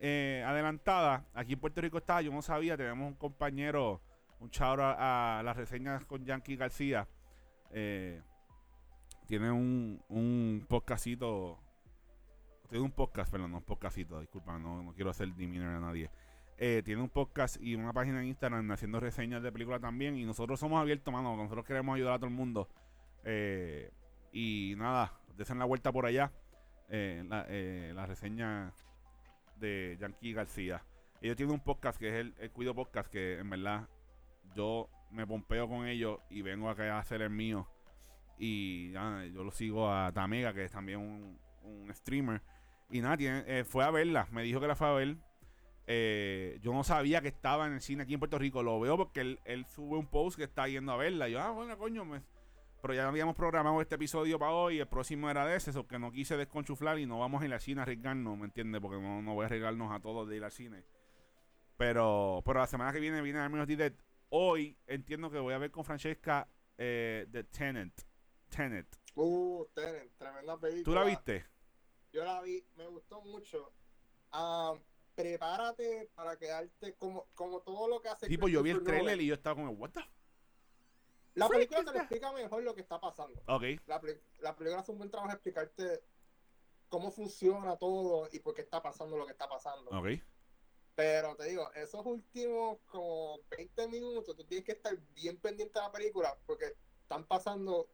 eh, 0.00 0.44
adelantada. 0.46 1.26
Aquí 1.34 1.54
en 1.54 1.60
Puerto 1.60 1.80
Rico 1.80 1.98
está, 1.98 2.20
yo 2.20 2.32
no 2.32 2.42
sabía, 2.42 2.76
tenemos 2.76 3.06
un 3.08 3.14
compañero, 3.14 4.00
un 4.40 4.50
chavo 4.50 4.82
a, 4.82 5.38
a 5.38 5.42
las 5.42 5.56
reseñas 5.56 6.04
con 6.04 6.24
Yankee 6.24 6.56
García. 6.56 7.08
eh, 7.70 8.22
tiene 9.26 9.50
un, 9.50 10.02
un 10.08 10.66
podcastito, 10.68 11.58
tiene 12.68 12.84
un 12.84 12.92
podcast, 12.92 13.32
perdón, 13.32 13.52
no 13.52 13.58
un 13.58 13.64
podcastito, 13.64 14.20
disculpa, 14.20 14.58
no, 14.58 14.82
no 14.82 14.92
quiero 14.92 15.10
hacer 15.10 15.28
demeanor 15.34 15.76
a 15.76 15.80
nadie. 15.80 16.10
Eh, 16.56 16.82
tiene 16.84 17.02
un 17.02 17.08
podcast 17.08 17.60
y 17.60 17.74
una 17.74 17.92
página 17.92 18.20
en 18.20 18.28
Instagram 18.28 18.70
haciendo 18.70 19.00
reseñas 19.00 19.42
de 19.42 19.50
películas 19.50 19.80
también. 19.80 20.16
Y 20.16 20.24
nosotros 20.24 20.60
somos 20.60 20.80
abiertos, 20.80 21.12
mano. 21.12 21.36
Nosotros 21.36 21.64
queremos 21.64 21.96
ayudar 21.96 22.12
a 22.14 22.18
todo 22.18 22.28
el 22.28 22.34
mundo. 22.34 22.68
Eh, 23.24 23.90
y 24.34 24.74
nada, 24.76 25.12
desen 25.36 25.58
la 25.58 25.64
vuelta 25.64 25.90
por 25.92 26.04
allá. 26.04 26.30
eh, 26.88 27.24
la, 27.26 27.46
eh, 27.48 27.92
la 27.94 28.06
reseña 28.06 28.72
de 29.56 29.96
Yankee 30.00 30.32
García. 30.32 30.84
Ellos 31.20 31.36
tienen 31.36 31.54
un 31.54 31.60
podcast 31.60 31.98
que 31.98 32.08
es 32.08 32.14
el, 32.14 32.34
el 32.38 32.50
Cuido 32.50 32.74
Podcast, 32.74 33.10
que 33.10 33.38
en 33.38 33.48
verdad 33.48 33.88
yo 34.54 34.90
me 35.10 35.26
pompeo 35.26 35.68
con 35.68 35.86
ellos 35.86 36.18
y 36.28 36.42
vengo 36.42 36.68
acá 36.68 36.94
a 36.94 36.98
hacer 36.98 37.22
el 37.22 37.30
mío. 37.30 37.68
Y 38.36 38.92
yo 38.92 39.44
lo 39.44 39.50
sigo 39.50 39.90
a 39.90 40.12
Tamega, 40.12 40.52
que 40.52 40.64
es 40.64 40.72
también 40.72 40.98
un, 40.98 41.38
un 41.62 41.94
streamer. 41.94 42.42
Y 42.90 43.00
nada, 43.00 43.16
tiene, 43.16 43.44
eh, 43.46 43.64
fue 43.64 43.84
a 43.84 43.90
verla, 43.90 44.28
me 44.32 44.42
dijo 44.42 44.60
que 44.60 44.66
la 44.66 44.76
fue 44.76 44.88
a 44.88 44.92
ver. 44.92 45.16
Eh, 45.86 46.58
yo 46.62 46.72
no 46.72 46.82
sabía 46.82 47.20
que 47.20 47.28
estaba 47.28 47.66
en 47.66 47.74
el 47.74 47.80
cine 47.80 48.02
aquí 48.02 48.14
en 48.14 48.20
Puerto 48.20 48.38
Rico. 48.38 48.62
Lo 48.62 48.78
veo 48.80 48.96
porque 48.96 49.20
él, 49.20 49.40
él 49.44 49.64
sube 49.66 49.96
un 49.96 50.06
post 50.06 50.36
que 50.36 50.44
está 50.44 50.68
yendo 50.68 50.92
a 50.92 50.96
verla. 50.96 51.28
Yo, 51.28 51.40
ah, 51.40 51.50
bueno, 51.50 51.78
coño, 51.78 52.04
me... 52.04 52.20
pero 52.84 52.92
ya 52.92 53.08
habíamos 53.08 53.34
programado 53.34 53.80
este 53.80 53.94
episodio 53.94 54.38
para 54.38 54.52
hoy. 54.52 54.78
El 54.78 54.86
próximo 54.86 55.30
era 55.30 55.46
de 55.46 55.56
ese, 55.56 55.70
eso 55.70 55.86
que 55.86 55.98
no 55.98 56.12
quise 56.12 56.36
desconchuflar 56.36 56.98
y 56.98 57.06
no 57.06 57.18
vamos 57.18 57.40
a 57.40 57.46
ir 57.46 57.54
al 57.54 57.60
cine 57.62 57.80
a 57.80 57.84
arriesgarnos, 57.84 58.36
¿me 58.36 58.44
entiendes? 58.44 58.78
Porque 58.82 59.00
no, 59.00 59.22
no 59.22 59.32
voy 59.32 59.44
a 59.44 59.46
arriesgarnos 59.46 59.90
a 59.90 60.00
todos 60.00 60.28
de 60.28 60.36
ir 60.36 60.44
al 60.44 60.52
cine. 60.52 60.84
Pero, 61.78 62.42
pero 62.44 62.60
la 62.60 62.66
semana 62.66 62.92
que 62.92 63.00
viene 63.00 63.22
viene 63.22 63.38
Army 63.38 63.64
the 63.64 63.76
Dead. 63.76 63.94
Hoy 64.28 64.76
entiendo 64.86 65.30
que 65.30 65.38
voy 65.38 65.54
a 65.54 65.58
ver 65.58 65.70
con 65.70 65.82
Francesca 65.82 66.46
eh, 66.76 67.26
The 67.32 67.44
Tenant. 67.44 68.02
Tenet. 68.50 69.00
Uh, 69.14 69.64
Tenet, 69.74 70.12
tremenda 70.18 70.58
película. 70.58 70.84
¿Tú 70.84 70.92
la 70.92 71.04
viste? 71.04 71.46
Yo 72.12 72.22
la 72.22 72.42
vi, 72.42 72.66
me 72.76 72.86
gustó 72.88 73.22
mucho. 73.22 73.72
Ah, 74.30 74.74
prepárate 75.14 76.10
para 76.14 76.36
quedarte 76.36 76.92
como, 76.96 77.28
como 77.32 77.62
todo 77.62 77.88
lo 77.88 78.02
que 78.02 78.10
hace. 78.10 78.26
Tipo, 78.26 78.46
yo 78.46 78.62
vi 78.62 78.72
el 78.72 78.84
trailer 78.84 79.18
y 79.22 79.28
yo 79.28 79.32
estaba 79.32 79.56
como, 79.56 79.70
what 79.70 79.92
the? 79.92 80.04
La 81.34 81.48
película 81.48 81.84
te 81.84 81.92
lo 81.92 81.98
explica 81.98 82.32
mejor 82.32 82.62
lo 82.62 82.74
que 82.74 82.80
está 82.80 83.00
pasando. 83.00 83.40
Ok, 83.46 83.62
La, 83.86 84.00
película 84.00 84.78
hace 84.78 84.92
un 84.92 84.98
buen 84.98 85.10
trabajo 85.10 85.30
de 85.30 85.34
explicarte 85.34 86.02
cómo 86.88 87.10
funciona 87.10 87.76
todo 87.76 88.28
y 88.32 88.38
por 88.38 88.54
qué 88.54 88.62
está 88.62 88.82
pasando 88.82 89.16
lo 89.16 89.26
que 89.26 89.32
está 89.32 89.48
pasando. 89.48 89.90
ok. 89.90 90.20
Pero 90.94 91.34
te 91.34 91.46
digo, 91.46 91.72
esos 91.74 92.06
últimos 92.06 92.78
como 92.86 93.40
20 93.50 93.88
minutos, 93.88 94.36
tú 94.36 94.44
tienes 94.44 94.64
que 94.64 94.72
estar 94.72 94.96
bien 95.12 95.36
pendiente 95.38 95.76
de 95.76 95.84
la 95.84 95.90
película 95.90 96.38
porque 96.46 96.76
están 97.02 97.24
pasando 97.24 97.88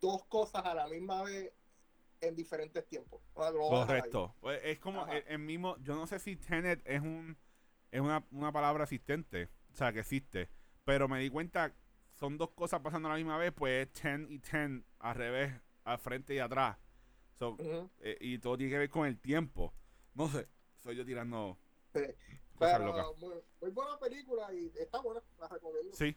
dos 0.00 0.24
cosas 0.26 0.64
a 0.64 0.72
la 0.72 0.86
misma 0.86 1.24
vez 1.24 1.52
en 2.20 2.36
diferentes 2.36 2.86
tiempos. 2.86 3.20
Correcto. 3.32 4.36
Pues 4.40 4.60
es 4.62 4.78
como 4.78 5.04
el 5.08 5.38
mismo. 5.40 5.76
Yo 5.78 5.96
no 5.96 6.06
sé 6.06 6.20
si 6.20 6.36
Tenet 6.36 6.80
es 6.84 7.00
un 7.00 7.36
es 7.90 8.00
una, 8.00 8.24
una 8.30 8.52
palabra 8.52 8.84
existente. 8.84 9.48
O 9.72 9.76
sea, 9.76 9.92
que 9.92 10.00
existe. 10.00 10.48
Pero 10.84 11.08
me 11.08 11.20
di 11.20 11.30
cuenta, 11.30 11.74
son 12.18 12.36
dos 12.38 12.50
cosas 12.50 12.80
pasando 12.80 13.08
a 13.08 13.12
la 13.12 13.16
misma 13.16 13.36
vez. 13.38 13.52
Pues 13.52 13.86
es 13.86 13.92
ten 13.92 14.26
y 14.30 14.38
ten 14.38 14.84
al 14.98 15.14
revés, 15.14 15.52
al 15.84 15.98
frente 15.98 16.34
y 16.34 16.38
atrás. 16.38 16.76
So, 17.38 17.56
eh, 18.00 18.16
y 18.20 18.38
todo 18.38 18.56
tiene 18.56 18.72
que 18.72 18.78
ver 18.78 18.90
con 18.90 19.06
el 19.06 19.18
tiempo. 19.18 19.72
No 20.14 20.28
sé. 20.28 20.48
Soy 20.78 20.96
yo 20.96 21.04
tirando 21.04 21.58
cosas 22.56 22.80
locas. 22.80 23.06
Pero 23.14 23.28
muy, 23.28 23.42
muy 23.60 23.70
buena 23.70 23.98
película 23.98 24.52
y 24.52 24.72
está 24.78 25.00
buena, 25.00 25.20
la 25.40 25.48
recomiendo. 25.48 25.94
Sí. 25.94 26.16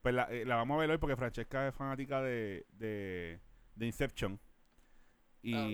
Pues 0.00 0.14
la, 0.14 0.24
eh, 0.24 0.44
la 0.44 0.56
vamos 0.56 0.76
a 0.76 0.80
ver 0.80 0.90
hoy 0.90 0.98
porque 0.98 1.16
Francesca 1.16 1.68
es 1.68 1.74
fanática 1.74 2.20
de, 2.22 2.66
de, 2.70 3.40
de 3.76 3.86
Inception. 3.86 4.40
Y, 5.42 5.54
Ah, 5.54 5.68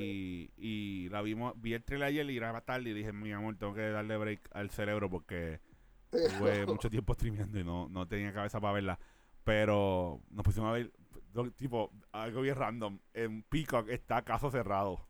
y 0.56 1.08
la 1.10 1.22
vimos, 1.22 1.52
vi 1.56 1.74
el 1.74 1.84
trailer 1.84 2.08
ayer 2.08 2.30
y 2.30 2.36
era 2.36 2.58
tarde 2.62 2.90
y 2.90 2.94
dije, 2.94 3.12
mi 3.12 3.32
amor, 3.32 3.56
tengo 3.56 3.74
que 3.74 3.82
darle 3.90 4.16
break 4.16 4.48
al 4.52 4.70
cerebro 4.70 5.10
porque 5.10 5.60
tuve 6.10 6.66
mucho 6.66 6.88
tiempo 6.90 7.14
streameando 7.14 7.58
y 7.58 7.64
no, 7.64 7.88
no 7.88 8.08
tenía 8.08 8.32
cabeza 8.32 8.60
para 8.60 8.72
verla. 8.74 8.98
Pero 9.48 10.20
nos 10.28 10.44
pusimos 10.44 10.68
a 10.68 10.72
ver, 10.72 10.92
tipo, 11.56 11.90
algo 12.12 12.42
bien 12.42 12.54
random. 12.54 12.98
En 13.14 13.42
Peacock 13.44 13.88
está 13.88 14.22
caso 14.22 14.50
cerrado. 14.50 15.08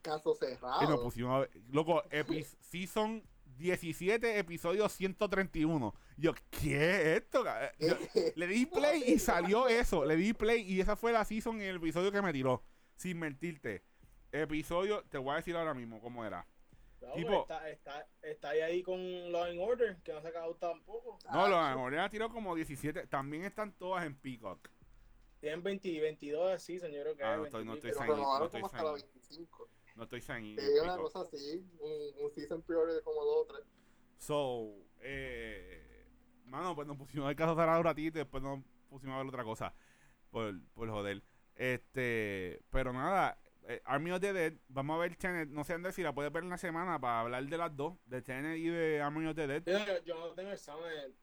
Caso 0.00 0.34
Y 0.40 0.44
nos 0.46 0.58
cerrado. 0.58 1.02
pusimos 1.02 1.30
a 1.36 1.38
ver, 1.40 1.50
loco, 1.70 2.02
epi- 2.04 2.46
season 2.60 3.22
17, 3.58 4.38
episodio 4.38 4.88
131. 4.88 5.94
Yo, 6.16 6.32
¿qué 6.48 6.90
es 7.16 7.22
esto? 7.22 7.44
Yo- 7.78 7.94
le 8.36 8.46
di 8.46 8.64
play 8.64 9.04
y 9.06 9.18
salió 9.18 9.68
eso. 9.68 10.06
Le 10.06 10.16
di 10.16 10.32
play 10.32 10.62
y 10.62 10.80
esa 10.80 10.96
fue 10.96 11.12
la 11.12 11.22
season 11.26 11.60
y 11.60 11.64
el 11.64 11.76
episodio 11.76 12.10
que 12.10 12.22
me 12.22 12.32
tiró. 12.32 12.64
Sin 12.96 13.18
mentirte. 13.18 13.84
Episodio, 14.32 15.04
te 15.10 15.18
voy 15.18 15.34
a 15.34 15.36
decir 15.36 15.54
ahora 15.56 15.74
mismo 15.74 16.00
cómo 16.00 16.24
era. 16.24 16.46
No, 17.08 17.14
Tipo- 17.14 17.42
está, 17.42 17.68
está, 17.70 18.06
está 18.22 18.50
ahí, 18.50 18.60
ahí 18.60 18.82
con 18.82 19.32
Law 19.32 19.44
and 19.44 19.58
Order, 19.60 19.96
que 20.02 20.12
no 20.12 20.20
se 20.20 20.26
ha 20.28 20.30
acabado 20.30 20.54
tampoco. 20.56 21.18
No, 21.32 21.48
lo 21.48 21.56
Ah, 21.56 21.74
mejor 21.74 21.94
era 21.94 22.08
tiró 22.08 22.30
como 22.30 22.54
17. 22.54 23.06
También 23.08 23.44
están 23.44 23.72
todas 23.72 24.04
en 24.06 24.14
Peacock. 24.14 24.68
Tienen 25.40 25.62
20, 25.62 26.00
22 26.00 26.52
de 26.52 26.58
season, 26.60 26.90
yo 26.92 27.00
creo 27.02 27.16
que 27.16 27.24
Ah, 27.24 27.36
no 27.36 27.44
estoy- 27.46 27.64
no 27.64 27.72
20 27.72 27.88
estoy 27.88 28.00
Pero 28.06 28.14
renovaron 28.16 28.38
no 28.40 28.44
estoy 28.46 28.62
hasta 28.62 28.82
la 28.84 28.90
ahí. 28.90 29.02
25. 29.02 29.68
No 29.96 30.02
estoy 30.04 30.22
ahí. 30.28 30.56
Sí, 30.58 30.66
una 30.82 30.96
cosa 30.96 31.20
así. 31.22 31.66
Un, 31.80 32.24
un 32.24 32.30
season 32.30 32.62
prior 32.62 32.92
de 32.92 33.02
como 33.02 33.24
dos 33.24 33.36
o 33.42 33.46
tres. 33.46 33.64
So, 34.18 34.72
eh, 35.00 36.06
mano, 36.46 36.74
pues 36.76 36.86
nos 36.86 36.96
pusimos 36.96 37.28
el 37.28 37.34
caso 37.36 37.54
cerrado 37.56 37.78
un 37.80 37.84
ratito 37.84 38.18
y 38.18 38.22
después 38.22 38.42
nos 38.42 38.60
pusimos 38.88 39.14
a 39.14 39.18
ver 39.18 39.26
otra 39.26 39.42
cosa. 39.44 39.74
Por, 40.30 40.54
por 40.74 40.88
joder. 40.88 41.22
Este, 41.56 42.62
pero 42.70 42.92
nada, 42.92 43.36
eh, 43.68 43.80
Army 43.84 44.10
of 44.10 44.20
the 44.20 44.32
Dead, 44.32 44.54
vamos 44.68 44.96
a 44.96 45.00
ver 45.00 45.16
Tenet, 45.16 45.48
no 45.48 45.64
sé 45.64 45.74
Andrés 45.74 45.94
si 45.94 46.02
la 46.02 46.14
puedes 46.14 46.32
ver 46.32 46.42
en 46.44 46.50
la 46.50 46.58
semana 46.58 47.00
para 47.00 47.20
hablar 47.20 47.44
de 47.46 47.56
las 47.58 47.74
dos, 47.76 47.94
de 48.06 48.22
Tenet 48.22 48.58
y 48.58 48.68
de 48.68 49.00
Army 49.00 49.26
of 49.26 49.34
the 49.36 49.46
Dead. 49.46 49.62
Yo, 49.86 50.04
yo- 50.04 50.18
no 50.18 50.34
tengo 50.34 50.50
examen 50.50 51.14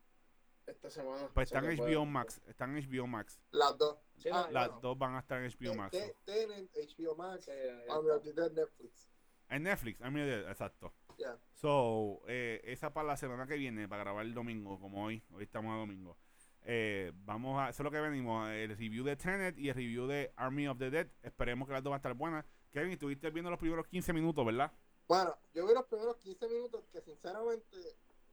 esta 0.66 0.88
semana. 0.90 1.28
Pues 1.34 1.48
están 1.48 1.64
en 1.64 1.76
HBO 1.78 2.06
Max, 2.06 2.40
están 2.46 2.76
en 2.76 2.84
HBO 2.88 3.06
Max. 3.06 3.40
Las 3.50 3.76
dos. 3.76 3.98
Sí, 4.16 4.28
Ah, 4.32 4.48
Las 4.50 4.68
bueno. 4.68 4.80
dos 4.80 4.98
van 4.98 5.14
a 5.14 5.18
estar 5.20 5.42
en 5.42 5.50
HBO 5.50 5.74
Max. 5.74 5.90
te- 5.90 6.14
Tenet, 6.24 6.70
HBO 6.74 7.14
Max, 7.16 7.46
ya 7.46 7.54
Army 7.94 8.10
of 8.10 8.22
the 8.22 8.32
Dead, 8.32 8.52
Netflix. 8.52 9.10
En 9.48 9.62
Netflix, 9.64 10.00
Army 10.00 10.20
of 10.20 10.26
the 10.26 10.36
Dead, 10.42 10.50
exacto. 10.50 10.94
Ya. 11.18 11.36
So, 11.54 12.22
eh, 12.28 12.60
esa 12.64 12.92
para 12.94 13.08
la 13.08 13.16
semana 13.16 13.46
que 13.46 13.56
viene, 13.56 13.88
para 13.88 14.04
grabar 14.04 14.24
el 14.24 14.32
domingo, 14.32 14.78
como 14.78 15.04
hoy, 15.04 15.22
hoy 15.32 15.42
estamos 15.44 15.74
a 15.74 15.78
domingo. 15.78 16.16
Eh, 16.64 17.12
vamos 17.24 17.60
a, 17.60 17.70
eso 17.70 17.82
es 17.82 17.84
lo 17.84 17.90
que 17.90 18.00
venimos, 18.00 18.48
el 18.50 18.76
review 18.76 19.04
de 19.04 19.16
Tenet 19.16 19.58
y 19.58 19.68
el 19.68 19.74
review 19.74 20.06
de 20.06 20.32
Army 20.36 20.68
of 20.68 20.78
the 20.78 20.90
Dead. 20.90 21.08
Esperemos 21.22 21.66
que 21.66 21.74
las 21.74 21.82
dos 21.82 21.90
van 21.90 21.96
a 21.96 22.00
estar 22.00 22.14
buenas. 22.14 22.44
Kevin, 22.70 22.92
estuviste 22.92 23.30
viendo 23.30 23.50
los 23.50 23.58
primeros 23.58 23.86
15 23.86 24.12
minutos, 24.12 24.44
¿verdad? 24.44 24.72
Bueno, 25.08 25.36
yo 25.54 25.66
vi 25.66 25.74
los 25.74 25.86
primeros 25.86 26.16
15 26.18 26.48
minutos 26.48 26.84
que 26.92 27.00
sinceramente 27.00 27.76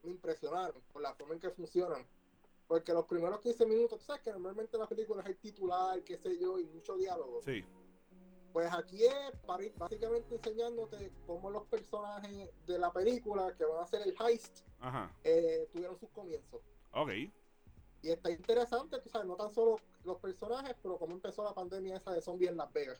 me 0.04 0.12
impresionaron 0.12 0.82
por 0.94 1.02
la 1.02 1.14
forma 1.16 1.34
en 1.34 1.40
que 1.40 1.50
funcionan. 1.50 2.06
Porque 2.68 2.94
los 2.94 3.06
primeros 3.06 3.40
15 3.40 3.66
minutos, 3.66 4.00
tú 4.00 4.06
sabes 4.06 4.22
que 4.22 4.32
normalmente 4.32 4.76
en 4.76 4.82
las 4.82 4.90
películas 4.90 5.26
hay 5.26 5.36
titular, 5.36 6.04
qué 6.04 6.18
sé 6.18 6.38
yo, 6.38 6.60
y 6.60 6.66
mucho 6.66 6.98
diálogo. 6.98 7.42
Sí. 7.42 7.64
Pues 8.52 8.72
aquí 8.74 9.06
es 9.06 9.40
para 9.46 9.64
ir 9.64 9.74
básicamente 9.78 10.36
enseñándote 10.36 11.12
cómo 11.26 11.50
los 11.50 11.66
personajes 11.66 12.50
de 12.66 12.80
la 12.80 12.92
película 12.92 13.56
que 13.56 13.64
van 13.66 13.80
a 13.80 13.84
hacer 13.84 14.02
el 14.02 14.16
heist 14.20 14.66
eh, 15.24 15.68
tuvieron 15.72 15.98
sus 15.98 16.10
comienzos. 16.10 16.62
Ok. 16.92 17.10
Y 18.04 18.10
está 18.12 18.30
interesante, 18.32 19.00
tú 19.00 19.10
sabes, 19.10 19.28
no 19.28 19.36
tan 19.36 19.52
solo 19.52 19.78
los 20.04 20.18
personajes, 20.20 20.76
pero 20.82 20.98
cómo 20.98 21.14
empezó 21.16 21.44
la 21.44 21.54
pandemia 21.54 21.98
esa 21.98 22.12
de 22.12 22.22
zombies 22.22 22.52
en 22.52 22.58
Las 22.58 22.72
Vegas. 22.72 23.00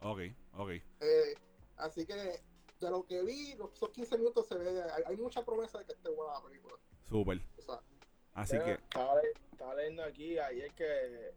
Ok. 0.00 0.20
Ok. 0.54 0.70
Eh, 1.00 1.34
así 1.76 2.06
que 2.06 2.14
de 2.14 2.90
lo 2.90 3.04
que 3.06 3.22
vi, 3.22 3.54
los, 3.54 3.72
esos 3.72 3.90
15 3.90 4.18
minutos 4.18 4.46
se 4.48 4.54
ve, 4.56 4.82
hay, 4.82 5.02
hay 5.06 5.16
mucha 5.16 5.44
promesa 5.44 5.78
de 5.78 5.84
que 5.86 5.92
esté 5.92 6.08
buena 6.10 6.34
la 6.34 6.42
película. 6.42 6.76
Súper. 7.08 7.40
O 7.58 7.62
sea, 7.62 7.80
Así 8.34 8.58
que, 8.58 8.72
Estaba, 8.72 9.20
estaba 9.52 9.74
leyendo 9.74 10.02
aquí 10.04 10.38
ayer 10.38 10.72
que 10.74 11.34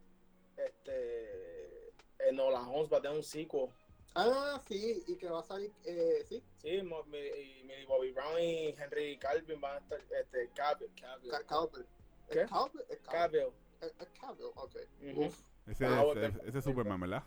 este 0.56 1.92
Nolan 2.32 2.66
Holmes 2.66 2.92
va 2.92 2.98
a 2.98 3.02
tener 3.02 3.16
un 3.16 3.22
sequel. 3.22 3.68
ah, 4.14 4.60
sí, 4.66 5.04
y 5.06 5.16
que 5.16 5.28
va 5.28 5.40
a 5.40 5.42
salir, 5.42 5.70
eh, 5.84 6.24
sí, 6.28 6.42
Sí, 6.56 6.68
y 6.70 6.82
Millie 6.82 7.86
Bobby 7.86 8.12
Brown 8.12 8.40
y 8.40 8.68
Henry 8.70 9.18
Calvin 9.18 9.60
van 9.60 9.76
a 9.76 9.78
estar, 9.78 10.00
este, 10.18 10.48
Cavill, 10.54 10.90
Cavill, 10.98 11.30
Ca- 11.30 11.44
Cavill. 11.44 11.86
¿Qué? 12.30 12.42
¿Es 12.42 12.50
Cavill? 12.50 12.82
Es 12.88 12.98
Cavill. 13.00 13.40
Cavill. 13.40 13.52
Es- 13.80 13.94
es 14.00 14.08
Cavill, 14.20 14.46
ok. 14.54 14.76
Uf, 15.16 15.40
ese, 15.66 15.86
Ah, 15.86 15.88
ese- 15.94 16.04
bueno. 16.04 16.20
ese- 16.22 16.48
ese 16.48 16.58
es 16.58 16.64
Superman, 16.64 17.00
¿verdad? 17.00 17.22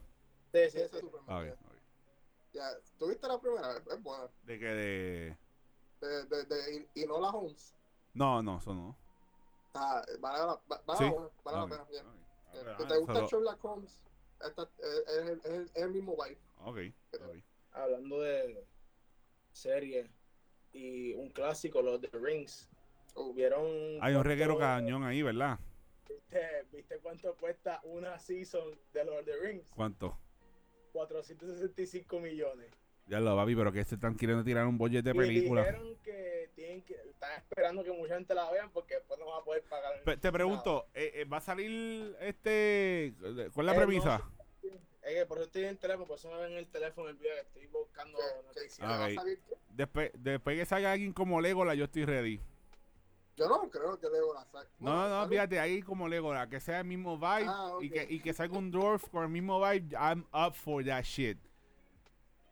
Sí, 0.51 0.59
sí, 0.65 0.69
sí, 0.71 0.77
ese 0.81 0.95
es 0.97 1.01
Superman. 1.01 1.37
Ok. 1.37 1.45
ya. 1.45 1.53
ok. 1.53 1.75
Ya, 2.51 2.71
¿tuviste 2.97 3.27
la 3.27 3.39
primera? 3.39 3.77
Es, 3.77 3.87
es 3.87 4.03
buena. 4.03 4.27
De 4.43 4.59
que 4.59 4.65
de. 4.65 5.37
De, 6.01 6.25
de, 6.25 6.43
de, 6.45 6.75
y, 6.95 7.01
y 7.03 7.05
no 7.05 7.19
la 7.19 7.29
Holmes. 7.29 7.75
No, 8.13 8.41
no, 8.41 8.57
eso 8.57 8.73
no. 8.73 8.97
Ah, 9.75 10.03
vale, 10.19 10.37
la- 10.39 10.45
va- 10.71 10.81
vale 10.85 10.97
Sí. 10.97 11.05
la 11.05 11.11
vale 11.43 11.61
Ok, 11.63 11.69
la 11.69 11.85
pena. 11.87 12.03
Ah, 12.07 12.75
Si 12.77 12.83
ah, 12.83 12.87
te 12.87 12.97
gusta 12.97 13.13
solo- 13.13 13.27
Sherlock 13.27 13.65
Holmes, 13.65 13.99
esta, 14.41 14.63
es, 14.79 15.07
el- 15.07 15.29
es 15.39 15.45
el- 15.45 15.61
es 15.65 15.75
el 15.75 15.91
mismo 15.91 16.15
vibe. 16.15 16.39
Ok. 16.57 16.77
ok. 17.23 17.35
Hablando 17.71 18.19
de 18.21 18.65
series 19.51 20.09
y 20.73 21.13
un 21.13 21.29
clásico, 21.29 21.81
los 21.81 22.01
The 22.01 22.09
Rings. 22.17 22.68
Hubieron. 23.19 23.65
Hay 24.01 24.15
un 24.15 24.23
reguero 24.23 24.55
cuánto- 24.57 24.85
cañón 24.85 25.03
ahí, 25.03 25.21
¿verdad? 25.21 25.59
¿Viste, 26.07 26.39
¿Viste 26.71 26.97
cuánto 26.99 27.35
cuesta 27.35 27.81
una 27.83 28.17
season 28.19 28.63
de 28.93 29.03
Lord 29.05 29.19
of 29.19 29.25
the 29.25 29.35
Rings? 29.37 29.69
¿Cuánto? 29.75 30.17
465 30.93 32.19
millones. 32.19 32.67
Ya 33.07 33.19
lo 33.19 33.35
papi, 33.35 33.55
pero 33.55 33.71
que 33.71 33.83
se 33.83 33.95
están 33.95 34.15
queriendo 34.15 34.43
tirar 34.43 34.67
un 34.67 34.77
budget 34.77 35.03
de 35.03 35.11
Y 35.11 35.13
película. 35.15 35.61
dijeron 35.61 35.95
que 36.03 36.49
tienen 36.55 36.83
que 36.83 36.93
están 37.09 37.31
esperando 37.37 37.83
que 37.83 37.91
mucha 37.91 38.15
gente 38.15 38.35
la 38.35 38.49
vean 38.51 38.69
porque 38.71 38.95
después 38.95 39.19
no 39.19 39.27
va 39.27 39.37
a 39.39 39.43
poder 39.43 39.63
pagar. 39.63 39.93
Te 40.19 40.31
pregunto, 40.31 40.85
eh, 40.93 41.11
eh, 41.15 41.25
¿va 41.25 41.37
a 41.37 41.41
salir 41.41 42.15
este. 42.21 43.13
¿Cuál 43.53 43.69
es 43.69 43.73
la 43.73 43.73
Eh, 43.73 43.85
premisa? 43.85 44.17
no. 44.19 44.39
Es 45.01 45.15
que 45.15 45.25
por 45.25 45.37
eso 45.37 45.45
estoy 45.47 45.63
en 45.63 45.69
el 45.69 45.77
teléfono, 45.79 46.05
por 46.05 46.17
eso 46.19 46.29
me 46.29 46.37
ven 46.37 46.51
en 46.51 46.57
el 46.59 46.67
teléfono 46.67 47.09
el 47.09 47.15
video 47.15 47.33
que 47.33 47.41
estoy 47.41 47.65
buscando 47.67 48.19
noticias. 48.45 48.79
Ah. 48.81 49.07
Después, 49.69 50.11
después 50.13 50.59
que 50.59 50.65
salga 50.65 50.91
alguien 50.91 51.13
como 51.13 51.41
Legola, 51.41 51.73
yo 51.73 51.85
estoy 51.85 52.05
ready. 52.05 52.39
Yo 53.39 53.47
no 53.47 53.69
creo 53.69 53.97
que 53.99 54.09
debo 54.09 54.33
la 54.33 54.43
saque. 54.45 54.69
No, 54.79 55.07
no, 55.07 55.21
no, 55.21 55.27
fíjate, 55.29 55.59
ahí 55.59 55.81
como 55.81 56.07
Legola, 56.09 56.49
que 56.49 56.59
sea 56.59 56.79
el 56.81 56.85
mismo 56.85 57.17
vibe 57.17 57.45
Ah, 57.47 57.71
y, 57.81 57.89
que, 57.89 58.05
y 58.09 58.19
que 58.19 58.33
salga 58.33 58.57
un 58.57 58.69
dwarf 58.69 59.07
con 59.09 59.23
el 59.23 59.29
mismo 59.29 59.59
vibe, 59.59 59.95
I'm 59.95 60.25
up 60.33 60.53
for 60.53 60.83
that 60.83 61.03
shit. 61.03 61.37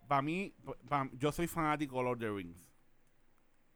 Para 0.08 0.22
mí, 0.22 0.54
pa- 0.88 1.10
yo 1.14 1.32
soy 1.34 1.48
fanático 1.48 1.98
de 1.98 2.04
Lord 2.04 2.16
of 2.18 2.20
the 2.22 2.30
Rings. 2.32 2.58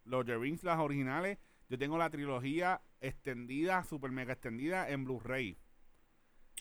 Lord 0.06 0.22
of 0.22 0.28
the 0.28 0.38
Rings, 0.38 0.64
las 0.64 0.80
originales. 0.80 1.38
Yo 1.68 1.78
tengo 1.78 1.98
la 1.98 2.10
trilogía 2.10 2.82
extendida, 3.02 3.84
super 3.84 4.12
mega 4.12 4.34
extendida 4.34 4.90
en 4.90 5.04
Blu-ray. 5.04 5.58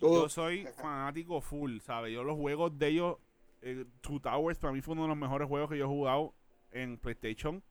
Yo 0.01 0.29
soy 0.29 0.67
fanático 0.83 1.41
full, 1.41 1.79
¿sabes? 1.81 2.13
Yo 2.13 2.25
los 2.25 2.37
juegos 2.37 2.77
de 2.79 2.89
ellos, 2.89 3.17
eh, 3.63 3.85
Two 4.01 4.19
Towers, 4.21 4.59
para 4.59 4.73
mí 4.73 4.81
fue 4.81 4.93
uno 4.95 5.03
de 5.03 5.09
los 5.09 5.17
mejores 5.17 5.47
juegos 5.47 5.71
que 5.71 5.79
yo 5.79 5.85
he 5.85 5.89
jugado 5.89 6.35
en 6.73 6.99
PlayStation. 6.99 7.63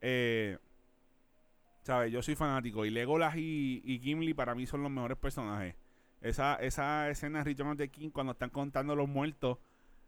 Eh, 0.00 0.58
¿Sabes? 1.86 2.10
Yo 2.10 2.20
soy 2.20 2.34
fanático. 2.34 2.84
Y 2.84 2.90
Legolas 2.90 3.36
y, 3.36 3.80
y 3.84 4.00
Gimli 4.00 4.34
para 4.34 4.56
mí 4.56 4.66
son 4.66 4.82
los 4.82 4.90
mejores 4.90 5.16
personajes. 5.16 5.76
Esa, 6.20 6.56
esa 6.56 7.08
escena 7.08 7.38
de 7.38 7.44
Return 7.44 7.70
of 7.70 7.76
the 7.76 7.88
King 7.88 8.10
cuando 8.10 8.32
están 8.32 8.50
contando 8.50 8.96
los 8.96 9.08
muertos 9.08 9.58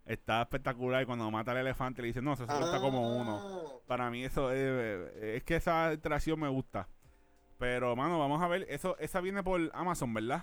está 0.04 0.42
espectacular. 0.42 1.04
Y 1.04 1.06
cuando 1.06 1.30
mata 1.30 1.52
al 1.52 1.58
elefante 1.58 2.02
le 2.02 2.08
dice, 2.08 2.20
no, 2.20 2.32
eso 2.32 2.46
solo 2.48 2.66
está 2.66 2.80
como 2.80 3.16
uno. 3.20 3.40
ah, 3.40 3.78
Para 3.86 4.10
mí 4.10 4.24
eso 4.24 4.50
es, 4.50 5.14
es 5.22 5.44
que 5.44 5.54
esa 5.54 5.92
interacción 5.92 6.40
me 6.40 6.48
gusta. 6.48 6.88
Pero, 7.60 7.94
mano, 7.94 8.18
vamos 8.18 8.42
a 8.42 8.48
ver. 8.48 8.66
Eso, 8.68 8.98
esa 8.98 9.20
viene 9.20 9.44
por 9.44 9.60
Amazon, 9.72 10.12
¿verdad? 10.12 10.42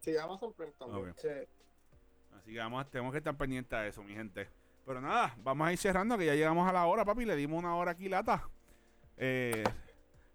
Sí, 0.00 0.16
Amazon 0.16 0.52
Prime 0.52 0.72
también. 0.76 1.14
Sí. 1.16 1.28
Así 2.36 2.52
que 2.52 2.58
vamos, 2.58 2.90
tenemos 2.90 3.12
que 3.12 3.18
estar 3.18 3.36
pendientes 3.36 3.78
de 3.78 3.86
eso, 3.86 4.02
mi 4.02 4.14
gente. 4.14 4.48
Pero 4.84 5.00
nada, 5.00 5.32
vamos 5.44 5.68
a 5.68 5.70
ir 5.70 5.78
cerrando, 5.78 6.18
que 6.18 6.26
ya 6.26 6.34
llegamos 6.34 6.68
a 6.68 6.72
la 6.72 6.86
hora, 6.86 7.04
papi. 7.04 7.24
Le 7.24 7.36
dimos 7.36 7.56
una 7.56 7.76
hora 7.76 7.92
aquí, 7.92 8.08
lata. 8.08 8.48
Eh, 9.16 9.62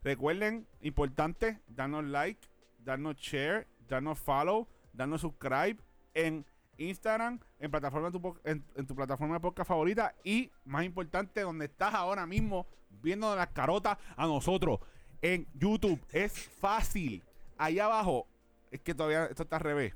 recuerden, 0.04 0.68
importante, 0.82 1.60
darnos 1.68 2.06
like, 2.06 2.48
darnos 2.80 3.16
share, 3.18 3.68
darnos 3.88 4.20
follow, 4.20 4.68
darnos 4.94 5.22
subscribe 5.22 5.78
en 6.14 6.46
Instagram, 6.78 7.40
en, 7.60 7.72
plataforma 7.72 8.12
tu, 8.12 8.36
en, 8.44 8.66
en 8.76 8.88
tu 8.88 8.96
plataforma 8.96 9.36
de 9.36 9.40
podcast 9.40 9.68
favorita 9.68 10.16
y, 10.24 10.52
más 10.66 10.84
importante, 10.84 11.42
donde 11.42 11.66
estás 11.66 11.94
ahora 11.94 12.26
mismo 12.26 12.68
viendo 13.02 13.36
las 13.36 13.50
carotas 13.50 13.98
a 14.16 14.26
nosotros 14.26 14.80
en 15.22 15.48
YouTube. 15.54 16.00
Es 16.12 16.34
fácil. 16.34 17.24
Allá 17.58 17.86
abajo, 17.86 18.28
es 18.72 18.82
que 18.82 18.96
todavía 18.96 19.26
esto 19.26 19.44
está 19.44 19.58
al 19.58 19.64
revés. 19.64 19.96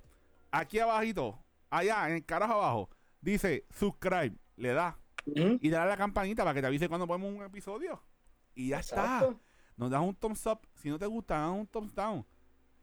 Aquí 0.52 0.80
abajito, 0.80 1.40
allá 1.70 2.08
en 2.08 2.16
el 2.16 2.26
carajo 2.26 2.54
abajo, 2.54 2.90
dice 3.22 3.66
subscribe. 3.72 4.36
Le 4.58 4.70
da 4.70 4.98
y 5.26 5.70
dale 5.70 5.84
a 5.84 5.88
la 5.88 5.98
campanita 5.98 6.44
para 6.44 6.54
que 6.54 6.62
te 6.62 6.68
avise 6.68 6.88
cuando 6.88 7.08
ponemos 7.08 7.34
un 7.34 7.44
episodio. 7.44 8.02
Y 8.54 8.70
ya 8.70 8.80
está. 8.80 9.36
Nos 9.78 9.90
das 9.92 10.02
un 10.02 10.16
thumbs 10.16 10.46
up. 10.48 10.60
Si 10.76 10.90
no 10.90 10.98
te 10.98 11.06
gusta, 11.06 11.40
das 11.40 11.52
un 11.52 11.68
thumbs 11.68 11.94
down. 11.94 12.26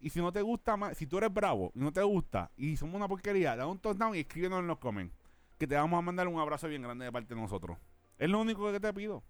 Y 0.00 0.10
si 0.10 0.20
no 0.20 0.32
te 0.32 0.42
gusta 0.42 0.76
más, 0.76 0.96
si 0.96 1.06
tú 1.06 1.18
eres 1.18 1.32
bravo 1.32 1.70
y 1.74 1.78
no 1.78 1.92
te 1.92 2.02
gusta 2.02 2.50
y 2.56 2.76
somos 2.76 2.96
una 2.96 3.06
porquería, 3.06 3.54
da 3.54 3.66
un 3.66 3.78
thumbs 3.78 3.98
down 3.98 4.14
y 4.16 4.20
escríbenos 4.20 4.60
en 4.60 4.66
los 4.66 4.78
comments. 4.78 5.14
Que 5.58 5.66
te 5.66 5.76
vamos 5.76 5.96
a 5.96 6.02
mandar 6.02 6.26
un 6.26 6.40
abrazo 6.40 6.66
bien 6.68 6.82
grande 6.82 7.04
de 7.04 7.12
parte 7.12 7.34
de 7.34 7.40
nosotros. 7.40 7.78
Es 8.18 8.28
lo 8.28 8.40
único 8.40 8.70
que 8.72 8.80
te 8.80 8.92
pido. 8.92 9.22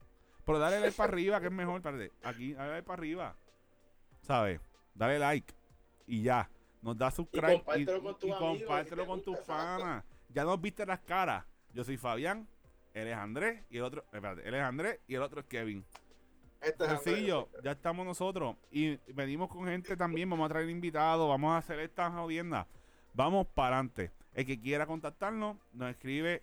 Pero 0.44 0.58
dale 0.58 0.80
like 0.80 0.96
para 0.96 1.12
arriba, 1.12 1.40
que 1.40 1.46
es 1.46 1.52
mejor. 1.52 1.76
Espérate. 1.76 2.10
Aquí, 2.22 2.54
dale 2.54 2.72
like 2.72 2.86
para 2.86 2.98
arriba. 2.98 3.36
¿Sabes? 4.22 4.60
Dale 4.94 5.18
like. 5.18 5.54
Y 6.06 6.22
ya. 6.22 6.48
Nos 6.80 6.98
da 6.98 7.10
subscribe. 7.10 7.54
compártelo 7.54 8.02
con 8.02 8.18
tus 8.18 8.30
y 8.30 8.32
compártelo 8.32 9.06
con 9.06 9.22
tus 9.22 9.38
panas. 9.40 10.04
Ya 10.28 10.44
nos 10.44 10.60
viste 10.60 10.84
las 10.84 11.00
caras. 11.00 11.44
Yo 11.72 11.84
soy 11.84 11.96
Fabián. 11.96 12.48
Él 12.92 13.08
es 13.08 13.16
Andrés. 13.16 13.62
Y 13.70 13.76
el 13.76 13.84
otro. 13.84 14.04
Espérate. 14.12 14.46
Él 14.48 14.54
es 14.54 14.62
Andrés 14.62 15.00
y 15.06 15.14
el 15.14 15.22
otro 15.22 15.40
es 15.40 15.46
Kevin. 15.46 15.84
Este 16.62 16.84
es 16.84 16.90
Sencillo, 17.02 17.48
ya 17.62 17.72
estamos 17.72 18.06
nosotros. 18.06 18.56
Y 18.70 18.96
venimos 19.12 19.48
con 19.48 19.66
gente 19.66 19.96
también. 19.96 20.30
Vamos 20.30 20.46
a 20.46 20.48
traer 20.50 20.68
invitados. 20.70 21.28
Vamos 21.28 21.52
a 21.52 21.58
hacer 21.58 21.78
estas 21.80 22.12
audiencias. 22.12 22.66
Vamos 23.14 23.46
para 23.48 23.76
adelante. 23.76 24.10
El 24.34 24.46
que 24.46 24.58
quiera 24.60 24.86
contactarnos, 24.86 25.56
nos 25.72 25.90
escribe 25.90 26.42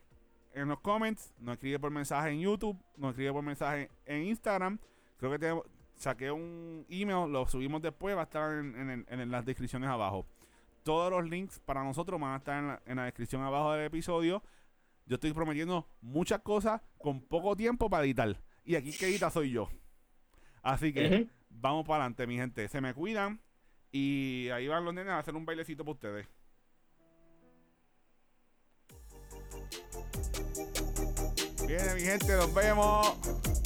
en 0.53 0.67
los 0.67 0.80
comments, 0.82 1.34
nos 1.39 1.53
escribe 1.53 1.80
por 1.80 1.89
mensaje 1.91 2.30
en 2.32 2.41
YouTube, 2.41 2.78
nos 2.97 3.11
escribe 3.11 3.32
por 3.34 3.43
mensaje 3.43 3.89
en 4.05 4.24
Instagram. 4.24 4.78
Creo 5.17 5.32
que 5.32 5.39
tengo- 5.39 5.65
saqué 5.95 6.32
un 6.32 6.86
email, 6.89 7.32
lo 7.32 7.45
subimos 7.47 7.82
después, 7.82 8.15
va 8.15 8.22
a 8.22 8.24
estar 8.26 8.51
en, 8.59 8.76
en 8.89 9.05
en 9.09 9.32
las 9.32 9.43
descripciones 9.45 9.89
abajo. 9.89 10.26
Todos 10.84 11.11
los 11.11 11.30
links 11.30 11.59
para 11.59 11.84
nosotros 11.84 12.20
van 12.20 12.34
a 12.34 12.38
estar 12.38 12.57
en 12.59 12.67
la, 12.67 12.82
en 12.86 12.95
la 12.97 13.03
descripción 13.05 13.41
abajo 13.41 13.74
del 13.74 13.86
episodio. 13.86 14.41
Yo 15.05 15.15
estoy 15.15 15.34
prometiendo 15.34 15.88
muchas 16.01 16.39
cosas 16.41 16.82
con 16.99 17.22
poco 17.22 17.55
tiempo 17.55 17.89
para 17.89 18.03
editar. 18.05 18.39
Y 18.63 18.76
aquí 18.76 18.91
que 18.91 19.07
edita 19.07 19.30
soy 19.30 19.51
yo. 19.51 19.70
Así 20.62 20.93
que 20.93 21.28
vamos 21.49 21.86
para 21.86 22.03
adelante, 22.03 22.28
mi 22.28 22.38
gente. 22.38 22.68
Se 22.68 22.82
me 22.82 22.93
cuidan. 22.93 23.39
Y 23.91 24.49
ahí 24.49 24.68
van 24.68 24.86
los 24.86 24.93
nenes 24.93 25.14
a 25.14 25.20
hacer 25.20 25.36
un 25.36 25.45
bailecito 25.45 25.84
para 25.84 25.93
ustedes. 25.93 26.28
Viene 31.68 31.93
mi 31.95 32.01
gente, 32.01 32.36
nos 32.36 32.53
vemos. 32.53 33.59